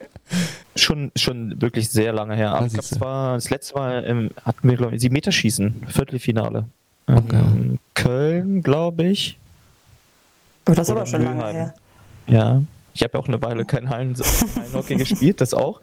Schon, 0.76 1.10
schon 1.16 1.60
wirklich 1.60 1.90
sehr 1.90 2.12
lange 2.12 2.36
her. 2.36 2.54
Aber 2.54 2.66
es 2.66 3.00
war 3.00 3.34
das 3.34 3.50
letzte 3.50 3.74
Mal 3.74 4.04
ähm, 4.06 4.30
hatten 4.44 4.68
wir, 4.68 4.76
glaube 4.76 4.94
ich, 4.94 5.00
sieben 5.00 5.14
Meter 5.14 5.32
schießen, 5.32 5.86
Viertelfinale. 5.88 6.66
Okay. 7.06 7.36
Ähm, 7.36 7.78
Köln, 7.94 8.62
glaube 8.62 9.04
ich. 9.04 9.38
Oh, 10.68 10.72
das 10.72 10.88
ist 10.88 10.90
aber 10.90 11.06
schon 11.06 11.22
lange 11.22 11.46
her. 11.46 11.74
Ja. 12.26 12.62
Ich 12.94 13.02
habe 13.02 13.14
ja 13.14 13.20
auch 13.20 13.28
eine 13.28 13.40
Weile 13.42 13.64
kein 13.64 13.88
Hallen 13.88 14.14
Hallenhockey 14.16 14.96
gespielt, 14.96 15.40
das 15.40 15.54
auch. 15.54 15.80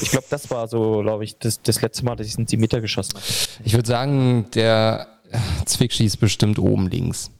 Ich 0.00 0.10
glaube, 0.10 0.26
das 0.30 0.50
war 0.50 0.68
so, 0.68 1.02
glaube 1.02 1.24
ich, 1.24 1.36
das, 1.38 1.60
das 1.60 1.82
letzte 1.82 2.04
Mal, 2.04 2.16
dass 2.16 2.26
ich 2.26 2.36
einen 2.38 2.46
7 2.46 2.60
Meter 2.60 2.80
geschossen 2.80 3.14
habe. 3.14 3.26
Ich 3.64 3.74
würde 3.74 3.86
sagen, 3.86 4.46
der 4.54 5.06
Zwick 5.66 5.92
schießt 5.92 6.18
bestimmt 6.18 6.58
oben 6.58 6.88
links. 6.88 7.30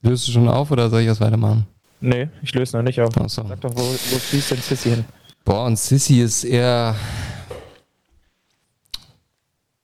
Löst 0.00 0.26
du 0.26 0.32
schon 0.32 0.48
auf 0.48 0.70
oder 0.70 0.90
soll 0.90 1.02
ich 1.02 1.06
das 1.06 1.20
weitermachen? 1.20 1.66
Nee, 2.02 2.28
ich 2.42 2.52
löse 2.52 2.76
noch 2.76 2.82
nicht 2.82 3.00
auf. 3.00 3.14
Ach 3.16 3.28
so. 3.28 3.46
Sag 3.46 3.60
doch, 3.60 3.74
wo, 3.74 3.80
wo 3.80 4.18
fließt 4.18 4.50
denn 4.50 4.58
Sissy 4.58 4.90
hin? 4.90 5.04
Boah, 5.44 5.66
und 5.66 5.78
Sissy 5.78 6.20
ist 6.20 6.42
eher. 6.42 6.96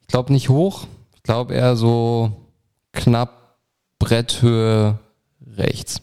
Ich 0.01 0.07
glaube 0.07 0.33
nicht 0.33 0.49
hoch. 0.49 0.85
Ich 1.15 1.23
glaube 1.23 1.53
eher 1.53 1.75
so 1.77 2.31
knapp 2.91 3.57
Bretthöhe 3.99 4.99
rechts. 5.55 6.01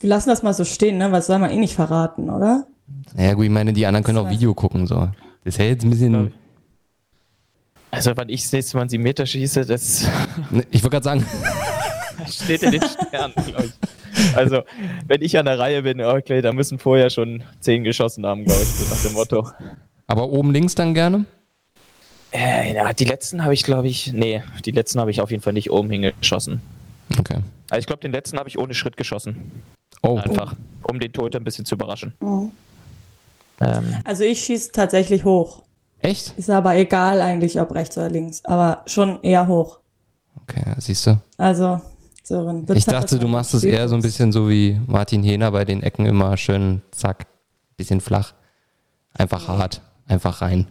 Wir 0.00 0.08
lassen 0.08 0.30
das 0.30 0.42
mal 0.42 0.54
so 0.54 0.64
stehen, 0.64 0.96
ne? 0.96 1.12
Was 1.12 1.26
soll 1.26 1.38
man 1.38 1.50
eh 1.50 1.56
nicht 1.56 1.74
verraten, 1.74 2.30
oder? 2.30 2.66
Naja, 3.14 3.34
gut, 3.34 3.44
ich 3.44 3.50
meine, 3.50 3.72
die 3.72 3.86
anderen 3.86 4.04
können 4.04 4.18
auch 4.18 4.30
Video 4.30 4.54
gugucken. 4.54 4.86
So. 4.86 5.08
Das 5.44 5.58
ja 5.58 5.66
jetzt 5.66 5.84
ein 5.84 5.90
bisschen. 5.90 6.32
Also, 7.90 8.16
wenn 8.16 8.28
ich 8.28 8.42
das 8.42 8.52
nächste 8.52 8.76
Mal 8.76 8.82
einen 8.82 8.90
7 8.90 9.02
Meter 9.02 9.26
schieße, 9.26 9.66
das 9.66 10.08
Ich 10.70 10.82
wollte 10.82 11.00
gerade 11.00 11.04
sagen, 11.04 11.26
steht 12.34 12.62
in 12.62 12.72
den 12.72 12.82
Sternen, 12.82 13.34
glaube 13.46 13.64
ich. 13.66 14.36
Also, 14.36 14.62
wenn 15.06 15.22
ich 15.22 15.36
an 15.38 15.46
der 15.46 15.58
Reihe 15.58 15.82
bin, 15.82 16.00
okay, 16.00 16.40
da 16.40 16.52
müssen 16.52 16.78
vorher 16.78 17.10
schon 17.10 17.42
10 17.60 17.84
geschossen 17.84 18.24
haben, 18.26 18.44
glaube 18.44 18.62
ich, 18.62 18.68
so 18.68 18.94
nach 18.94 19.02
dem 19.02 19.12
Motto. 19.12 19.48
aber 20.06 20.28
oben 20.28 20.52
links 20.52 20.74
dann 20.74 20.94
gerne? 20.94 21.24
Äh, 22.32 22.74
ja, 22.74 22.92
die 22.92 23.04
letzten 23.04 23.42
habe 23.44 23.54
ich, 23.54 23.62
glaube 23.64 23.88
ich, 23.88 24.12
nee, 24.12 24.42
die 24.64 24.70
letzten 24.72 25.00
habe 25.00 25.10
ich 25.10 25.20
auf 25.20 25.30
jeden 25.30 25.42
Fall 25.42 25.52
nicht 25.52 25.70
oben 25.70 25.90
hingeschossen. 25.90 26.60
Okay. 27.18 27.38
Also, 27.70 27.80
ich 27.80 27.86
glaube, 27.86 28.00
den 28.02 28.12
letzten 28.12 28.38
habe 28.38 28.48
ich 28.48 28.58
ohne 28.58 28.74
Schritt 28.74 28.96
geschossen. 28.96 29.50
Oh, 30.02 30.16
Einfach, 30.18 30.54
um 30.82 31.00
den 31.00 31.12
Torhüter 31.12 31.38
ein 31.40 31.44
bisschen 31.44 31.64
zu 31.64 31.74
überraschen. 31.76 32.12
Ähm, 33.60 33.96
Also 34.04 34.24
ich 34.24 34.40
schieße 34.44 34.72
tatsächlich 34.72 35.24
hoch. 35.24 35.62
echt? 36.00 36.34
Ist 36.36 36.50
aber 36.50 36.74
egal 36.76 37.20
eigentlich, 37.20 37.60
ob 37.60 37.74
rechts 37.74 37.96
oder 37.96 38.10
links. 38.10 38.44
Aber 38.44 38.82
schon 38.86 39.22
eher 39.22 39.46
hoch. 39.46 39.78
Okay, 40.42 40.62
siehst 40.78 41.06
du. 41.06 41.18
Also, 41.38 41.80
Sören. 42.26 42.64
Ich 42.74 42.86
dachte, 42.86 43.18
du 43.18 43.28
machst 43.28 43.52
es 43.54 43.64
eher 43.64 43.88
so 43.88 43.94
ein 43.94 44.02
bisschen 44.02 44.32
so 44.32 44.48
wie 44.48 44.80
Martin 44.86 45.22
Hehner 45.22 45.50
bei 45.52 45.64
den 45.64 45.82
Ecken 45.82 46.06
immer 46.06 46.36
schön, 46.36 46.80
zack, 46.90 47.26
bisschen 47.76 48.00
flach. 48.00 48.32
Einfach 49.12 49.46
hart, 49.46 49.82
einfach 50.06 50.40
rein. 50.40 50.66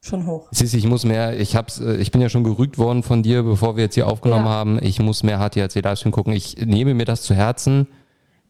Schon 0.00 0.26
hoch. 0.26 0.48
Sissi, 0.50 0.76
ich 0.78 0.86
muss 0.86 1.04
mehr, 1.04 1.38
ich 1.38 1.56
hab's, 1.56 1.80
äh, 1.80 1.96
ich 1.96 2.10
bin 2.10 2.20
ja 2.20 2.28
schon 2.28 2.44
gerügt 2.44 2.76
worden 2.78 3.02
von 3.02 3.22
dir, 3.22 3.42
bevor 3.42 3.76
wir 3.76 3.84
jetzt 3.84 3.94
hier 3.94 4.06
aufgenommen 4.08 4.44
Ja. 4.46 4.50
haben. 4.50 4.78
Ich 4.82 5.00
muss 5.00 5.22
mehr 5.22 5.38
HTHC 5.38 5.80
Livestream 5.80 6.12
gucken. 6.12 6.32
Ich 6.32 6.56
nehme 6.64 6.92
mir 6.94 7.04
das 7.06 7.22
zu 7.22 7.34
Herzen. 7.34 7.86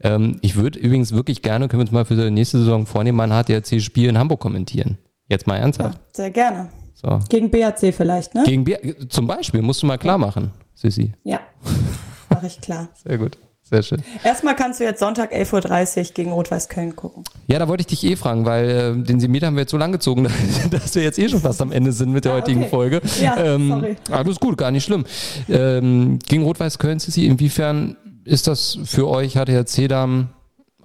Ähm, 0.00 0.38
ich 0.42 0.56
würde 0.56 0.78
übrigens 0.78 1.12
wirklich 1.12 1.42
gerne, 1.42 1.68
können 1.68 1.80
wir 1.80 1.84
uns 1.84 1.92
mal 1.92 2.04
für 2.04 2.16
die 2.16 2.30
nächste 2.30 2.58
Saison 2.58 2.84
vornehmen, 2.86 3.16
mein 3.16 3.30
HTHC-Spiel 3.30 4.08
in 4.08 4.18
Hamburg 4.18 4.40
kommentieren. 4.40 4.98
Jetzt 5.28 5.46
mal 5.46 5.54
Ja, 5.56 5.62
ernsthaft. 5.62 5.98
sehr 6.14 6.30
gerne. 6.30 6.68
So. 6.94 7.18
Gegen 7.28 7.50
BAC 7.50 7.92
vielleicht, 7.94 8.34
ne? 8.34 8.42
Gegen 8.44 8.64
Bier, 8.64 9.08
zum 9.08 9.26
Beispiel, 9.26 9.60
musst 9.62 9.82
du 9.82 9.86
mal 9.86 9.98
klar 9.98 10.18
machen, 10.18 10.50
Sissi. 10.74 11.12
Ja. 11.24 11.40
Mach 12.30 12.42
ich 12.42 12.60
klar. 12.60 12.88
Sehr 13.04 13.18
gut. 13.18 13.38
Sehr 13.68 13.82
schön. 13.82 14.00
Erstmal 14.22 14.54
kannst 14.54 14.78
du 14.78 14.84
jetzt 14.84 15.00
Sonntag 15.00 15.32
11.30 15.34 15.98
Uhr 15.98 16.14
gegen 16.14 16.30
Rot-Weiß 16.32 16.68
Köln 16.68 16.94
gucken. 16.94 17.24
Ja, 17.48 17.58
da 17.58 17.66
wollte 17.66 17.80
ich 17.80 17.88
dich 17.88 18.04
eh 18.04 18.14
fragen, 18.14 18.44
weil 18.44 18.70
äh, 18.70 19.02
den 19.02 19.18
Semiet 19.18 19.42
haben 19.42 19.56
wir 19.56 19.62
jetzt 19.62 19.72
so 19.72 19.76
lang 19.76 19.90
gezogen, 19.90 20.28
dass 20.70 20.94
wir 20.94 21.02
jetzt 21.02 21.18
eh 21.18 21.28
schon 21.28 21.40
fast 21.40 21.60
am 21.60 21.72
Ende 21.72 21.90
sind 21.90 22.12
mit 22.12 22.24
der 22.24 22.32
Ah, 22.32 22.36
heutigen 22.36 22.60
okay. 22.60 22.70
Folge. 22.70 23.00
Ja, 23.20 23.36
ähm, 23.36 23.68
sorry. 23.68 23.96
Alles 24.12 24.38
gut, 24.38 24.56
gar 24.56 24.70
nicht 24.70 24.84
schlimm. 24.84 25.04
Ähm, 25.48 26.20
gegen 26.28 26.44
Rot-Weiß 26.44 26.78
Köln, 26.78 27.00
Sissi, 27.00 27.26
inwiefern 27.26 27.96
ist 28.24 28.46
das 28.46 28.78
für 28.84 29.08
euch, 29.08 29.34
HTRC 29.34 29.88
Damen, 29.88 30.30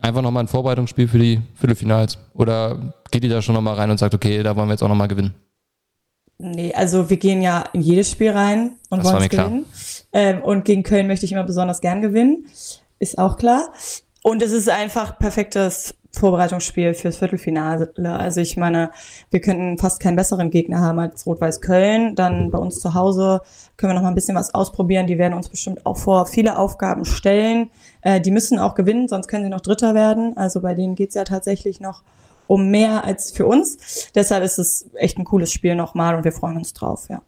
einfach 0.02 0.24
nochmal 0.24 0.46
ein 0.46 0.48
Vorbereitungsspiel 0.48 1.08
für 1.08 1.20
die 1.20 1.40
Viertelfinals? 1.54 2.18
Oder 2.34 2.96
geht 3.12 3.24
ihr 3.24 3.30
da 3.30 3.44
schon 3.44 3.54
nochmal 3.54 3.76
rein 3.76 3.92
und 3.92 4.00
sagt, 4.00 4.16
okay, 4.16 4.42
da 4.42 4.56
wollen 4.56 4.68
wir 4.70 4.74
jetzt 4.74 4.82
auch 4.82 4.90
nochmal 4.90 5.08
gewinnen? 5.08 5.36
Nee, 6.40 6.74
also 6.74 7.12
wir 7.12 7.18
gehen 7.18 7.44
ja 7.44 7.64
in 7.74 7.82
jedes 7.82 8.10
Spiel 8.10 8.32
rein 8.32 8.72
und 8.90 9.04
wollen 9.04 9.22
es 9.22 9.30
klar. 9.30 9.52
Ähm, 10.14 10.42
und 10.42 10.66
gegen 10.66 10.84
Köln 10.84 11.08
möchte 11.08 11.26
ich 11.26 11.32
immer 11.32 11.44
besonders 11.44 11.82
gern 11.82 12.02
gewinnen. 12.02 12.46
Ist 13.00 13.18
auch 13.18 13.38
klar. 13.38 13.72
Und 14.24 14.42
es 14.42 14.52
ist 14.52 14.70
einfach 14.70 15.18
perfektes 15.18 15.96
Vorbereitungsspiel 16.14 16.94
fürs 16.94 17.18
Viertelfinale. 17.18 17.92
Also 17.98 18.42
ich 18.42 18.58
meine, 18.58 18.92
wir 19.30 19.40
könnten 19.40 19.78
fast 19.78 20.02
keinen 20.02 20.18
besseren 20.18 20.52
Gegner 20.52 20.82
haben 20.82 21.00
als 21.00 21.26
Rot-Weiß 21.26 21.62
Köln. 21.62 22.16
Dann 22.16 22.52
bei 22.52 22.58
uns 22.58 22.80
zu 22.80 22.94
Hause 22.94 23.42
können 23.78 23.92
wir 23.92 23.96
noch 23.96 24.02
mal 24.02 24.10
ein 24.10 24.16
bisschen 24.16 24.36
was 24.36 24.54
ausprobieren. 24.54 25.08
Die 25.08 25.18
werden 25.18 25.34
uns 25.34 25.50
bestimmt 25.50 25.86
auch 25.86 25.98
vor 25.98 26.26
viele 26.26 26.58
Aufgaben 26.58 27.06
stellen. 27.06 27.72
Äh, 28.02 28.20
die 28.20 28.32
müssen 28.32 28.60
auch 28.60 28.76
gewinnen, 28.76 29.08
sonst 29.08 29.28
können 29.28 29.46
sie 29.46 29.50
noch 29.50 29.62
Dritter 29.62 29.96
werden. 29.96 30.36
Also 30.36 30.62
bei 30.62 30.76
denen 30.76 30.96
geht's 30.96 31.16
ja 31.16 31.24
tatsächlich 31.24 31.80
noch 31.80 32.04
um 32.48 32.70
mehr 32.70 33.06
als 33.06 33.32
für 33.32 33.48
uns. 33.48 34.12
Deshalb 34.14 34.44
ist 34.44 34.60
es 34.60 34.90
echt 34.96 35.18
ein 35.18 35.24
cooles 35.24 35.54
Spiel 35.54 35.76
nochmal 35.76 36.16
und 36.16 36.26
wir 36.26 36.34
freuen 36.34 36.58
uns 36.58 36.74
drauf, 36.74 37.08
ja. 37.10 37.22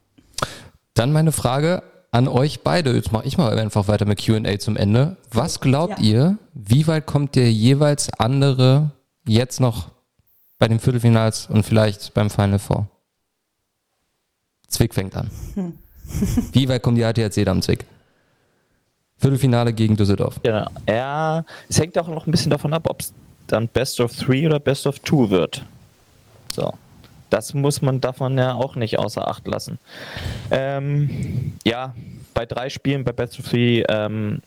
Dann 0.94 1.14
meine 1.14 1.32
Frage 1.32 1.82
an 2.14 2.28
euch 2.28 2.62
beide. 2.62 2.94
Jetzt 2.96 3.12
mache 3.12 3.26
ich 3.26 3.38
mal 3.38 3.58
einfach 3.60 3.88
weiter 3.88 4.06
mit 4.06 4.24
Q&A 4.26 4.60
zum 4.60 4.78
Ende. 4.78 5.18
Was 5.32 5.60
glaubt 5.60 6.00
Ja. 6.00 6.06
ihr, 6.06 6.38
wie 6.54 6.86
weit 6.88 7.06
kommt 7.06 7.36
der 7.36 7.52
jeweils 7.52 8.10
andere 8.20 8.92
jetzt 9.28 9.60
noch 9.60 9.90
bei 10.60 10.68
den 10.68 10.80
Viertelfinals 10.80 11.48
und 11.48 11.64
vielleicht 11.66 12.14
beim 12.14 12.30
Final 12.30 12.60
Four? 12.60 12.88
Zwick 14.68 14.94
fängt 14.94 15.16
an. 15.16 15.30
Wie 16.52 16.70
weit 16.70 16.84
kommt 16.84 16.98
die 16.98 17.04
ATHC 17.06 17.44
da 17.46 17.52
am 17.52 17.62
Zwick? 17.62 17.86
Viertelfinale 19.18 19.74
gegen 19.74 19.96
Düsseldorf. 19.96 20.40
Ja, 20.46 20.70
ja, 20.88 21.46
es 21.70 21.80
hängt 21.80 21.98
auch 21.98 22.08
noch 22.08 22.28
ein 22.28 22.32
bisschen 22.32 22.52
davon 22.52 22.74
ab, 22.74 22.88
ob 22.90 23.02
es 23.02 23.14
dann 23.48 23.68
Best 23.68 24.00
of 24.00 24.16
Three 24.16 24.46
oder 24.46 24.60
Best 24.60 24.86
of 24.86 25.00
Two 25.00 25.30
wird. 25.30 25.64
So. 26.50 26.74
Das 27.34 27.56
muss 27.56 27.82
man 27.82 28.00
davon 28.00 28.38
ja 28.38 28.54
auch 28.54 28.76
nicht 28.76 29.00
außer 29.00 29.28
Acht 29.28 29.48
lassen. 29.48 29.80
Ähm, 30.52 31.54
ja, 31.66 31.96
bei 32.36 32.46
drei 32.46 32.70
Spielen 32.70 33.04
bei 33.04 33.12
Best 33.12 33.40
of 33.40 33.50
Three, 33.50 33.84
ähm, 33.90 34.44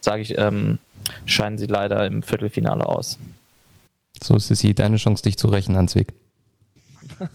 sage 0.00 0.22
ich, 0.22 0.36
ähm, 0.36 0.78
scheinen 1.24 1.56
sie 1.56 1.66
leider 1.66 2.04
im 2.04 2.24
Viertelfinale 2.24 2.84
aus. 2.84 3.16
So 4.20 4.34
ist 4.34 4.50
es 4.50 4.58
hier 4.60 4.74
deine 4.74 4.96
Chance, 4.96 5.22
dich 5.22 5.38
zu 5.38 5.46
rächen 5.46 5.76
an 5.76 5.86
Zwick. 5.86 6.14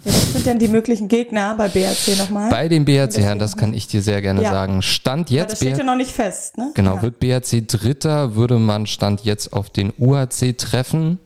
Was 0.03 0.33
sind 0.33 0.45
denn 0.45 0.59
die 0.59 0.67
möglichen 0.67 1.07
Gegner 1.07 1.55
bei 1.55 1.69
BRC 1.69 2.17
nochmal? 2.17 2.49
Bei 2.49 2.67
den 2.67 2.83
BRC-Herren, 2.83 3.39
das 3.39 3.55
kann 3.55 3.73
ich 3.73 3.87
dir 3.87 4.01
sehr 4.01 4.21
gerne 4.21 4.43
Ja. 4.43 4.51
sagen. 4.51 4.81
Stand 4.81 5.29
Ja, 5.29 5.43
das 5.45 5.61
jetzt 5.61 5.69
steht 5.69 5.77
ja 5.77 5.83
noch 5.85 5.95
nicht 5.95 6.11
fest, 6.11 6.57
ne? 6.57 6.71
Genau, 6.73 6.95
Ja. 6.97 7.01
wird 7.01 7.21
BRC 7.21 7.61
Dritter, 7.65 8.35
würde 8.35 8.59
man 8.59 8.87
Stand 8.87 9.23
jetzt 9.23 9.53
auf 9.53 9.69
den 9.69 9.93
UHC 9.97 10.51
treffen. 10.57 11.17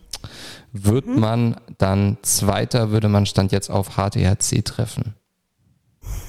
Wird 0.77 1.05
Mhm. 1.07 1.19
man 1.19 1.55
dann 1.77 2.17
Zweiter, 2.21 2.91
würde 2.91 3.07
man 3.07 3.25
Stand 3.25 3.51
jetzt 3.53 3.69
auf 3.71 3.95
HTHC 3.95 4.61
treffen. 4.63 5.15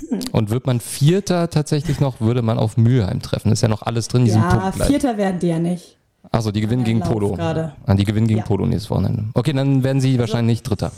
Hm. 0.09 0.21
Und 0.33 0.51
wird 0.51 0.67
man 0.67 0.79
Vierter 0.81 1.51
tatsächlich 1.51 1.99
noch, 2.01 2.21
würde 2.21 2.43
man 2.43 2.59
auf 2.59 2.77
Mülheim 2.77 3.21
treffen. 3.21 3.51
Ist 3.51 3.63
ja 3.63 3.69
noch 3.69 3.83
alles 3.83 4.07
drin, 4.09 4.25
diesen 4.25 4.41
Ja. 4.43 4.71
Vierter 4.73 5.17
werden 5.17 5.41
die 5.41 5.49
ja 5.49 5.59
nicht. 5.59 5.99
Achso, 6.31 6.51
die 6.53 6.61
gewinnen 6.61 6.85
gegen 6.85 7.01
Lauf 7.01 7.09
Polo. 7.11 7.33
gerade. 7.33 7.73
Ah, 7.87 7.95
die 7.95 8.05
gewinnen 8.05 8.27
gegen 8.29 8.41
Ja. 8.41 8.45
Polo 8.47 8.67
nächstes 8.67 8.91
Wochenende. 8.91 9.25
Okay, 9.35 9.53
dann 9.53 9.83
werden 9.85 10.01
sie 10.01 10.19
wahrscheinlich 10.19 10.63
Dritter. 10.63 10.93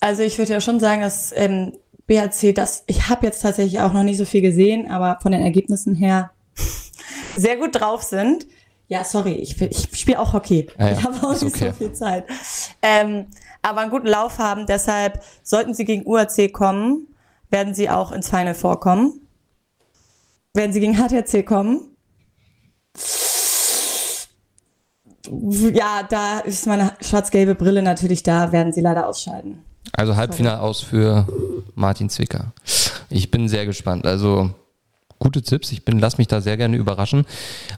Also 0.00 0.22
ich 0.22 0.38
würde 0.38 0.52
ja 0.52 0.60
schon 0.60 0.78
sagen, 0.80 1.00
dass 1.00 1.32
ähm, 1.34 1.72
BHC 2.06 2.52
das, 2.52 2.84
ich 2.86 3.08
habe 3.08 3.26
jetzt 3.26 3.40
tatsächlich 3.42 3.80
auch 3.80 3.92
noch 3.92 4.02
nicht 4.04 4.18
so 4.18 4.24
viel 4.24 4.40
gesehen, 4.40 4.90
aber 4.90 5.18
von 5.20 5.32
den 5.32 5.42
Ergebnissen 5.42 5.94
her 5.94 6.30
sehr 7.36 7.56
gut 7.56 7.80
drauf 7.80 8.02
sind. 8.02 8.46
Ja, 8.88 9.02
sorry, 9.04 9.32
ich, 9.32 9.60
ich 9.60 9.88
spiele 9.98 10.20
auch 10.20 10.32
Hockey. 10.32 10.68
Ja, 10.78 10.92
ich 10.92 11.02
habe 11.02 11.16
auch 11.26 11.32
nicht 11.32 11.54
okay. 11.54 11.70
so 11.70 11.72
viel 11.72 11.92
Zeit. 11.92 12.24
Ähm, 12.82 13.26
aber 13.62 13.80
einen 13.80 13.90
guten 13.90 14.06
Lauf 14.06 14.38
haben, 14.38 14.66
deshalb 14.66 15.22
sollten 15.42 15.74
sie 15.74 15.84
gegen 15.84 16.06
UAC 16.06 16.52
kommen, 16.52 17.08
werden 17.50 17.74
sie 17.74 17.90
auch 17.90 18.12
ins 18.12 18.30
Final 18.30 18.54
vorkommen. 18.54 19.20
Werden 20.54 20.72
sie 20.72 20.80
gegen 20.80 20.96
HTC 20.96 21.44
kommen? 21.44 21.96
Ja, 25.28 26.04
da 26.08 26.38
ist 26.38 26.66
meine 26.66 26.92
schwarz-gelbe 27.00 27.56
Brille 27.56 27.82
natürlich 27.82 28.22
da, 28.22 28.52
werden 28.52 28.72
sie 28.72 28.80
leider 28.80 29.08
ausscheiden. 29.08 29.64
Also 29.92 30.16
Halbfinale 30.16 30.60
aus 30.60 30.80
für 30.80 31.26
Martin 31.74 32.08
Zwicker. 32.08 32.52
Ich 33.08 33.30
bin 33.30 33.48
sehr 33.48 33.66
gespannt. 33.66 34.06
Also 34.06 34.50
gute 35.18 35.42
Tipps. 35.42 35.72
Ich 35.72 35.84
bin, 35.84 35.98
lass 35.98 36.18
mich 36.18 36.28
da 36.28 36.40
sehr 36.40 36.56
gerne 36.56 36.76
überraschen. 36.76 37.24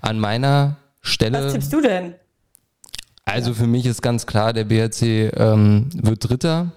An 0.01 0.19
meiner 0.19 0.77
Stelle. 1.09 1.45
Was 1.47 1.53
tippst 1.53 1.73
du 1.73 1.81
denn? 1.81 2.15
Also 3.25 3.53
für 3.53 3.67
mich 3.67 3.85
ist 3.87 4.01
ganz 4.01 4.27
klar, 4.27 4.53
der 4.53 4.65
BRC 4.65 5.03
ähm, 5.37 5.91
wird 5.95 6.29
Dritter. 6.29 6.73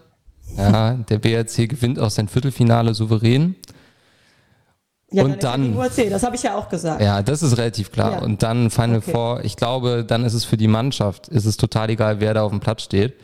Ja, 0.57 0.93
der 1.09 1.17
BRC 1.19 1.69
gewinnt 1.69 1.99
auch 1.99 2.09
sein 2.09 2.27
Viertelfinale 2.27 2.93
souverän. 2.93 3.55
Ja, 5.13 5.23
Und 5.23 5.43
dann- 5.43 5.73
die 5.73 5.77
UAC, 5.77 6.09
das 6.09 6.23
habe 6.23 6.35
ich 6.37 6.43
ja 6.43 6.55
auch 6.55 6.69
gesagt. 6.69 7.01
Ja, 7.01 7.21
das 7.21 7.43
ist 7.43 7.57
relativ 7.57 7.91
klar. 7.91 8.13
Ja. 8.13 8.19
Und 8.19 8.43
dann 8.43 8.69
Final 8.69 8.97
Okay. 8.97 9.11
Four. 9.11 9.43
Ich 9.43 9.57
glaube, 9.57 10.05
dann 10.05 10.23
ist 10.23 10.33
es 10.33 10.45
für 10.45 10.55
die 10.57 10.69
Mannschaft, 10.69 11.27
ist 11.27 11.45
es 11.45 11.57
total 11.57 11.89
egal, 11.89 12.19
wer 12.21 12.33
da 12.33 12.43
auf 12.43 12.51
dem 12.51 12.61
Platz 12.61 12.83
steht. 12.83 13.15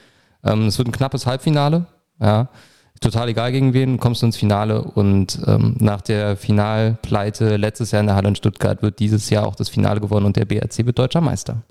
Ähm, 0.44 0.68
es 0.68 0.78
wird 0.78 0.90
ein 0.90 0.92
knappes 0.92 1.26
Halbfinale. 1.26 1.86
Ja, 2.20 2.50
total 3.00 3.30
egal 3.30 3.52
gegen 3.52 3.74
wen, 3.74 4.00
kommst 4.00 4.22
du 4.22 4.26
ins 4.26 4.38
Finale 4.38 4.82
und 4.82 5.40
ähm, 5.46 5.76
nach 5.80 6.02
der 6.02 6.38
Finalpleite 6.38 7.58
letztes 7.58 7.92
Jahr 7.92 8.02
in 8.02 8.08
der 8.08 8.16
Halle 8.16 8.30
in 8.30 8.36
Stuttgart 8.36 8.82
wird 8.82 9.00
dieses 9.00 9.30
Jahr 9.30 9.48
auch 9.48 9.56
das 9.56 9.70
Finale 9.70 10.00
gewonnen 10.02 10.26
und 10.26 10.36
der 10.36 10.46
BRC 10.46 10.86
wird 10.86 11.00
deutscher 11.00 11.22
Meister. 11.22 11.64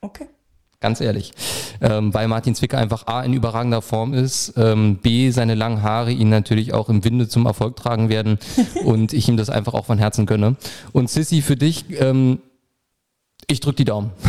Okay. 0.00 0.26
Ganz 0.80 1.00
ehrlich. 1.00 1.32
Ähm, 1.80 2.12
weil 2.12 2.28
Martin 2.28 2.54
Zwicker 2.54 2.78
einfach 2.78 3.06
A 3.06 3.22
in 3.22 3.32
überragender 3.32 3.80
Form 3.80 4.12
ist, 4.12 4.54
ähm, 4.56 4.96
B 4.96 5.30
seine 5.30 5.54
langen 5.54 5.82
Haare 5.82 6.12
ihn 6.12 6.28
natürlich 6.28 6.74
auch 6.74 6.88
im 6.88 7.02
Winde 7.02 7.28
zum 7.28 7.46
Erfolg 7.46 7.76
tragen 7.76 8.08
werden 8.08 8.38
und 8.84 9.12
ich 9.12 9.28
ihm 9.28 9.36
das 9.36 9.48
einfach 9.50 9.74
auch 9.74 9.86
von 9.86 9.98
Herzen 9.98 10.26
gönne. 10.26 10.56
Und 10.92 11.10
Sissy, 11.10 11.40
für 11.40 11.56
dich, 11.56 11.86
ähm, 11.98 12.40
ich 13.48 13.60
drück 13.60 13.76
die 13.76 13.84
Daumen. 13.84 14.10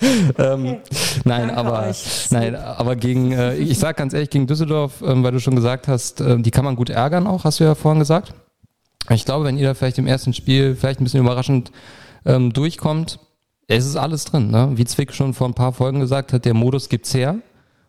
ähm, 0.38 0.78
nein, 1.24 1.48
Danke 1.48 1.56
aber 1.56 1.88
euch. 1.88 2.28
nein, 2.30 2.54
aber 2.54 2.96
gegen, 2.96 3.32
äh, 3.32 3.56
ich 3.56 3.78
sag 3.78 3.96
ganz 3.96 4.14
ehrlich, 4.14 4.30
gegen 4.30 4.46
Düsseldorf, 4.46 5.02
ähm, 5.02 5.22
weil 5.24 5.32
du 5.32 5.40
schon 5.40 5.56
gesagt 5.56 5.88
hast, 5.88 6.20
äh, 6.20 6.38
die 6.38 6.50
kann 6.50 6.64
man 6.64 6.76
gut 6.76 6.90
ärgern 6.90 7.26
auch, 7.26 7.44
hast 7.44 7.60
du 7.60 7.64
ja 7.64 7.74
vorhin 7.74 7.98
gesagt. 7.98 8.34
Ich 9.10 9.24
glaube, 9.24 9.44
wenn 9.44 9.56
ihr 9.56 9.66
da 9.66 9.74
vielleicht 9.74 9.98
im 9.98 10.06
ersten 10.06 10.34
Spiel 10.34 10.76
vielleicht 10.76 11.00
ein 11.00 11.04
bisschen 11.04 11.20
überraschend 11.20 11.72
ähm, 12.24 12.52
durchkommt, 12.52 13.18
es 13.66 13.86
ist 13.86 13.96
alles 13.96 14.24
drin, 14.24 14.50
ne? 14.50 14.70
Wie 14.74 14.84
Zwick 14.84 15.12
schon 15.12 15.34
vor 15.34 15.46
ein 15.46 15.54
paar 15.54 15.72
Folgen 15.72 16.00
gesagt 16.00 16.32
hat, 16.32 16.44
der 16.44 16.54
Modus 16.54 16.88
gibt's 16.88 17.12
her. 17.12 17.36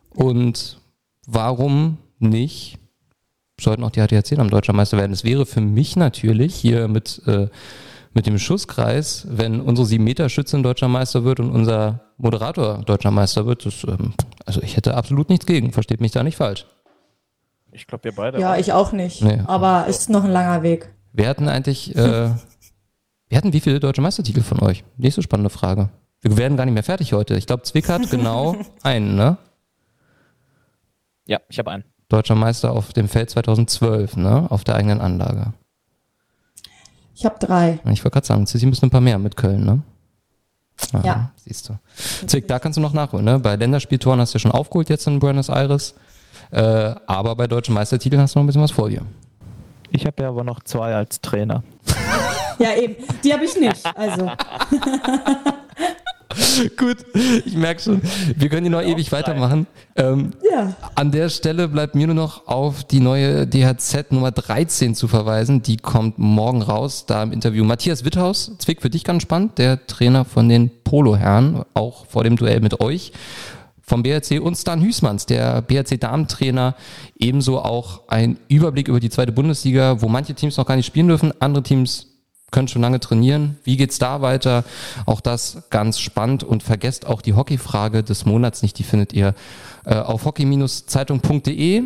Und 0.10 0.80
warum 1.26 1.98
nicht 2.20 2.78
sollten 3.60 3.84
auch 3.84 3.92
die 3.92 4.02
HTHC 4.02 4.40
am 4.40 4.50
Deutscher 4.50 4.74
Meister 4.74 4.98
werden? 4.98 5.14
Es 5.14 5.24
wäre 5.24 5.46
für 5.46 5.62
mich 5.62 5.96
natürlich 5.96 6.56
hier 6.56 6.88
mit, 6.88 7.22
äh, 7.28 7.48
mit 8.14 8.26
dem 8.26 8.40
Schusskreis, 8.40 9.28
wenn 9.30 9.62
unsere 9.62 9.88
7-Meter-Schützin 9.88 10.64
Deutscher 10.64 10.88
Meister 10.88 11.24
wird 11.24 11.40
und 11.40 11.52
unser 11.52 12.02
Moderator 12.18 12.80
Deutscher 12.80 13.12
Meister 13.12 13.46
wird, 13.46 13.66
das, 13.66 13.84
ähm, 13.84 14.14
also 14.46 14.62
ich 14.62 14.76
hätte 14.76 14.96
absolut 14.96 15.30
nichts 15.30 15.46
gegen, 15.46 15.72
versteht 15.72 16.02
mich 16.02 16.12
da 16.12 16.24
nicht 16.24 16.38
falsch. 16.38 16.66
Ich 17.72 17.88
glaube, 17.88 18.06
wir 18.06 18.16
beide. 18.16 18.40
Ja, 18.40 18.58
ich 18.58 18.74
auch 18.74 18.92
nicht. 18.92 19.22
Nee. 19.22 19.42
Aber 19.46 19.86
ist 19.88 20.10
noch 20.10 20.24
ein 20.24 20.32
langer 20.32 20.64
Weg. 20.64 20.90
Wir 21.14 21.28
hatten 21.28 21.48
eigentlich, 21.48 21.96
äh, 21.96 22.32
wir 23.30 23.38
hatten 23.38 23.54
wie 23.54 23.60
viele 23.60 23.80
deutsche 23.80 24.02
Meistertitel 24.02 24.42
von 24.42 24.60
euch? 24.60 24.84
Nächste 24.98 25.22
spannende 25.22 25.50
Frage. 25.50 25.90
Wir 26.22 26.38
werden 26.38 26.58
gar 26.58 26.66
nicht 26.66 26.74
mehr 26.74 26.84
fertig 26.84 27.14
heute. 27.14 27.36
Ich 27.36 27.48
glaube, 27.48 27.64
Zwick 27.64 27.88
hat 27.90 28.10
genau 28.10 28.56
einen, 28.84 29.16
ne? 29.16 29.38
Ja, 31.28 31.40
ich 31.48 31.60
habe 31.60 31.72
einen. 31.72 31.84
Deutscher 32.10 32.36
Meister 32.36 32.72
auf 32.72 32.92
dem 32.92 33.08
Feld 33.08 33.30
2012, 33.30 34.18
ne? 34.18 34.48
Auf 34.50 34.64
der 34.64 34.76
eigenen 34.76 35.00
Anlage. 35.00 35.54
Ich 37.20 37.26
habe 37.26 37.36
drei. 37.38 37.80
Ich 37.92 38.06
wollte 38.06 38.12
gerade 38.12 38.26
sagen, 38.26 38.46
Sie 38.46 38.66
müssen 38.66 38.86
ein 38.86 38.90
paar 38.90 39.02
mehr 39.02 39.20
mit 39.20 39.36
Köln, 39.36 39.66
ne? 39.66 39.82
Ah, 40.94 41.02
Ja. 41.04 41.32
Siehst 41.44 41.68
du. 41.68 41.78
Zwick, 42.28 42.48
da 42.48 42.60
kannst 42.60 42.78
du 42.78 42.82
noch 42.82 42.94
nachholen, 42.94 43.26
ne? 43.26 43.38
Bei 43.40 43.58
Länderspieltoren 43.58 44.22
hast 44.22 44.34
du 44.34 44.38
ja 44.38 44.40
schon 44.40 44.52
aufgeholt 44.54 44.88
jetzt 44.88 45.06
in 45.06 45.20
Buenos 45.20 45.50
Aires. 45.50 45.96
Äh, 46.52 46.96
aber 47.08 47.36
bei 47.36 47.48
deutschen 47.48 47.74
Meistertiteln 47.74 48.22
hast 48.22 48.36
du 48.36 48.40
noch 48.40 48.44
ein 48.46 48.48
bisschen 48.48 48.62
was 48.62 48.72
vor 48.72 48.88
dir. 48.90 49.02
Ich 49.92 50.06
habe 50.06 50.24
ja 50.24 50.30
aber 50.30 50.46
noch 50.46 50.64
zwei 50.64 50.96
als 50.96 51.20
Trainer. 51.20 51.62
Ja, 52.58 52.74
eben. 52.76 52.96
Die 53.24 53.34
habe 53.34 53.44
ich 53.44 53.60
nicht. 53.60 53.86
Also, 53.98 54.32
Gut, 56.78 56.98
ich 57.46 57.56
merke 57.56 57.82
schon. 57.82 58.02
Wir 58.36 58.50
können 58.50 58.64
hier 58.64 58.72
noch 58.72 58.82
ewig 58.82 59.12
weitermachen. 59.12 59.68
Ähm, 59.96 60.32
Ja. 60.50 60.76
An 60.96 61.12
der 61.12 61.30
Stelle 61.30 61.68
bleibt 61.68 61.96
mir 61.96 62.08
nur 62.08 62.16
noch 62.16 62.48
auf 62.48 62.84
die 62.84 63.00
neue 63.00 63.48
DHZ 63.48 64.12
Nummer 64.12 64.32
13 64.32 64.96
zu 64.96 65.08
verweisen. 65.08 65.62
Die 65.62 65.78
kommt 65.78 66.20
morgen 66.20 66.62
raus, 66.62 67.06
da 67.08 67.24
im 67.24 67.32
Interview 67.32 67.64
Matthias 67.64 68.06
Witthaus. 68.06 68.52
Zwick 68.60 68.82
für 68.82 68.90
dich 68.90 69.04
ganz 69.04 69.24
spannend, 69.24 69.58
der 69.58 69.88
Trainer 69.88 70.26
von 70.26 70.50
den 70.50 70.70
Polo-Herren, 70.84 71.64
auch 71.74 72.06
vor 72.06 72.24
dem 72.24 72.36
Duell 72.36 72.60
mit 72.62 72.80
euch. 72.80 73.12
Vom 73.82 74.04
BRC 74.04 74.40
und 74.40 74.56
Stan 74.56 74.80
Hüßmanns, 74.82 75.26
der 75.26 75.64
BRC-Damentrainer, 75.64 76.76
ebenso 77.18 77.60
auch 77.60 78.08
ein 78.08 78.38
Überblick 78.48 78.88
über 78.88 79.00
die 79.00 79.10
zweite 79.10 79.32
Bundesliga, 79.32 80.00
wo 80.02 80.08
manche 80.08 80.36
Teams 80.36 80.58
noch 80.58 80.68
gar 80.68 80.76
nicht 80.76 80.86
spielen 80.86 81.08
dürfen, 81.08 81.34
andere 81.40 81.64
Teams 81.64 82.06
können 82.52 82.68
schon 82.68 82.82
lange 82.82 83.00
trainieren. 83.00 83.58
Wie 83.64 83.78
geht's 83.78 84.00
da 84.00 84.22
weiter? 84.22 84.64
Auch 85.06 85.22
das 85.22 85.64
ganz 85.70 86.00
spannend 86.00 86.44
und 86.44 86.64
vergesst 86.64 87.06
auch 87.06 87.22
die 87.22 87.34
Hockeyfrage 87.34 88.04
des 88.04 88.26
Monats 88.26 88.62
nicht. 88.62 88.78
Die 88.80 88.84
findet 88.84 89.14
ihr 89.14 89.36
äh, 89.86 89.96
auf 89.96 90.26
hockey-zeitung.de. 90.26 91.84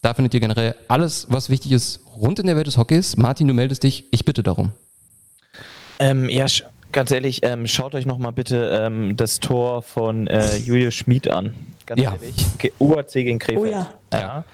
Da 0.00 0.14
findet 0.14 0.34
ihr 0.34 0.40
generell 0.40 0.74
alles, 0.88 1.26
was 1.28 1.48
wichtig 1.48 1.72
ist 1.72 2.00
rund 2.16 2.38
in 2.38 2.46
der 2.46 2.56
Welt 2.56 2.66
des 2.66 2.76
Hockeys. 2.76 3.16
Martin, 3.16 3.48
du 3.48 3.54
meldest 3.54 3.82
dich. 3.82 4.04
Ich 4.10 4.24
bitte 4.24 4.42
darum. 4.42 4.72
Ähm, 5.98 6.28
ja, 6.28 6.46
ganz 6.92 7.10
ehrlich, 7.10 7.40
ähm, 7.42 7.66
schaut 7.66 7.94
euch 7.94 8.06
nochmal 8.06 8.32
bitte 8.32 8.70
ähm, 8.82 9.16
das 9.16 9.40
Tor 9.40 9.82
von 9.82 10.26
äh, 10.26 10.56
Julius 10.56 10.94
Schmid 10.94 11.28
an. 11.28 11.54
Ganz 11.86 12.00
Ja. 12.00 12.12
ehrlich. 12.12 12.72
UAC 12.78 13.12
gegen 13.12 13.38
Krefeld. 13.38 13.58
Oh 13.58 13.64
ja. 13.66 13.88
Ja. 14.12 14.44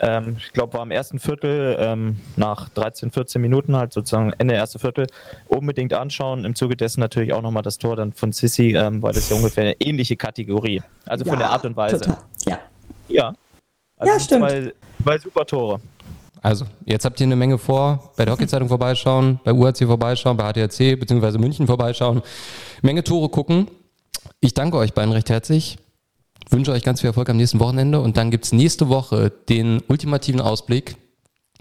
Ähm, 0.00 0.36
ich 0.38 0.52
glaube, 0.52 0.74
war 0.74 0.82
im 0.82 0.90
ersten 0.90 1.18
Viertel 1.18 1.76
ähm, 1.78 2.18
nach 2.36 2.68
13, 2.70 3.10
14 3.10 3.42
Minuten 3.42 3.76
halt 3.76 3.92
sozusagen 3.92 4.32
Ende 4.38 4.54
erste 4.54 4.78
Viertel 4.78 5.06
unbedingt 5.48 5.92
anschauen. 5.92 6.44
Im 6.44 6.54
Zuge 6.54 6.76
dessen 6.76 7.00
natürlich 7.00 7.32
auch 7.32 7.42
nochmal 7.42 7.62
das 7.62 7.78
Tor 7.78 7.96
dann 7.96 8.12
von 8.12 8.32
Sissi, 8.32 8.74
ähm, 8.76 9.02
weil 9.02 9.12
das 9.12 9.28
ja 9.28 9.36
ungefähr 9.36 9.64
eine 9.64 9.80
ähnliche 9.80 10.16
Kategorie. 10.16 10.82
Also 11.04 11.24
von 11.24 11.34
Ja, 11.34 11.38
der 11.40 11.50
Art 11.50 11.64
und 11.66 11.76
Weise. 11.76 11.98
Total. 12.00 12.18
Ja. 12.46 12.58
Ja. 13.08 13.34
Also 13.98 14.12
Ja, 14.14 14.20
stimmt. 14.20 14.48
Zwei, 14.48 14.72
zwei 15.02 15.18
super 15.18 15.44
Tore. 15.44 15.80
Also, 16.42 16.66
jetzt 16.84 17.04
habt 17.04 17.20
ihr 17.20 17.26
eine 17.26 17.36
Menge 17.36 17.58
vor. 17.58 18.12
Bei 18.16 18.24
der 18.24 18.34
Hockeyzeitung 18.34 18.68
vorbeischauen, 18.68 19.40
bei 19.44 19.52
UHC 19.52 19.86
vorbeischauen, 19.86 20.36
bei 20.36 20.52
HTRC 20.52 20.98
bzw. 20.98 21.38
München 21.38 21.66
vorbeischauen. 21.66 22.22
Menge 22.82 23.02
Tore 23.04 23.28
gucken. 23.28 23.68
Ich 24.40 24.54
danke 24.54 24.76
euch 24.76 24.94
beiden 24.94 25.12
recht 25.12 25.30
herzlich. 25.30 25.78
Wünsche 26.50 26.72
euch 26.72 26.82
ganz 26.82 27.00
viel 27.00 27.08
Erfolg 27.08 27.28
am 27.28 27.36
nächsten 27.36 27.60
Wochenende 27.60 28.00
und 28.00 28.16
dann 28.16 28.30
gibt's 28.30 28.52
nächste 28.52 28.88
Woche 28.88 29.30
den 29.48 29.82
ultimativen 29.88 30.40
Ausblick 30.40 30.96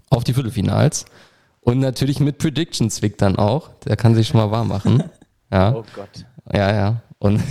auf 0.10 0.24
die 0.24 0.34
Viertelfinals. 0.34 1.06
Und 1.60 1.80
natürlich 1.80 2.22
mit 2.22 2.38
Predictions 2.38 3.02
Vic 3.02 3.18
dann 3.18 3.36
auch. 3.36 3.70
Der 3.86 3.98
kann 3.98 4.16
sich 4.16 4.28
schon 4.28 4.40
mal 4.40 4.52
warm 4.52 4.70
machen. 4.70 5.04
Ja. 5.50 5.74
Oh 5.74 5.86
Gott. 5.96 6.26
Ja, 6.54 6.76
ja. 6.76 7.02
Und 7.20 7.42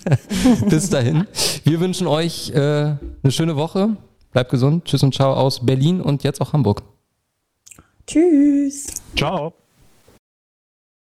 bis 0.70 0.88
dahin. 0.88 1.26
Wir 1.64 1.80
wünschen 1.80 2.06
euch 2.06 2.48
äh, 2.48 2.56
eine 2.56 2.98
schöne 3.28 3.56
Woche. 3.56 3.98
Bleibt 4.36 4.50
gesund. 4.50 4.84
Tschüss 4.84 5.02
und 5.02 5.14
ciao 5.14 5.32
aus 5.32 5.64
Berlin 5.64 6.02
und 6.02 6.22
jetzt 6.22 6.42
auch 6.42 6.52
Hamburg. 6.52 6.82
Tschüss. 8.06 8.86
Ciao. 9.16 9.54